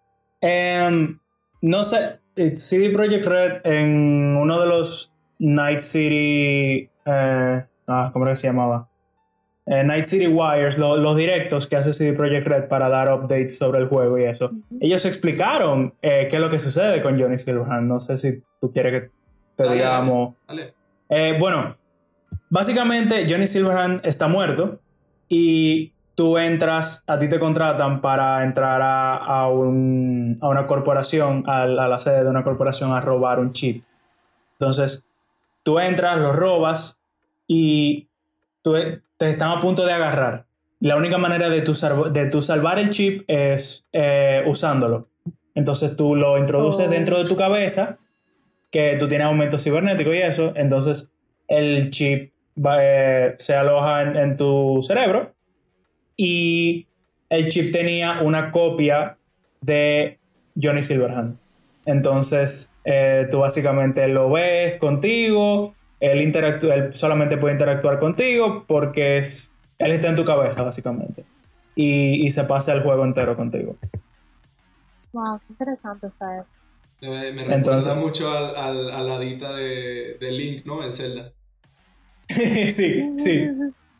em, 0.40 1.18
no 1.60 1.82
sé, 1.82 2.18
eh, 2.34 2.56
CD 2.56 2.88
Projekt 2.88 3.26
Red 3.26 3.60
en 3.64 4.38
uno 4.40 4.58
de 4.58 4.66
los 4.68 5.12
Night 5.38 5.80
City... 5.80 6.88
Eh, 7.04 7.64
ah, 7.86 8.10
¿Cómo 8.10 8.24
era 8.24 8.32
que 8.32 8.36
se 8.36 8.46
llamaba? 8.46 8.88
Eh, 9.66 9.82
Night 9.82 10.04
City 10.04 10.26
Wires, 10.26 10.76
los 10.76 11.16
directos 11.16 11.66
que 11.66 11.76
hace 11.76 11.92
CD 11.92 12.12
Projekt 12.12 12.46
Red 12.46 12.68
para 12.68 12.88
dar 12.90 13.10
updates 13.12 13.56
sobre 13.56 13.78
el 13.78 13.88
juego 13.88 14.18
y 14.18 14.24
eso. 14.24 14.50
Ellos 14.78 15.06
explicaron 15.06 15.94
eh, 16.02 16.26
qué 16.28 16.36
es 16.36 16.42
lo 16.42 16.50
que 16.50 16.58
sucede 16.58 17.00
con 17.00 17.18
Johnny 17.18 17.38
Silverhand. 17.38 17.88
No 17.88 17.98
sé 17.98 18.18
si 18.18 18.42
tú 18.60 18.70
quieres 18.70 19.02
que 19.02 19.10
te 19.56 19.72
digamos. 19.72 20.34
Eh, 21.08 21.36
bueno, 21.38 21.76
básicamente 22.50 23.26
Johnny 23.28 23.46
Silverhand 23.46 24.04
está 24.04 24.28
muerto 24.28 24.80
y 25.28 25.92
tú 26.14 26.36
entras, 26.36 27.02
a 27.06 27.18
ti 27.18 27.28
te 27.28 27.38
contratan 27.38 28.02
para 28.02 28.44
entrar 28.44 28.82
a, 28.82 29.16
a, 29.16 29.48
un, 29.48 30.36
a 30.42 30.48
una 30.48 30.66
corporación, 30.66 31.44
a, 31.48 31.66
la 31.66 31.98
sede 31.98 32.24
de 32.24 32.30
una 32.30 32.44
corporación 32.44 32.92
a 32.92 33.00
robar 33.00 33.40
un 33.40 33.52
chip. 33.52 33.82
Entonces, 34.58 35.06
tú 35.62 35.78
entras, 35.78 36.18
lo 36.18 36.32
robas 36.32 37.00
y 37.46 38.08
tú, 38.64 38.74
te 39.18 39.30
están 39.30 39.50
a 39.50 39.60
punto 39.60 39.84
de 39.84 39.92
agarrar. 39.92 40.46
La 40.80 40.96
única 40.96 41.18
manera 41.18 41.48
de 41.48 41.62
tu, 41.62 41.72
de 41.72 42.42
salvar 42.42 42.78
el 42.78 42.90
chip 42.90 43.22
es 43.28 43.86
eh, 43.92 44.42
usándolo. 44.46 45.08
Entonces 45.54 45.96
tú 45.96 46.16
lo 46.16 46.36
introduces 46.38 46.88
oh. 46.88 46.90
dentro 46.90 47.22
de 47.22 47.28
tu 47.28 47.36
cabeza, 47.36 47.98
que 48.72 48.96
tú 48.98 49.06
tienes 49.06 49.26
aumento 49.26 49.56
cibernético 49.56 50.12
y 50.12 50.18
eso, 50.18 50.52
entonces 50.56 51.12
el 51.46 51.90
chip 51.90 52.32
eh, 52.80 53.34
se 53.38 53.54
aloja 53.54 54.02
en, 54.02 54.36
tu 54.36 54.82
cerebro 54.82 55.32
y 56.16 56.86
el 57.28 57.46
chip 57.46 57.72
tenía 57.72 58.20
una 58.22 58.50
copia 58.50 59.16
de 59.60 60.18
Johnny 60.60 60.82
Silverhand. 60.82 61.38
Entonces 61.86 62.72
eh, 62.84 63.28
tú 63.30 63.40
básicamente 63.40 64.08
lo 64.08 64.30
ves 64.30 64.74
contigo, 64.74 65.74
él, 66.00 66.20
él 66.20 66.92
solamente 66.92 67.36
puede 67.36 67.54
interactuar 67.54 67.98
contigo 67.98 68.64
porque 68.66 69.18
es, 69.18 69.54
él 69.78 69.92
está 69.92 70.08
en 70.08 70.16
tu 70.16 70.24
cabeza 70.24 70.62
básicamente 70.62 71.24
y, 71.74 72.24
y 72.26 72.30
se 72.30 72.44
pasa 72.44 72.72
el 72.72 72.82
juego 72.82 73.04
entero 73.04 73.36
contigo. 73.36 73.76
Wow, 75.12 75.38
qué 75.38 75.46
interesante 75.50 76.06
está 76.08 76.40
eso. 76.40 76.52
Me, 77.00 77.44
recuerda 77.44 77.94
mucho 77.94 78.30
al, 78.30 78.56
al, 78.56 78.90
a 78.90 79.02
la 79.02 79.18
dita 79.18 79.52
de, 79.54 80.16
de, 80.18 80.32
Link, 80.32 80.64
¿no? 80.64 80.82
En 80.82 80.90
Zelda. 80.90 81.32
sí, 82.28 83.14
sí, 83.18 83.50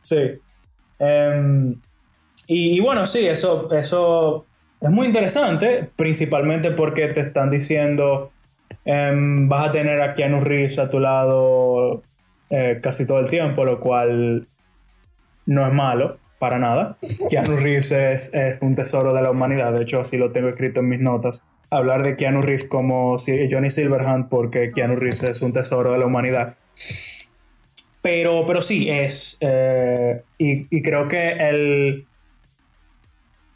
sí. 0.01 0.41
Em, 0.99 1.81
y, 2.47 2.81
bueno, 2.81 3.05
sí, 3.07 3.27
eso, 3.27 3.71
eso 3.73 4.47
es 4.81 4.91
muy 4.91 5.07
interesante, 5.07 5.91
principalmente 5.97 6.71
porque 6.71 7.09
te 7.09 7.21
están 7.21 7.51
diciendo, 7.51 8.33
em, 8.85 9.49
vas 9.49 9.68
a 9.68 9.70
tener 9.70 10.01
a 10.03 10.12
Keanu 10.12 10.41
Reeves 10.41 10.78
a 10.78 10.89
tu 10.89 11.01
lado 11.01 12.03
eh, 12.51 12.78
casi 12.82 13.07
todo 13.07 13.20
el 13.20 13.28
tiempo, 13.28 13.64
lo 13.64 13.80
cual 13.80 14.47
no 15.47 15.66
es 15.66 15.72
malo 15.72 16.18
para 16.39 16.59
nada. 16.59 16.97
Keanu 17.30 17.57
Reeves 17.57 17.93
es, 17.93 18.32
un 18.61 18.74
tesoro 18.74 19.12
de 19.12 19.22
la 19.22 19.30
humanidad, 19.30 19.72
de 19.72 19.82
hecho 19.82 20.01
así 20.01 20.18
lo 20.18 20.32
tengo 20.32 20.49
escrito 20.49 20.80
en 20.80 20.89
mis 20.89 21.01
notas. 21.01 21.43
Hablar 21.70 22.03
de 22.03 22.16
Keanu 22.16 22.43
Reeves 22.43 22.66
como 22.66 23.16
Johnny 23.51 23.70
Silverhand 23.70 24.28
porque 24.28 24.70
Keanu 24.72 24.97
Reeves 24.97 25.22
es 25.22 25.43
un 25.43 25.53
tesoro 25.53 25.93
de 25.93 25.99
la 25.99 26.07
humanidad. 26.07 26.55
Pero, 28.03 28.45
pero 28.47 28.61
sí, 28.61 28.91
es... 28.91 29.39
Eh, 29.41 30.22
y, 30.37 30.82
creo 30.82 31.09
que 31.09 31.30
el, 31.30 32.07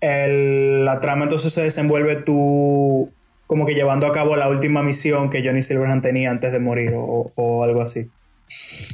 el, 0.00 0.86
la 0.86 1.00
trama 1.00 1.24
entonces 1.24 1.52
se 1.52 1.62
desenvuelve 1.62 2.16
tú 2.16 3.12
como 3.49 3.64
que 3.64 3.74
llevando 3.74 4.07
a 4.07 4.12
cabo 4.12 4.36
la 4.36 4.49
última 4.49 4.82
misión 4.82 5.30
que 5.30 5.42
Johnny 5.42 5.62
Silverhand 5.62 6.03
tenía 6.03 6.30
antes 6.30 6.53
de 6.53 6.61
morir 6.61 6.92
o, 6.94 7.64
algo 7.64 7.80
así. 7.80 8.11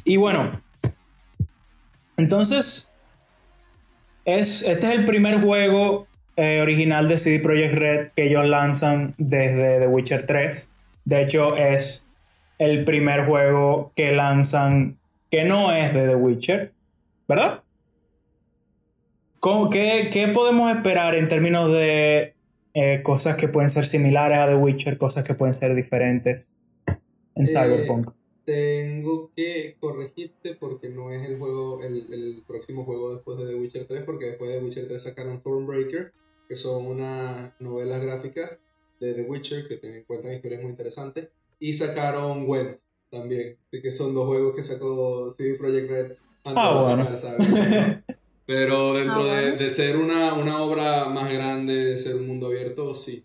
Y 0.05 0.17
bueno, 0.17 0.63
entonces 2.17 2.91
es, 4.25 4.63
este 4.63 4.87
es 4.87 4.93
el 4.95 5.05
primer 5.05 5.41
juego 5.41 6.07
eh, 6.37 6.61
original 6.63 7.09
de 7.09 7.17
CD 7.17 7.41
Projekt 7.41 7.75
Red 7.75 8.09
que 8.15 8.27
ellos 8.27 8.47
lanzan 8.47 9.15
desde 9.19 9.81
The 9.81 9.89
Witcher 9.89 10.25
3. 10.25 10.73
De 11.05 11.23
hecho, 11.23 11.57
es 11.57 12.07
el 12.59 12.85
primer 12.85 13.27
juego 13.27 13.91
que 13.97 14.13
lanzan 14.13 14.99
que 15.33 15.45
no 15.45 15.73
es 15.73 15.93
de 15.93 16.07
The 16.07 16.15
Witcher, 16.15 16.73
¿verdad? 17.27 17.61
Qué, 19.73 20.11
qué, 20.13 20.29
podemos 20.29 20.75
esperar 20.75 21.17
en 21.17 21.27
términos 21.27 21.73
de 21.73 22.34
eh, 22.75 23.03
cosas 23.03 23.37
que 23.37 23.47
pueden 23.47 23.70
ser 23.70 23.87
similares 23.87 24.39
a 24.39 24.49
The 24.49 24.57
Witcher, 24.57 24.99
cosas 24.99 25.25
que 25.25 25.35
pueden 25.35 25.55
ser 25.55 25.75
diferentes 25.77 26.51
en 27.37 27.45
eh, 27.45 27.47
Cyberpunk? 27.47 28.11
Tengo 28.45 29.31
que 29.35 29.77
corregirte 29.79 30.57
porque 30.57 30.91
no 30.91 31.11
es 31.12 31.27
el 31.27 31.39
juego, 31.39 31.83
el, 31.83 32.12
el, 32.12 32.43
próximo 32.47 32.85
juego 32.85 33.14
después 33.14 33.39
de 33.39 33.47
The 33.47 33.55
Witcher 33.55 33.87
3, 33.87 34.03
porque 34.05 34.27
después 34.27 34.51
de 34.51 34.59
The 34.59 34.64
Witcher 34.64 34.89
3 34.89 35.03
sacaron 35.03 35.41
Thornbreaker, 35.41 36.12
que 36.49 36.57
son 36.57 36.87
unas 36.87 37.53
novelas 37.61 38.03
gráficas 38.03 38.59
de 39.01 39.14
The 39.14 39.22
Witcher 39.22 39.68
que 39.68 39.77
te 39.77 40.01
encuentran 40.01 40.35
historias 40.35 40.62
muy 40.62 40.70
interesantes, 40.70 41.29
y 41.61 41.72
sacaron 41.72 42.47
Web 42.47 42.81
también, 43.09 43.57
así 43.68 43.81
que 43.81 43.93
son 43.93 44.14
dos 44.14 44.27
juegos 44.27 44.57
que 44.57 44.64
sacó 44.64 45.31
CD 45.31 45.57
Projekt 45.57 45.91
Red 45.91 46.12
antes 46.45 46.57
ah, 46.57 47.09
de 47.11 47.18
sacar, 47.18 48.05
Pero 48.47 48.95
dentro 48.95 49.23
ah, 49.23 49.41
de, 49.41 49.53
de, 49.53 49.71
ser 49.71 49.97
una, 49.97 50.35
una, 50.35 50.63
obra 50.63 51.07
más 51.07 51.33
grande, 51.33 51.75
de 51.85 51.99
ser 51.99 52.17
un 52.17 52.27
mundo 52.27 52.49
abierto, 52.49 52.95
sí. 52.95 53.25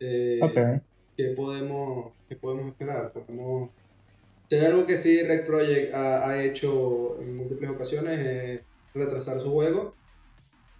Eh, 0.00 0.40
¿qué, 1.16 1.24
podemos, 1.36 2.12
¿Qué 2.28 2.36
podemos 2.36 2.68
esperar? 2.68 3.12
Podemos 3.12 3.70
si 4.48 4.56
hay 4.56 4.64
algo 4.64 4.86
que 4.86 4.96
sí 4.96 5.22
Rec 5.22 5.46
Project 5.46 5.92
ha, 5.94 6.42
hecho 6.42 7.20
en 7.20 7.36
múltiples 7.36 7.70
ocasiones 7.70 8.18
es 8.26 8.60
retrasar 8.94 9.40
su 9.40 9.50
juego 9.50 9.94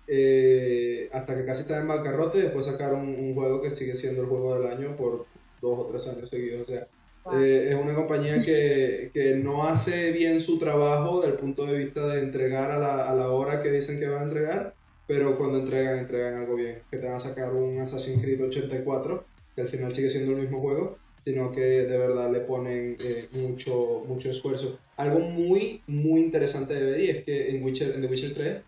eh, 0.06 1.10
hasta 1.12 1.36
que 1.36 1.44
casi 1.44 1.62
está 1.62 1.78
en 1.78 1.88
bancarrota 1.88 2.38
y 2.38 2.42
después 2.42 2.64
sacaron 2.64 3.00
un, 3.00 3.34
juego 3.34 3.60
que 3.60 3.70
sigue 3.70 3.94
siendo 3.94 4.22
el 4.22 4.28
juego 4.28 4.58
del 4.58 4.72
año 4.72 4.96
por 4.96 5.26
dos 5.60 5.78
o 5.78 5.86
tres 5.86 6.08
años 6.08 6.30
seguidos. 6.30 6.62
O 6.62 6.64
sea, 6.64 6.88
eh, 7.32 7.70
es 7.70 7.74
una 7.74 7.94
compañía 7.94 8.42
que, 8.42 9.10
que, 9.12 9.36
no 9.36 9.64
hace 9.64 10.12
bien 10.12 10.40
su 10.40 10.58
trabajo 10.58 11.20
desde 11.20 11.34
el 11.34 11.40
punto 11.40 11.66
de 11.66 11.78
vista 11.78 12.06
de 12.08 12.20
entregar 12.20 12.70
a 12.70 12.78
la, 12.78 13.08
a 13.08 13.14
la 13.14 13.30
hora 13.30 13.62
que 13.62 13.70
dicen 13.70 13.98
que 13.98 14.08
van 14.08 14.20
a 14.20 14.24
entregar, 14.24 14.74
pero 15.06 15.36
cuando 15.36 15.58
entregan, 15.58 15.98
entregan 15.98 16.42
algo 16.42 16.56
bien. 16.56 16.82
Que 16.90 16.98
te 16.98 17.06
van 17.06 17.16
a 17.16 17.20
sacar 17.20 17.52
un 17.52 17.80
Assassin's 17.80 18.22
Creed 18.22 18.42
84, 18.42 19.24
que 19.54 19.62
al 19.62 19.68
final 19.68 19.94
sigue 19.94 20.10
siendo 20.10 20.32
el 20.32 20.42
mismo 20.42 20.60
juego, 20.60 20.98
sino 21.24 21.52
que 21.52 21.60
de 21.60 21.98
verdad 21.98 22.30
le 22.30 22.40
ponen 22.40 22.96
eh, 23.00 23.28
mucho, 23.32 24.04
mucho 24.06 24.30
esfuerzo. 24.30 24.78
Algo 24.96 25.20
muy, 25.20 25.82
muy 25.86 26.20
interesante 26.20 26.74
de 26.74 26.90
ver 26.90 27.00
y 27.00 27.10
es 27.10 27.24
que 27.24 27.50
en, 27.50 27.62
Witcher, 27.62 27.94
en 27.94 28.02
The 28.02 28.08
Witcher 28.08 28.34
3 28.34 28.62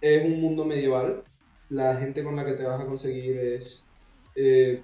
es 0.00 0.24
un 0.24 0.40
mundo 0.40 0.64
medieval. 0.64 1.24
La 1.68 1.96
gente 1.96 2.22
con 2.22 2.36
la 2.36 2.44
que 2.44 2.52
te 2.52 2.64
vas 2.64 2.80
a 2.80 2.86
conseguir 2.86 3.36
es 3.36 3.86
eh, 4.36 4.82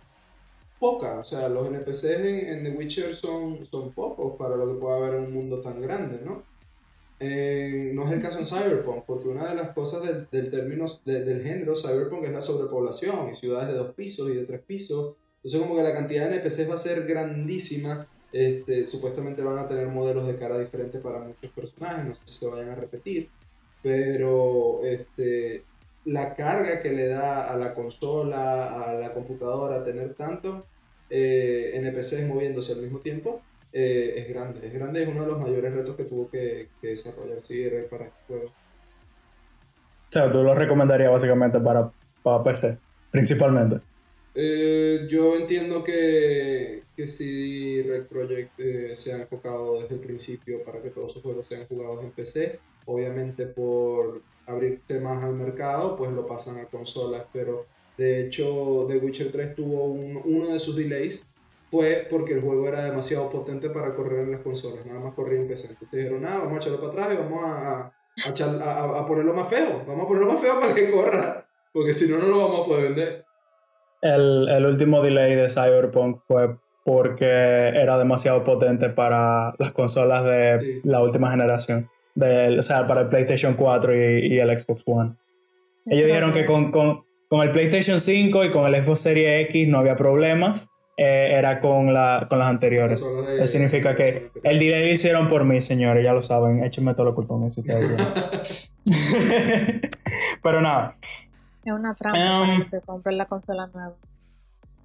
poca. 0.82 1.20
O 1.20 1.24
sea, 1.24 1.48
los 1.48 1.68
NPCs 1.68 2.04
en, 2.04 2.64
The 2.64 2.70
Witcher 2.70 3.14
son, 3.14 3.64
son 3.66 3.92
pocos 3.92 4.36
para 4.36 4.56
lo 4.56 4.66
que 4.66 4.80
puede 4.80 4.96
haber 4.96 5.14
en 5.14 5.26
un 5.26 5.32
mundo 5.32 5.60
tan 5.60 5.80
grande, 5.80 6.20
¿no? 6.24 6.42
Eh, 7.20 7.92
no 7.94 8.04
es 8.04 8.10
el 8.10 8.20
caso 8.20 8.38
en 8.38 8.44
Cyberpunk, 8.44 9.04
porque 9.06 9.28
una 9.28 9.48
de 9.48 9.54
las 9.54 9.70
cosas 9.70 10.02
del, 10.02 10.28
del 10.32 10.50
término 10.50 10.86
del 11.04 11.42
género 11.44 11.76
Cyberpunk 11.76 12.24
es 12.24 12.32
la 12.32 12.42
sobrepoblación 12.42 13.30
y 13.30 13.34
ciudades 13.34 13.68
de 13.68 13.74
dos 13.74 13.94
pisos 13.94 14.28
y 14.28 14.34
de 14.34 14.44
tres 14.44 14.60
pisos 14.62 15.14
entonces 15.42 15.60
como 15.60 15.76
que 15.76 15.82
la 15.82 15.92
cantidad 15.92 16.28
de 16.28 16.36
NPCs 16.36 16.70
va 16.70 16.74
a 16.74 16.78
ser 16.78 17.04
grandísima. 17.04 18.06
Este, 18.32 18.86
supuestamente 18.86 19.42
van 19.42 19.58
a 19.58 19.68
tener 19.68 19.88
modelos 19.88 20.26
de 20.26 20.38
cara 20.38 20.58
diferentes 20.58 21.02
para 21.02 21.18
muchos 21.18 21.50
personajes, 21.50 22.06
no 22.06 22.14
sé 22.14 22.22
si 22.24 22.34
se 22.34 22.48
vayan 22.48 22.70
a 22.70 22.74
repetir, 22.76 23.28
pero 23.82 24.82
este, 24.84 25.64
la 26.06 26.34
carga 26.34 26.80
que 26.80 26.92
le 26.92 27.08
da 27.08 27.52
a 27.52 27.58
la 27.58 27.74
consola, 27.74 28.84
a 28.84 28.94
la 28.94 29.12
computadora, 29.12 29.84
tener 29.84 30.14
tantos 30.14 30.64
eh, 31.14 31.72
NPCs 31.74 32.26
moviéndose 32.26 32.72
al 32.72 32.80
mismo 32.80 33.00
tiempo, 33.00 33.42
eh, 33.72 34.14
es 34.16 34.28
grande. 34.28 34.66
Es 34.66 34.72
grande, 34.72 35.02
es 35.02 35.08
uno 35.08 35.22
de 35.22 35.32
los 35.32 35.40
mayores 35.40 35.74
retos 35.74 35.94
que 35.96 36.04
tuvo 36.04 36.30
que, 36.30 36.68
desarrollar 36.80 37.38
CR 37.38 37.88
para 37.90 38.06
este 38.06 38.18
juego. 38.26 38.46
O 38.46 40.12
sea, 40.12 40.32
tú 40.32 40.42
lo 40.42 40.54
recomendarías 40.54 41.10
básicamente 41.10 41.60
para, 41.60 41.90
para 42.22 42.42
PC, 42.42 42.78
principalmente. 43.10 43.80
Eh, 44.34 45.06
yo 45.10 45.36
entiendo 45.36 45.84
que, 45.84 46.84
que 46.96 47.06
CD 47.06 47.84
Red 47.86 48.06
Project 48.06 48.58
eh, 48.58 48.96
se 48.96 49.12
ha 49.12 49.22
enfocado 49.22 49.82
desde 49.82 49.96
el 49.96 50.00
principio 50.00 50.64
para 50.64 50.80
que 50.80 50.88
todos 50.88 51.12
sus 51.12 51.22
juegos 51.22 51.46
sean 51.46 51.66
jugados 51.66 52.02
en 52.02 52.10
PC. 52.12 52.58
Obviamente 52.86 53.46
por 53.46 54.22
abrirse 54.46 55.00
más 55.00 55.22
al 55.22 55.34
mercado, 55.34 55.96
pues 55.96 56.10
lo 56.12 56.26
pasan 56.26 56.58
a 56.58 56.64
consolas, 56.64 57.24
pero 57.32 57.66
de 57.96 58.26
hecho 58.26 58.86
The 58.88 58.98
Witcher 58.98 59.30
3 59.30 59.54
tuvo 59.54 59.84
uno 59.84 60.52
de 60.52 60.58
sus 60.58 60.76
delays 60.76 61.28
fue 61.70 62.06
porque 62.10 62.34
el 62.34 62.42
juego 62.42 62.68
era 62.68 62.84
demasiado 62.84 63.30
potente 63.30 63.70
para 63.70 63.94
correr 63.94 64.20
en 64.20 64.32
las 64.32 64.40
consolas, 64.40 64.84
nada 64.84 65.00
más 65.00 65.14
corría 65.14 65.40
en 65.40 65.48
PC. 65.48 65.68
Entonces 65.70 66.00
dijeron, 66.00 66.22
nada, 66.22 66.38
vamos 66.38 66.54
a 66.54 66.56
echarlo 66.60 66.80
para 66.80 66.92
atrás 66.92 67.14
y 67.14 67.16
vamos 67.16 67.42
a, 67.44 67.92
a, 68.64 69.00
a 69.00 69.06
ponerlo 69.06 69.32
más 69.32 69.48
feo, 69.48 69.82
vamos 69.86 70.04
a 70.04 70.08
ponerlo 70.08 70.32
más 70.32 70.40
feo 70.40 70.60
para 70.60 70.74
que 70.74 70.90
corra, 70.90 71.46
porque 71.72 71.94
si 71.94 72.10
no, 72.10 72.18
no 72.18 72.26
lo 72.26 72.38
vamos 72.38 72.60
a 72.62 72.66
poder 72.66 72.84
vender 72.88 73.24
el, 74.02 74.48
el, 74.48 74.66
último 74.66 75.00
delay 75.00 75.34
de 75.34 75.48
Cyberpunk 75.48 76.18
fue 76.26 76.56
porque 76.84 77.24
era 77.24 77.96
demasiado 77.96 78.42
potente 78.42 78.88
para 78.88 79.54
las 79.58 79.70
consolas 79.70 80.24
de 80.24 80.80
la 80.82 81.00
última 81.00 81.30
generación. 81.30 81.88
De, 82.14 82.58
o 82.58 82.62
sea, 82.62 82.86
para 82.86 83.02
el 83.02 83.08
PlayStation 83.08 83.54
4 83.54 83.94
y, 83.94 84.34
y 84.34 84.38
el 84.40 84.58
Xbox 84.58 84.82
One. 84.86 85.14
Ellos 85.86 86.06
dijeron 86.06 86.32
que 86.32 86.44
con, 86.44 86.72
con, 86.72 87.04
con, 87.32 87.42
el 87.42 87.50
PlayStation 87.50 87.98
5 87.98 88.44
y 88.44 88.50
con 88.50 88.66
el 88.74 88.84
Xbox 88.84 89.00
Series 89.00 89.46
X 89.46 89.66
no 89.68 89.78
había 89.78 89.96
problemas, 89.96 90.70
eh, 90.98 91.32
era 91.34 91.60
con, 91.60 91.94
la, 91.94 92.26
con 92.28 92.38
las 92.38 92.48
anteriores. 92.48 93.02
De- 93.02 93.36
Eso 93.42 93.46
significa 93.52 93.94
que 93.94 94.02
de- 94.04 94.30
el 94.44 94.58
delay 94.58 94.84
lo 94.86 94.92
hicieron 94.92 95.28
por 95.28 95.44
mí, 95.44 95.60
señores, 95.62 96.04
ya 96.04 96.12
lo 96.12 96.20
saben. 96.20 96.62
Échenme 96.62 96.92
todo 96.94 97.06
lo 97.06 97.14
culpón 97.14 97.50
si 97.50 97.60
ustedes 97.60 97.88
quieren. 98.84 99.80
Pero 100.42 100.60
nada, 100.60 100.94
Es 101.64 101.72
una 101.72 101.94
trampa 101.94 102.18
Um, 102.42 102.48
para 102.58 102.64
que 102.70 102.76
te 102.76 102.80
compres 102.84 103.16
la 103.16 103.26
consola 103.26 103.68
nueva. 103.72 103.94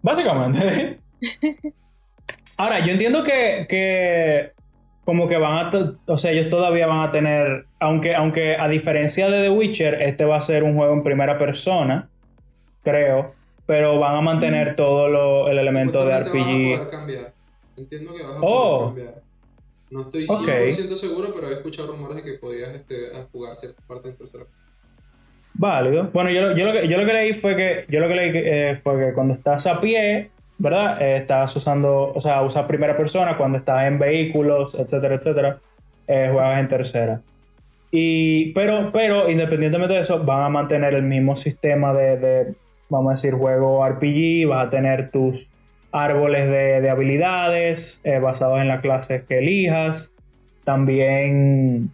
básicamente. 0.01 0.99
Ahora, 2.57 2.79
yo 2.83 2.91
entiendo 2.91 3.23
que, 3.23 3.65
que 3.69 4.51
como 5.03 5.27
que 5.27 5.37
van 5.37 5.67
a, 5.67 5.71
o 6.07 6.17
sea, 6.17 6.31
ellos 6.31 6.49
todavía 6.49 6.87
van 6.87 7.07
a 7.07 7.11
tener, 7.11 7.65
aunque, 7.79 8.15
aunque 8.15 8.55
a 8.57 8.67
diferencia 8.67 9.29
de 9.29 9.43
The 9.43 9.49
Witcher, 9.49 10.01
este 10.01 10.25
va 10.25 10.37
a 10.37 10.41
ser 10.41 10.63
un 10.63 10.75
juego 10.75 10.93
en 10.93 11.03
primera 11.03 11.37
persona, 11.37 12.09
creo, 12.89 13.33
pero 13.65 13.99
van 13.99 14.15
a 14.15 14.21
mantener 14.21 14.75
todo 14.75 15.07
lo, 15.09 15.49
el 15.49 15.57
elemento 15.57 16.05
de 16.05 16.13
Supuestamente 16.25 16.39
vas 16.39 16.47
a 16.47 16.51
RPG. 16.51 16.77
poder 16.77 16.89
cambiar. 16.91 17.33
Entiendo 17.75 18.13
que 18.15 18.23
vas 18.23 18.35
a 18.35 18.39
Oh. 18.41 18.77
poder 18.93 19.05
cambiar. 19.05 19.23
No 19.89 20.01
estoy 20.01 20.25
Ok. 20.29 20.47
100% 20.47 20.95
seguro, 20.95 21.33
pero 21.33 21.49
he 21.49 21.53
escuchado 21.53 21.87
rumores 21.91 22.17
de 22.17 22.23
que 22.23 22.37
podías 22.37 22.75
este, 22.75 23.09
jugar 23.31 23.55
ciertas 23.55 23.83
partes 23.85 24.11
en 24.11 24.17
tercera. 24.17 24.43
Válido. 25.53 26.09
Bueno, 26.13 26.29
yo, 26.29 26.41
lo- 26.41 26.55
yo, 26.55 26.65
lo 26.65 26.73
que, 26.73 26.87
yo 26.87 26.97
lo 26.97 27.05
que 27.05 27.13
leí 27.13 27.33
fue 27.33 27.55
que, 27.55 27.85
yo 27.89 27.99
lo 27.99 28.07
que 28.07 28.15
leí 28.15 28.31
eh, 28.35 28.75
fue 28.75 28.97
que 29.07 29.13
cuando 29.13 29.33
estás 29.33 29.65
a 29.65 29.79
pie, 29.79 30.29
¿verdad? 30.59 31.01
Eh, 31.01 31.17
estás 31.17 31.55
usando, 31.55 32.11
o 32.13 32.21
sea, 32.21 32.41
usas 32.43 32.65
primera 32.65 32.95
persona, 32.95 33.37
cuando 33.37 33.57
estás 33.57 33.85
en 33.87 33.97
vehículos, 33.97 34.75
etcétera, 34.75 35.15
etcétera, 35.15 35.59
eh, 36.07 36.29
juegas 36.31 36.59
en 36.59 36.67
tercera. 36.67 37.21
Y, 37.89 38.51
pero, 38.53 38.91
pero, 38.91 39.29
independientemente 39.29 39.93
de 39.95 40.01
eso, 40.01 40.23
van 40.23 40.43
a 40.43 40.49
mantener 40.49 40.93
el 40.93 41.03
mismo 41.03 41.35
sistema 41.35 41.93
de, 41.93 42.17
de, 42.17 42.55
vamos 42.89 43.09
a 43.09 43.13
decir, 43.15 43.33
juego 43.33 43.85
RPG, 43.87 44.47
vas 44.47 44.67
a 44.67 44.69
tener 44.69 45.11
tus 45.11 45.51
árboles 45.91 46.49
de, 46.49 46.81
de 46.81 46.89
habilidades 46.89 48.01
eh, 48.03 48.19
basados 48.19 48.59
en 48.61 48.67
las 48.67 48.81
clases 48.81 49.23
que 49.23 49.39
elijas. 49.39 50.13
También, 50.63 51.91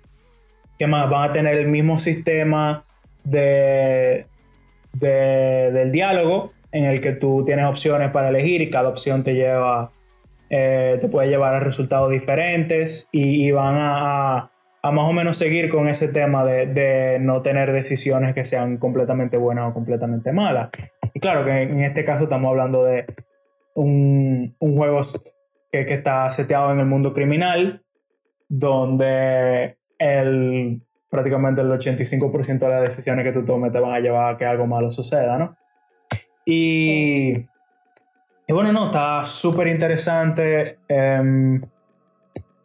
¿qué 0.80 0.88
más? 0.88 1.10
Van 1.10 1.30
a 1.30 1.34
tener 1.34 1.58
el 1.58 1.68
mismo 1.68 1.98
sistema 1.98 2.84
de, 3.24 4.26
de- 4.94 5.72
del 5.72 5.92
diálogo 5.92 6.52
en 6.72 6.86
el 6.86 7.00
que 7.02 7.12
tú 7.14 7.44
tienes 7.46 7.66
opciones 7.66 8.10
para 8.10 8.30
elegir 8.30 8.62
y 8.62 8.70
cada 8.70 8.90
opción 8.90 9.24
te 9.24 9.36
lleva 9.36 9.92
eh, 10.50 10.98
te 11.02 11.08
puede 11.08 11.30
llevar 11.30 11.56
a 11.56 11.60
resultados 11.60 12.12
diferentes 12.12 13.08
y, 13.12 13.50
van 13.52 13.76
a- 13.78 14.52
a 14.86 14.92
más 14.92 15.08
o 15.08 15.14
menos 15.14 15.38
seguir 15.38 15.70
con 15.70 15.88
ese 15.88 16.10
tema 16.10 16.44
de, 16.44 16.68
de 16.68 17.18
no 17.20 17.42
tener 17.42 17.72
decisiones 17.72 18.36
que 18.36 18.44
sean 18.44 18.78
completamente 18.78 19.38
buenas 19.38 19.72
o 19.72 19.74
completamente 19.74 20.34
malas. 20.34 20.70
Y 21.14 21.22
claro 21.22 21.46
que 21.46 21.62
en 21.62 21.82
este 21.84 22.04
caso 22.04 22.26
estamos 22.26 22.50
hablando 22.50 22.84
de 22.84 23.06
un, 23.76 24.54
un 24.60 24.76
juego 24.76 25.00
que, 25.72 25.86
que 25.86 25.94
está 25.94 26.30
seteado 26.30 26.74
en 26.74 26.80
el 26.80 26.86
mundo 26.86 27.14
criminal, 27.14 27.82
donde 28.50 29.78
el, 29.98 30.82
prácticamente 31.10 31.62
el 31.62 31.72
85% 31.72 32.60
de 32.60 32.70
las 32.70 32.82
decisiones 32.82 33.24
que 33.24 33.32
tú 33.32 33.46
tomes 33.46 33.72
te 33.72 33.80
van 33.80 33.94
a 33.94 34.00
llevar 34.02 34.34
a 34.34 34.38
que 34.38 34.46
algo 34.46 34.68
malo 34.68 34.92
suceda, 34.92 35.38
¿no? 35.38 35.56
Y, 36.46 37.38
y 38.48 38.54
bueno, 38.54 38.74
no, 38.74 38.88
está 38.88 39.24
súper 39.24 39.68
interesante. 39.68 40.80
em, 40.90 41.62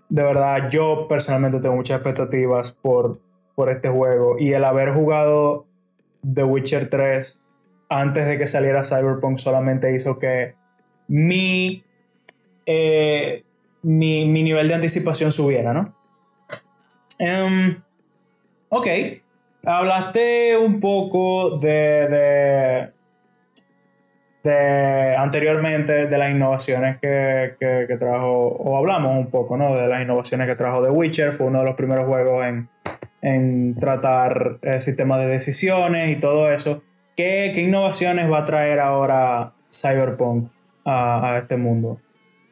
de 0.09 0.22
verdad, 0.22 0.70
yo 0.70 1.06
personalmente 1.09 1.61
tengo 1.61 1.76
muchas 1.76 1.96
expectativas 1.96 2.72
por, 2.72 3.20
por 3.54 3.70
este 3.70 3.88
juego. 3.88 4.38
Y 4.38 4.52
el 4.52 4.64
haber 4.64 4.92
jugado 4.94 5.66
The 6.22 6.44
Witcher 6.44 6.88
3 6.88 7.40
antes 7.90 8.26
de 8.26 8.38
que 8.38 8.46
saliera 8.46 8.84
Cyberpunk 8.84 9.38
solamente 9.38 9.94
hizo 9.94 10.18
que 10.18 10.54
mi, 11.09 11.82
eh, 12.66 13.44
mi, 13.82 14.26
mi 14.26 14.42
nivel 14.42 14.68
de 14.68 14.74
anticipación 14.74 15.32
subiera, 15.32 15.72
¿no? 15.72 15.94
Em, 17.18 17.82
ok. 18.68 18.86
Hablaste 19.64 20.56
un 20.56 20.80
poco 20.80 21.59
de, 21.59 22.09
de, 22.09 22.92
de 24.43 25.16
anteriormente 25.16 26.07
de 26.07 26.18
las 26.18 26.30
innovaciones 26.30 26.99
que, 26.99 27.55
que, 27.59 27.84
que 27.89 27.97
trajo, 27.97 28.49
o 28.49 28.76
hablamos 28.76 29.16
un 29.16 29.30
poco, 29.30 29.57
¿no? 29.57 29.74
De 29.74 29.89
las 29.89 30.03
innovaciones 30.03 30.47
que 30.47 30.55
trajo 30.55 30.82
The 30.82 30.91
Witcher. 30.91 31.32
Fue 31.32 31.47
uno 31.47 31.61
de 31.61 31.64
los 31.64 31.74
primeros 31.74 32.07
juegos 32.07 32.47
en, 32.47 32.68
en 33.20 33.74
tratar 33.78 34.59
el 34.62 34.80
sistema 34.80 35.18
de 35.18 35.26
decisiones 35.26 36.16
y 36.16 36.20
todo 36.20 36.51
eso. 36.53 36.82
¿Qué, 37.16 37.51
qué 37.55 37.62
innovaciones 37.62 38.30
va 38.30 38.39
a 38.39 38.45
traer 38.45 38.80
ahora 38.80 39.53
Cyberpunk 39.72 40.51
a, 40.84 41.34
a 41.34 41.39
este 41.39 41.57
mundo? 41.57 42.01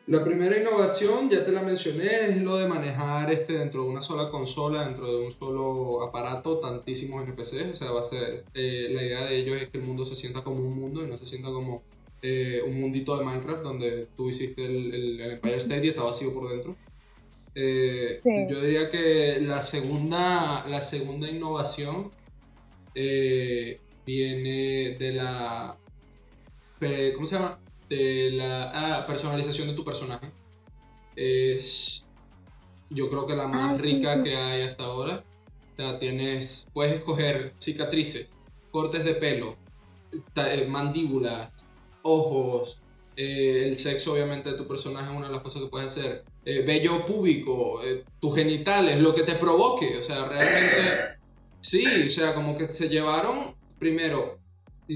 La 0.07 0.23
primera 0.25 0.57
innovación, 0.57 1.29
ya 1.31 1.45
te 1.45 1.51
la 1.51 1.63
mencioné, 1.63 2.29
es 2.31 2.41
lo 2.41 2.57
de 2.57 2.69
manejar 2.69 3.33
este 3.33 3.55
dentro 3.59 3.83
de 3.83 3.89
una 3.89 4.01
sola 4.01 4.31
consola, 4.31 4.85
dentro 4.87 5.11
de 5.11 5.25
un 5.27 5.33
solo 5.33 6.01
aparato, 6.03 6.59
tantísimos 6.61 7.25
NPCs. 7.27 7.73
O 7.73 7.77
sea, 7.77 7.91
va 7.91 8.03
a 8.03 8.05
ser, 8.05 8.45
eh, 8.55 8.89
la 8.93 9.03
idea 9.03 9.25
de 9.25 9.37
ellos 9.37 9.61
es 9.61 9.69
que 9.69 9.79
el 9.79 9.85
mundo 9.85 10.07
se 10.07 10.15
sienta 10.15 10.45
como 10.45 10.61
un 10.63 10.79
mundo 10.79 11.05
y 11.05 11.09
no 11.09 11.19
se 11.19 11.27
sienta 11.27 11.49
como 11.49 11.83
eh, 12.23 12.61
un 12.67 12.81
mundito 12.81 13.17
de 13.19 13.25
Minecraft 13.25 13.63
donde 13.63 14.07
tú 14.17 14.29
hiciste 14.29 14.65
el, 14.65 14.95
el- 14.95 15.21
el 15.21 15.31
Empire 15.33 15.57
State 15.57 15.87
y 15.87 15.89
está 15.89 16.05
vacío 16.05 16.33
por 16.33 16.51
dentro. 16.51 16.77
Eh, 17.57 18.21
Sí. 18.23 18.47
Yo 18.49 18.61
diría 18.63 18.89
que 18.91 19.39
la 19.41 19.61
segunda, 19.61 20.67
la 20.69 20.81
segunda 20.83 21.29
innovación 21.29 22.13
viene 24.07 24.97
de 24.99 25.13
la... 25.13 25.77
¿Cómo 27.15 27.27
se 27.27 27.35
llama? 27.37 27.59
De 27.89 28.31
la 28.33 28.71
ah, 28.99 29.07
personalización 29.07 29.69
de 29.69 29.75
tu 29.75 29.85
personaje. 29.85 30.27
Es, 31.15 32.05
yo 32.91 33.09
creo 33.09 33.27
que 33.27 33.37
la 33.37 33.49
más 33.49 33.75
Ah, 33.75 33.77
sí, 33.77 33.83
rica 33.83 34.17
sí. 34.17 34.25
que 34.25 34.37
hay 34.37 34.63
hasta 34.63 34.85
ahora. 34.85 35.25
O 35.73 35.77
sea, 35.77 35.99
tienes, 35.99 36.69
puedes 36.73 36.95
escoger 36.95 37.55
cicatrices, 37.59 38.31
cortes 38.71 39.05
de 39.05 39.15
pelo, 39.15 39.57
eh, 40.37 40.67
mandíbulas, 40.69 41.53
ojos, 42.03 42.81
eh, 43.17 43.69
el 43.69 43.77
sexo 43.77 44.13
obviamente 44.15 44.51
de 44.53 44.57
tu 44.57 44.67
personaje 44.67 45.11
es 45.11 45.17
una 45.17 45.27
de 45.29 45.33
las 45.33 45.43
cosas 45.43 45.63
que 45.63 45.69
puedes 45.69 45.89
hacer, 45.99 46.25
eh, 46.45 46.63
vello 46.67 47.05
púbico, 47.07 47.83
eh, 47.83 48.05
tus 48.21 48.35
genitales, 48.35 49.01
lo 49.01 49.15
que 49.15 49.23
te 49.23 49.35
provoque, 49.37 49.99
o 49.99 50.03
sea, 50.03 50.27
realmente, 50.27 50.77
sí, 51.61 51.85
o 52.07 52.09
sea, 52.09 52.35
como 52.35 52.57
que 52.57 52.73
se 52.73 52.89
llevaron, 52.89 53.55
primero, 53.79 54.39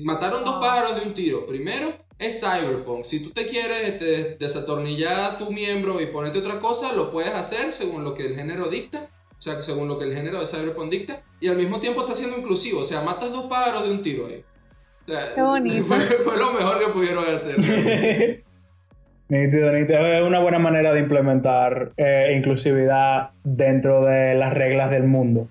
mataron 0.03 0.45
dos 0.45 0.61
pájaros 0.61 1.01
de 1.01 1.09
un 1.09 1.15
tiro, 1.15 1.47
primero 1.47 1.93
es 2.21 2.41
Cyberpunk, 2.41 3.05
si 3.05 3.25
tú 3.25 3.31
te 3.31 3.47
quieres 3.47 3.89
este, 3.89 4.37
desatornillar 4.39 5.39
tu 5.39 5.51
miembro 5.51 6.01
y 6.01 6.07
ponerte 6.07 6.39
otra 6.39 6.61
cosa, 6.61 6.93
lo 6.93 7.11
puedes 7.11 7.33
hacer 7.33 7.73
según 7.73 8.05
lo 8.05 8.15
que 8.15 8.27
el 8.27 8.37
género 8.37 8.69
dicta, 8.69 9.09
o 9.31 9.43
sea, 9.43 9.63
según 9.63 9.89
lo 9.89 9.99
que 9.99 10.05
el 10.05 10.15
género 10.15 10.39
de 10.39 10.47
Cyberpunk 10.47 10.91
dicta, 10.91 11.23
y 11.41 11.49
al 11.49 11.57
mismo 11.57 11.81
tiempo 11.81 12.03
está 12.03 12.13
siendo 12.13 12.37
inclusivo, 12.37 12.81
o 12.81 12.85
sea, 12.85 13.01
matas 13.01 13.33
dos 13.33 13.47
pájaros 13.47 13.87
de 13.87 13.91
un 13.91 14.03
tiro 14.03 14.27
ahí. 14.27 14.45
O 15.09 15.11
sea, 15.11 15.35
Qué 15.35 15.41
bonito. 15.41 15.85
Fue, 15.89 15.99
fue 15.99 16.37
lo 16.37 16.53
mejor 16.53 16.79
que 16.79 16.93
pudieron 16.93 17.25
hacer. 17.25 17.57
Nítido, 19.31 19.71
nítido. 19.71 20.01
Es 20.01 20.23
una 20.23 20.41
buena 20.41 20.59
manera 20.59 20.93
de 20.93 20.99
implementar 20.99 21.93
eh, 21.97 22.35
inclusividad 22.37 23.31
dentro 23.45 24.05
de 24.05 24.35
las 24.35 24.53
reglas 24.53 24.91
del 24.91 25.05
mundo. 25.05 25.49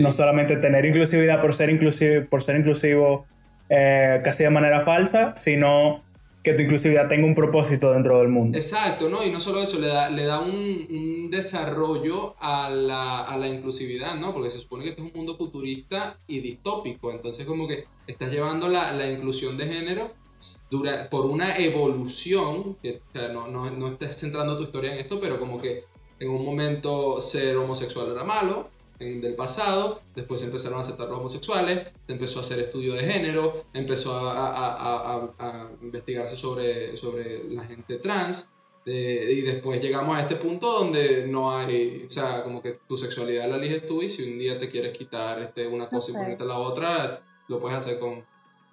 No 0.00 0.10
solamente 0.10 0.56
tener 0.56 0.84
inclusividad 0.84 1.40
por 1.40 1.54
ser, 1.54 1.70
inclusivo, 1.70 2.26
por 2.28 2.42
ser 2.42 2.56
inclusivo 2.56 3.26
eh, 3.68 4.20
casi 4.24 4.44
de 4.44 4.50
manera 4.50 4.80
falsa, 4.80 5.34
sino 5.34 6.02
que 6.42 6.52
tu 6.52 6.62
inclusividad 6.62 7.08
tenga 7.08 7.26
un 7.26 7.34
propósito 7.34 7.92
dentro 7.92 8.18
del 8.18 8.28
mundo. 8.28 8.58
Exacto, 8.58 9.08
¿no? 9.08 9.24
Y 9.24 9.30
no 9.30 9.40
solo 9.40 9.62
eso, 9.62 9.80
le 9.80 9.88
da, 9.88 10.40
un, 10.40 11.30
desarrollo 11.30 12.36
a 12.38 12.68
la, 12.70 13.48
inclusividad, 13.48 14.16
¿no? 14.16 14.32
Porque 14.34 14.50
se 14.50 14.58
supone 14.58 14.84
que 14.84 14.90
este 14.90 15.02
es 15.02 15.08
un 15.08 15.16
mundo 15.16 15.36
futurista 15.36 16.18
y 16.26 16.40
distópico, 16.40 17.10
entonces 17.10 17.46
como 17.46 17.66
que 17.66 17.86
estás 18.06 18.30
llevando 18.30 18.68
la, 18.68 18.92
la 18.92 19.10
inclusión 19.10 19.56
de 19.56 19.66
género 19.66 20.12
por 21.10 21.26
una 21.26 21.56
evolución, 21.56 22.76
que, 22.82 23.00
no, 23.32 23.48
no, 23.48 23.70
no 23.70 23.88
estás 23.88 24.16
centrando 24.20 24.56
tu 24.56 24.64
historia 24.64 24.92
en 24.92 25.00
esto, 25.00 25.18
pero 25.20 25.38
como 25.38 25.58
que 25.58 25.84
en 26.18 26.28
un 26.28 26.44
momento 26.44 27.20
ser 27.20 27.56
homosexual 27.56 28.12
era 28.12 28.24
malo, 28.24 28.68
del 28.98 29.34
pasado, 29.34 30.02
después 30.14 30.40
se 30.40 30.46
empezaron 30.46 30.78
a 30.78 30.82
aceptar 30.82 31.08
los 31.08 31.18
homosexuales, 31.18 31.88
se 32.06 32.12
empezó 32.12 32.38
a 32.38 32.42
hacer 32.42 32.60
estudio 32.60 32.94
de 32.94 33.02
género, 33.04 33.64
empezó 33.72 34.14
a, 34.16 34.32
a- 34.32 34.74
a- 34.74 35.14
a- 35.14 35.34
a 35.38 35.70
investigarse 35.82 36.36
sobre, 36.36 36.96
sobre 36.96 37.44
la 37.52 37.64
gente 37.64 37.98
trans, 37.98 38.50
eh, 38.86 39.32
y 39.38 39.40
después 39.40 39.82
llegamos 39.82 40.16
a 40.16 40.20
este 40.22 40.36
punto 40.36 40.70
donde 40.72 41.26
no 41.26 41.50
hay, 41.56 42.04
o 42.06 42.10
sea, 42.10 42.42
como 42.44 42.62
que 42.62 42.78
tu 42.86 42.96
sexualidad 42.96 43.48
la 43.48 43.56
eliges 43.56 43.86
tú 43.86 44.02
y 44.02 44.08
si 44.08 44.30
un 44.30 44.38
día 44.38 44.58
te 44.60 44.70
quieres 44.70 44.96
quitar 44.96 45.40
este, 45.40 45.66
una 45.66 45.88
cosa 45.88 46.12
y 46.12 46.14
Ok. 46.14 46.20
ponerte 46.22 46.44
la 46.44 46.58
otra, 46.58 47.20
lo 47.48 47.60
puedes 47.60 47.76
hacer 47.78 47.98
con, 47.98 48.24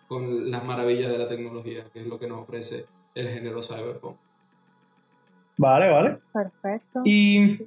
con 0.08 0.52
las 0.52 0.64
maravillas 0.66 1.10
de 1.12 1.18
la 1.18 1.28
tecnología, 1.30 1.86
que 1.94 2.02
es 2.02 2.08
lo 2.08 2.20
que 2.20 2.28
nos 2.28 2.40
ofrece 2.44 2.86
el 3.16 3.28
género 3.30 3.62
cyberpunk. 3.64 4.18
Vale, 5.58 5.90
vale. 5.90 6.18
Perfecto. 6.34 7.02
Y, 7.06 7.58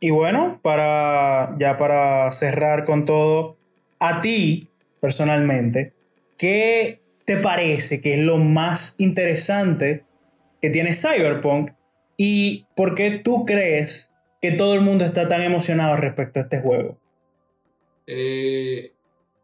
y 0.00 0.10
bueno, 0.10 0.58
para, 0.62 1.54
ya 1.58 1.76
para 1.76 2.30
cerrar 2.32 2.84
con 2.84 3.04
todo, 3.04 3.56
a 3.98 4.20
ti 4.20 4.68
personalmente, 5.00 5.92
¿qué 6.36 7.00
te 7.24 7.36
parece 7.36 8.00
que 8.00 8.14
es 8.14 8.20
lo 8.20 8.38
más 8.38 8.94
interesante 8.98 10.04
que 10.60 10.70
tiene 10.70 10.92
Cyberpunk 10.92 11.70
y 12.16 12.66
por 12.74 12.94
qué 12.94 13.12
tú 13.12 13.44
crees 13.44 14.10
que 14.40 14.52
todo 14.52 14.74
el 14.74 14.80
mundo 14.80 15.04
está 15.04 15.28
tan 15.28 15.42
emocionado 15.42 15.96
respecto 15.96 16.40
a 16.40 16.42
este 16.42 16.60
juego. 16.60 16.98
Eh, 18.06 18.92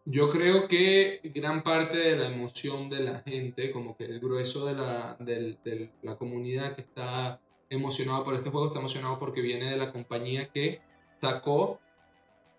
yo 0.04 0.28
creo 0.30 0.68
que 0.68 1.20
gran 1.34 1.62
parte 1.62 1.98
de 1.98 2.16
la 2.16 2.26
emoción 2.26 2.88
de 2.88 3.00
la 3.00 3.20
gente, 3.20 3.70
como 3.70 3.96
que 3.96 4.04
el 4.04 4.20
grueso 4.20 4.66
de 4.66 4.74
la, 4.74 5.16
de 5.20 5.90
la 6.02 6.16
comunidad 6.16 6.74
que 6.74 6.82
está 6.82 7.40
emocionado 7.70 8.24
por 8.24 8.34
este 8.34 8.50
juego, 8.50 8.68
está 8.68 8.78
emocionado 8.78 9.18
porque 9.18 9.40
viene 9.40 9.70
de 9.70 9.76
la 9.76 9.92
compañía 9.92 10.48
que 10.52 10.80
sacó 11.20 11.80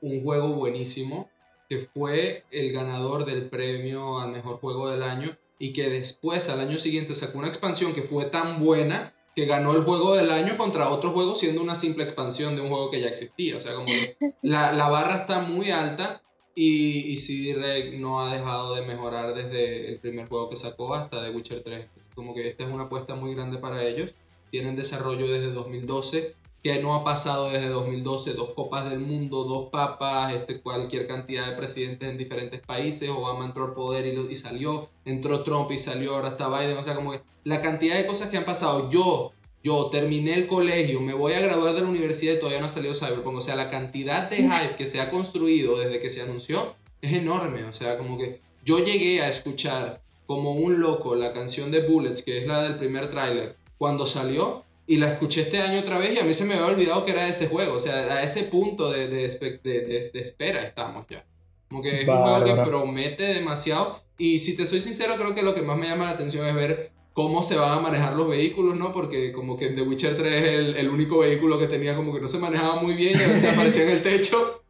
un 0.01 0.23
juego 0.23 0.49
buenísimo, 0.49 1.29
que 1.69 1.79
fue 1.79 2.45
el 2.51 2.71
ganador 2.71 3.25
del 3.25 3.49
premio 3.49 4.19
al 4.19 4.31
mejor 4.31 4.59
juego 4.59 4.89
del 4.89 5.03
año 5.03 5.37
y 5.59 5.73
que 5.73 5.89
después 5.89 6.49
al 6.49 6.59
año 6.59 6.77
siguiente 6.77 7.15
sacó 7.15 7.39
una 7.39 7.47
expansión 7.47 7.93
que 7.93 8.03
fue 8.03 8.25
tan 8.25 8.63
buena 8.63 9.13
que 9.35 9.45
ganó 9.45 9.75
el 9.75 9.83
juego 9.83 10.15
del 10.15 10.31
año 10.31 10.57
contra 10.57 10.89
otro 10.89 11.11
juego 11.11 11.35
siendo 11.35 11.61
una 11.61 11.75
simple 11.75 12.03
expansión 12.03 12.55
de 12.55 12.61
un 12.61 12.69
juego 12.69 12.89
que 12.89 13.01
ya 13.01 13.07
existía. 13.07 13.57
O 13.57 13.61
sea, 13.61 13.75
como 13.75 13.87
la, 14.41 14.71
la 14.71 14.89
barra 14.89 15.17
está 15.17 15.41
muy 15.41 15.69
alta 15.69 16.23
y, 16.55 17.11
y 17.11 17.17
CD 17.17 17.99
no 17.99 18.19
ha 18.19 18.33
dejado 18.33 18.73
de 18.73 18.81
mejorar 18.81 19.35
desde 19.35 19.89
el 19.91 19.99
primer 19.99 20.27
juego 20.27 20.49
que 20.49 20.55
sacó 20.55 20.95
hasta 20.95 21.23
The 21.23 21.35
Witcher 21.35 21.61
3. 21.61 21.87
Como 22.15 22.33
que 22.33 22.47
esta 22.47 22.63
es 22.63 22.71
una 22.71 22.85
apuesta 22.85 23.13
muy 23.13 23.35
grande 23.35 23.59
para 23.59 23.83
ellos. 23.85 24.11
Tienen 24.51 24.75
desarrollo 24.75 25.27
desde 25.27 25.51
2012 25.51 26.35
que 26.63 26.81
no 26.81 26.95
ha 26.95 27.03
pasado 27.03 27.49
desde 27.49 27.69
2012, 27.69 28.33
dos 28.33 28.53
copas 28.53 28.89
del 28.89 28.99
mundo, 28.99 29.43
dos 29.43 29.69
papas, 29.69 30.33
este, 30.33 30.59
cualquier 30.59 31.07
cantidad 31.07 31.49
de 31.49 31.55
presidentes 31.55 32.09
en 32.09 32.17
diferentes 32.17 32.59
países, 32.61 33.09
Obama 33.09 33.45
entró 33.45 33.65
al 33.65 33.73
poder 33.73 34.05
y, 34.05 34.31
y, 34.31 34.35
salió, 34.35 34.89
entró 35.05 35.43
Trump 35.43 35.71
y 35.71 35.77
salió, 35.77 36.15
ahora 36.15 36.29
está 36.29 36.49
Biden, 36.49 36.77
o 36.77 36.83
sea, 36.83 36.95
como 36.95 37.11
que 37.11 37.21
la 37.43 37.61
cantidad 37.61 37.95
de 37.95 38.07
cosas 38.07 38.29
que 38.29 38.37
han 38.37 38.45
pasado, 38.45 38.89
yo, 38.89 39.31
yo 39.63 39.89
terminé 39.89 40.33
el 40.33 40.47
colegio, 40.47 40.99
me 40.99 41.13
voy 41.13 41.33
a 41.33 41.39
graduar 41.39 41.73
de 41.73 41.81
la 41.81 41.87
universidad 41.87 42.33
y 42.33 42.39
todavía 42.39 42.59
no 42.59 42.65
ha 42.65 42.69
salido 42.69 42.93
Cyberpunk, 42.93 43.37
o 43.37 43.41
sea, 43.41 43.55
la 43.55 43.69
cantidad 43.69 44.29
de 44.29 44.37
hype 44.37 44.75
que 44.77 44.85
se 44.85 44.99
ha 44.99 45.11
construido 45.11 45.77
desde 45.77 46.01
que 46.01 46.09
se 46.09 46.21
anunció 46.21 46.75
es 47.01 47.13
enorme, 47.13 47.63
o 47.65 47.73
sea, 47.73 47.97
como 47.97 48.17
que 48.17 48.41
yo 48.65 48.79
llegué 48.79 49.21
a 49.21 49.29
escuchar 49.29 50.01
como 50.25 50.51
un 50.51 50.81
loco 50.81 51.15
la 51.15 51.31
canción 51.31 51.71
de 51.71 51.87
Bullets, 51.87 52.23
que 52.23 52.39
es 52.39 52.47
la 52.47 52.63
del 52.63 52.75
primer 52.75 53.09
tráiler, 53.09 53.55
cuando 53.78 54.05
salió, 54.05 54.63
y 54.88 54.97
la 54.97 55.11
escuché 55.11 55.41
este 55.41 55.59
año 55.59 55.82
otra 55.82 55.97
vez 55.97 56.15
y 56.15 56.19
a 56.19 56.23
mí 56.23 56.34
se 56.34 56.45
me 56.45 56.53
había 56.53 56.67
olvidado 56.67 57.03
que 57.03 57.11
era 57.11 57.28
ese 57.28 57.47
juego. 57.47 57.73
O 57.73 57.80
sea, 57.80 58.15
a 58.15 58.23
ese 58.23 58.43
punto 58.43 58.89
de, 58.89 59.09
de, 59.09 59.59
de, 59.61 60.09
de 60.13 60.19
espera 60.21 60.63
estamos 60.63 61.05
ya. 61.09 61.25
Como 61.67 61.82
que 61.82 62.01
es 62.01 62.07
un 62.07 62.15
juego 62.15 62.45
que 62.45 62.53
promete 62.53 63.23
demasiado. 63.23 64.01
Y 64.17 64.39
si 64.39 64.55
te 64.55 64.65
soy 64.65 64.80
sincero, 64.80 65.15
creo 65.17 65.36
que 65.36 65.43
lo 65.43 65.53
que 65.53 65.61
más 65.61 65.78
me 65.78 65.88
llama 65.88 66.05
la 66.05 66.11
atención 66.11 66.47
es 66.47 66.55
ver 66.55 66.91
cómo 67.11 67.43
se 67.43 67.57
van 67.57 67.78
a 67.78 67.82
manejar 67.82 68.13
los 68.13 68.30
vehículos, 68.30 68.78
¿no? 68.78 68.93
Porque 68.93 69.34
como 69.34 69.57
que 69.57 69.67
en 69.67 69.75
The 69.75 69.82
Witcher 69.82 70.15
3 70.15 70.34
es 70.34 70.47
el, 70.47 70.75
el 70.78 70.89
único 70.89 71.19
vehículo 71.19 71.59
que 71.59 71.67
tenía 71.67 71.93
como 71.95 72.13
que 72.13 72.21
no 72.21 72.28
se 72.28 72.39
manejaba 72.39 72.82
muy 72.82 72.93
bien 72.93 73.19
y 73.19 73.23
a 73.23 73.28
veces 73.28 73.51
aparecía 73.51 73.84
en 73.84 73.89
el 73.89 74.01
techo. 74.01 74.63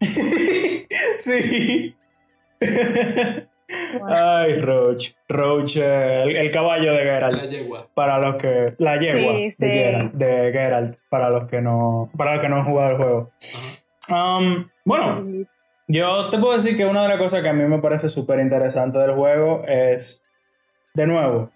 sí. 1.18 1.94
Ay, 4.06 4.60
Roach. 4.60 5.12
Roach, 5.28 5.76
el, 5.76 6.50
caballo 6.52 6.92
de 6.92 7.00
Geralt. 7.00 7.36
La 7.36 7.46
yegua. 7.46 7.88
Para 7.94 8.18
los 8.18 8.36
que. 8.36 8.74
La 8.78 8.96
yegua 8.98 9.32
de, 9.32 9.52
Geralt, 9.58 10.12
de, 10.14 10.52
Geralt, 10.52 10.96
Para 11.10 11.30
los 11.30 11.48
que 11.48 11.60
no. 11.60 12.10
Para 12.16 12.34
los 12.34 12.42
que 12.42 12.48
no 12.48 12.56
han 12.56 12.64
jugado 12.64 12.90
el 12.90 12.96
juego. 12.96 13.30
Um, 14.08 14.68
bueno, 14.84 15.46
yo 15.86 16.30
te 16.30 16.38
puedo 16.38 16.54
decir 16.54 16.76
que 16.76 16.86
una 16.86 17.02
de 17.02 17.08
las 17.08 17.18
cosas 17.18 17.42
que 17.42 17.48
a 17.50 17.52
mí 17.52 17.64
me 17.64 17.78
parece 17.78 18.08
súper 18.08 18.40
interesante 18.40 18.98
del 18.98 19.14
juego 19.14 19.64
es. 19.66 20.24
De 20.94 21.06
nuevo, 21.06 21.50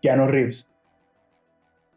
Keanu 0.00 0.26
Reeves. 0.26 0.68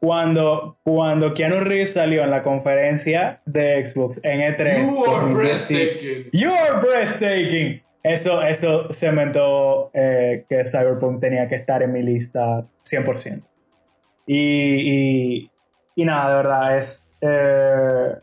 Cuando, 0.01 0.77
cuando 0.83 1.33
Keanu 1.33 1.61
Reeves 1.61 1.93
salió 1.93 2.23
en 2.23 2.29
la 2.29 2.41
conferencia 2.41 3.41
de 3.45 3.83
Xbox 3.83 4.19
en 4.23 4.41
E3. 4.41 4.85
You 4.85 5.05
are 5.05 5.33
breathtaking. 5.33 6.29
You 6.31 6.51
are 6.51 6.79
breathtaking 6.79 7.81
eso, 8.03 8.41
eso 8.43 8.91
cementó 8.91 9.91
eh, 9.93 10.45
que 10.47 10.63
Cyberpunk 10.65 11.19
tenía 11.19 11.47
que 11.47 11.55
estar 11.55 11.83
en 11.83 11.91
mi 11.91 12.01
lista 12.01 12.65
100%. 12.85 13.45
Y, 14.25 14.35
y, 14.37 15.51
y 15.95 16.05
nada, 16.05 16.29
de 16.29 16.35
verdad, 16.35 16.77
es 16.77 17.05
eh, 17.21 18.13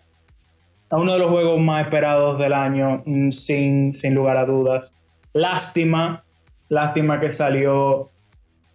uno 0.90 1.12
de 1.12 1.18
los 1.18 1.30
juegos 1.30 1.60
más 1.60 1.82
esperados 1.82 2.38
del 2.38 2.52
año, 2.52 3.02
mm, 3.04 3.30
sin, 3.30 3.92
sin 3.92 4.14
lugar 4.14 4.36
a 4.36 4.44
dudas. 4.44 4.94
Lástima, 5.32 6.24
lástima 6.68 7.20
que 7.20 7.30
salió 7.30 8.10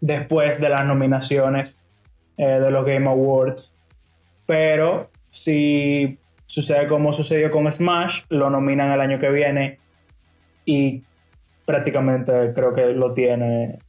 después 0.02 0.60
de 0.60 0.70
las 0.70 0.86
nominaciones 0.86 1.80
eh, 2.38 2.45
de 2.45 2.72
los 2.72 2.86
Game 2.86 3.10
Awards. 3.10 3.74
Pero 4.45 5.10
si 5.30 6.20
sucede 6.45 6.88
como 6.88 7.14
sucedió 7.14 7.49
con 7.49 7.72
Smash, 7.72 8.24
lo 8.30 8.49
nominan 8.49 8.91
el 8.91 9.02
año 9.02 9.18
que 9.18 9.32
viene 9.32 9.80
y 10.72 11.04
prácticamente 11.66 12.54
creo 12.56 12.74
que 12.74 12.86
lo 12.94 13.14
tiene 13.14 13.80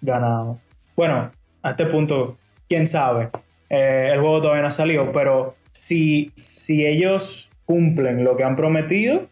ganado. 0.00 0.60
Bueno, 0.96 1.32
a 1.62 1.70
este 1.70 1.86
punto, 1.86 2.38
quién 2.68 2.86
sabe. 2.86 3.30
Eh, 3.68 4.10
el 4.12 4.20
juego 4.20 4.40
todavía 4.40 4.62
no 4.62 4.68
ha 4.68 4.72
salido, 4.72 5.10
pero 5.10 5.56
si, 5.72 6.30
si 6.36 6.86
ellos 6.86 7.50
cumplen 7.64 8.22
lo 8.22 8.36
que 8.36 8.44
han 8.44 8.54
prometido 8.54 9.26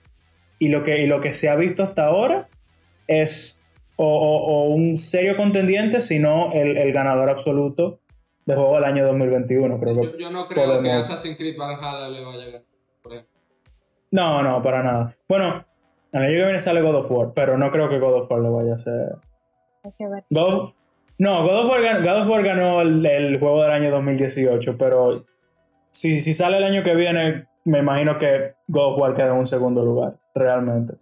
y 0.59 0.69
lo 0.69 0.83
que, 0.83 1.07
lo 1.07 1.21
que 1.21 1.31
se 1.31 1.49
ha 1.49 1.55
visto 1.55 1.85
hasta 1.85 2.07
ahora, 2.07 2.49
es 3.07 3.57
o, 3.95 4.69
un 4.69 4.97
serio 4.97 5.37
contendiente, 5.37 6.01
sino 6.01 6.53
el, 6.53 6.77
el, 6.77 6.93
ganador 6.93 7.31
absoluto 7.31 8.01
del 8.47 8.57
juego 8.57 8.75
del 8.75 8.85
año 8.85 9.07
2021. 9.07 9.79
Creo 9.79 10.03
yo, 10.03 10.19
yo 10.19 10.31
no 10.31 10.49
creo 10.49 10.83
que 10.83 10.91
Assassin's 10.91 11.37
Creed 11.37 11.57
Valhalla 11.57 12.09
le 12.09 12.25
vaya 12.25 12.43
a 12.43 12.47
ganar, 12.47 13.27
No, 14.11 14.43
no, 14.43 14.61
para 14.61 14.83
nada. 14.83 15.17
Bueno, 15.29 15.65
el 16.13 16.23
año 16.23 16.31
que 16.31 16.45
viene 16.45 16.59
sale 16.59 16.83
God 16.83 16.97
of 16.97 17.11
War, 17.11 17.33
pero 17.35 17.59
no 17.59 17.71
creo 17.71 17.89
que 17.89 17.99
God 17.99 18.15
of 18.15 18.31
War 18.31 18.41
lo 18.41 18.53
vaya 18.53 18.73
a 18.73 18.75
hacer. 18.75 19.17
God 20.31 20.71
no, 21.19 21.43
God 21.43 21.65
of 21.65 22.29
War, 22.29 22.43
ganó 22.43 22.83
el, 22.83 23.39
juego 23.39 23.63
del 23.63 23.71
año 23.71 23.91
2018, 23.91 24.77
pero 24.77 25.25
si, 25.91 26.21
si 26.21 26.35
sale 26.35 26.59
el 26.59 26.65
año 26.65 26.83
que 26.83 26.95
viene, 26.95 27.47
me 27.65 27.79
imagino 27.79 28.19
que 28.19 28.55
God 28.69 28.93
of 28.93 28.99
War 28.99 29.15
queda 29.15 29.29
en 29.29 29.39
un 29.39 29.47
segundo 29.47 29.83
lugar, 29.83 30.19
realmente. 30.35 30.95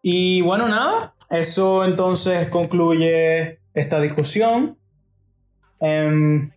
Y 0.00 0.42
bueno, 0.42 0.68
nada, 0.68 1.14
eso 1.28 1.84
entonces 1.84 2.48
concluye 2.50 3.58
esta 3.74 4.00
discusión. 4.00 4.78
Em, 5.80 6.52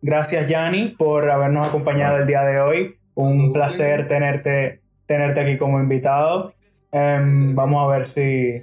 gracias, 0.00 0.48
Yanni, 0.48 0.88
por 0.88 1.30
habernos 1.30 1.68
acompañado 1.68 2.16
el 2.16 2.26
día 2.26 2.42
de 2.42 2.60
hoy. 2.60 2.98
Un 3.14 3.52
placer 3.52 4.08
tenerte 4.08 4.80
tenerte 5.06 5.40
aquí 5.40 5.56
como 5.56 5.80
invitado. 5.80 6.52
Em, 6.92 7.54
vamos 7.54 7.84
a 7.84 7.92
ver 7.94 8.04
si, 8.04 8.62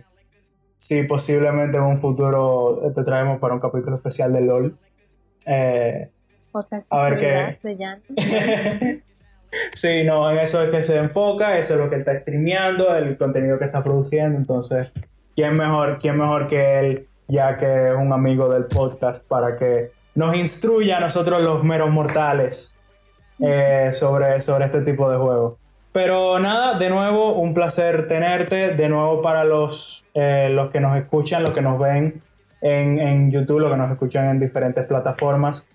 si 0.78 1.04
posiblemente 1.04 1.78
en 1.78 1.84
un 1.84 1.98
futuro 1.98 2.82
te 2.94 3.04
traemos 3.04 3.40
para 3.40 3.54
un 3.54 3.60
capítulo 3.60 3.96
especial 3.96 4.34
de 4.34 4.42
LOL. 4.42 4.78
Eh, 5.46 6.10
Otra 6.52 6.80
a 6.90 7.04
ver 7.10 7.18
qué. 7.62 8.04
sí, 9.74 10.04
no, 10.04 10.32
en 10.32 10.40
eso 10.40 10.64
es 10.64 10.70
que 10.70 10.82
se 10.82 10.98
enfoca, 10.98 11.58
eso 11.58 11.76
es 11.76 11.80
lo 11.80 11.90
que 11.90 11.96
él 11.96 12.00
está 12.00 12.20
streameando, 12.20 12.96
el 12.96 13.18
contenido 13.18 13.58
que 13.58 13.66
está 13.66 13.84
produciendo. 13.84 14.38
Entonces, 14.38 14.92
¿quién 15.36 15.56
mejor, 15.56 16.00
quién 16.00 16.18
mejor 16.18 16.48
que 16.48 16.80
él, 16.80 17.08
ya 17.28 17.58
que 17.58 17.90
es 17.90 17.96
un 17.96 18.14
amigo 18.14 18.50
del 18.50 18.66
podcast, 18.66 19.28
para 19.28 19.56
que 19.56 19.92
nos 20.16 20.36
instruya 20.36 20.98
a 20.98 21.00
nosotros 21.00 21.42
los 21.42 21.64
meros 21.64 21.90
mortales 21.90 22.76
eh, 23.40 23.90
sobre, 23.92 24.40
sobre 24.40 24.66
este 24.66 24.82
tipo 24.82 25.10
de 25.10 25.18
juegos? 25.18 25.63
Pero 25.94 26.40
nada, 26.40 26.80
de 26.80 26.90
nuevo, 26.90 27.36
un 27.36 27.54
placer 27.54 28.08
tenerte. 28.08 28.72
De 28.72 28.90
nuevo 28.90 29.22
para 29.22 29.44
los, 29.44 30.04
eh, 30.16 30.50
los 30.52 30.72
que 30.72 30.80
nos 30.80 30.98
escuchan, 30.98 31.44
los 31.44 31.54
que 31.54 31.62
nos 31.62 31.80
ven 31.80 32.22
en, 32.62 33.00
en, 33.00 33.32
YouTube, 33.32 33.60
los 33.60 33.72
que 33.72 33.78
nos 33.78 33.92
escuchan 33.92 34.32
en 34.32 34.40
diferentes 34.40 34.86
plataformas. 34.88 35.68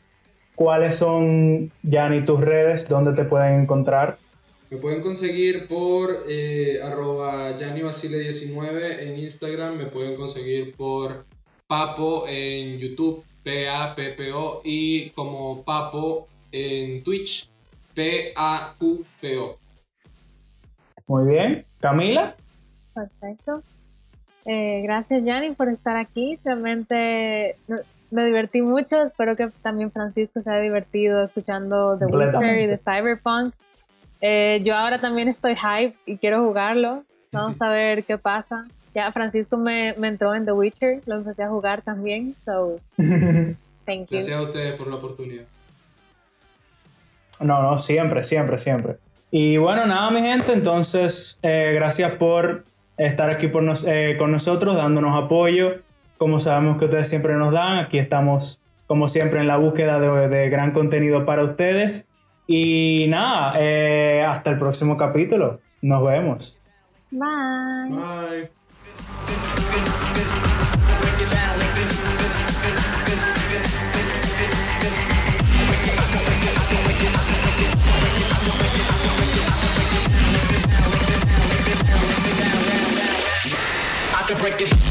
¿Cuáles 0.56 0.96
son, 0.96 1.70
Yanni, 1.84 2.24
tus 2.24 2.40
redes? 2.40 2.88
¿Dónde 2.88 3.12
te 3.12 3.24
pueden 3.24 3.62
encontrar? 3.62 4.18
Me 4.70 4.78
pueden 4.78 5.02
conseguir 5.02 5.68
por 5.68 6.24
eh, 6.28 6.80
arroba 6.82 7.52
19 7.52 9.08
en 9.08 9.18
Instagram. 9.18 9.76
Me 9.76 9.86
pueden 9.86 10.16
conseguir 10.16 10.74
por 10.74 11.24
Papo 11.68 12.24
en 12.26 12.80
YouTube, 12.80 13.22
P-A-P-P-O. 13.44 14.62
Y 14.64 15.10
como 15.10 15.62
Papo 15.62 16.26
en 16.50 17.04
Twitch, 17.04 17.48
P-A-Q-P-O. 17.94 19.67
Muy 21.08 21.26
bien. 21.26 21.64
Camila. 21.80 22.36
Perfecto. 22.94 23.62
Eh, 24.44 24.82
gracias, 24.82 25.24
Yanni, 25.24 25.54
por 25.54 25.68
estar 25.68 25.96
aquí. 25.96 26.38
Realmente 26.44 27.56
me 28.10 28.24
divertí 28.24 28.62
mucho. 28.62 29.02
Espero 29.02 29.36
que 29.36 29.48
también 29.62 29.90
Francisco 29.90 30.40
se 30.42 30.50
haya 30.50 30.60
divertido 30.60 31.22
escuchando 31.22 31.98
The 31.98 32.06
Witcher 32.06 32.58
y 32.60 32.66
The 32.66 32.78
Cyberpunk. 32.78 33.54
Eh, 34.20 34.60
yo 34.64 34.76
ahora 34.76 34.98
también 34.98 35.28
estoy 35.28 35.56
hype 35.56 35.96
y 36.06 36.18
quiero 36.18 36.44
jugarlo. 36.44 37.04
Vamos 37.32 37.60
a 37.60 37.68
ver 37.70 38.04
qué 38.04 38.18
pasa. 38.18 38.66
Ya 38.94 39.12
Francisco 39.12 39.56
me, 39.56 39.94
me 39.94 40.08
entró 40.08 40.34
en 40.34 40.44
The 40.44 40.52
Witcher, 40.52 41.00
lo 41.06 41.16
empecé 41.16 41.42
a 41.42 41.48
jugar 41.48 41.82
también, 41.82 42.34
so 42.44 42.80
thank 42.96 44.08
you. 44.08 44.16
Gracias 44.16 44.36
a 44.36 44.42
ustedes 44.42 44.74
por 44.76 44.88
la 44.88 44.96
oportunidad. 44.96 45.44
No, 47.40 47.62
no, 47.62 47.78
siempre, 47.78 48.22
siempre, 48.22 48.58
siempre. 48.58 48.96
Y 49.30 49.56
bueno, 49.58 49.86
nada, 49.86 50.10
mi 50.10 50.20
gente, 50.22 50.52
entonces, 50.52 51.38
eh, 51.42 51.72
gracias 51.74 52.12
por 52.12 52.64
estar 52.96 53.30
aquí 53.30 53.48
por 53.48 53.62
nos- 53.62 53.86
eh, 53.86 54.16
con 54.18 54.32
nosotros, 54.32 54.76
dándonos 54.76 55.22
apoyo. 55.22 55.76
Como 56.16 56.38
sabemos 56.38 56.78
que 56.78 56.86
ustedes 56.86 57.08
siempre 57.08 57.34
nos 57.34 57.52
dan, 57.52 57.78
aquí 57.78 57.98
estamos, 57.98 58.62
como 58.86 59.06
siempre, 59.06 59.40
en 59.40 59.46
la 59.46 59.56
búsqueda 59.56 60.00
de, 60.00 60.28
de 60.28 60.48
gran 60.50 60.72
contenido 60.72 61.24
para 61.24 61.44
ustedes. 61.44 62.08
Y 62.46 63.06
nada, 63.08 63.52
eh, 63.58 64.24
hasta 64.26 64.50
el 64.50 64.58
próximo 64.58 64.96
capítulo. 64.96 65.60
Nos 65.82 66.02
vemos. 66.04 66.60
Bye. 67.10 67.90
Bye. 67.90 68.50
Can 84.28 84.36
break 84.40 84.60
it. 84.60 84.87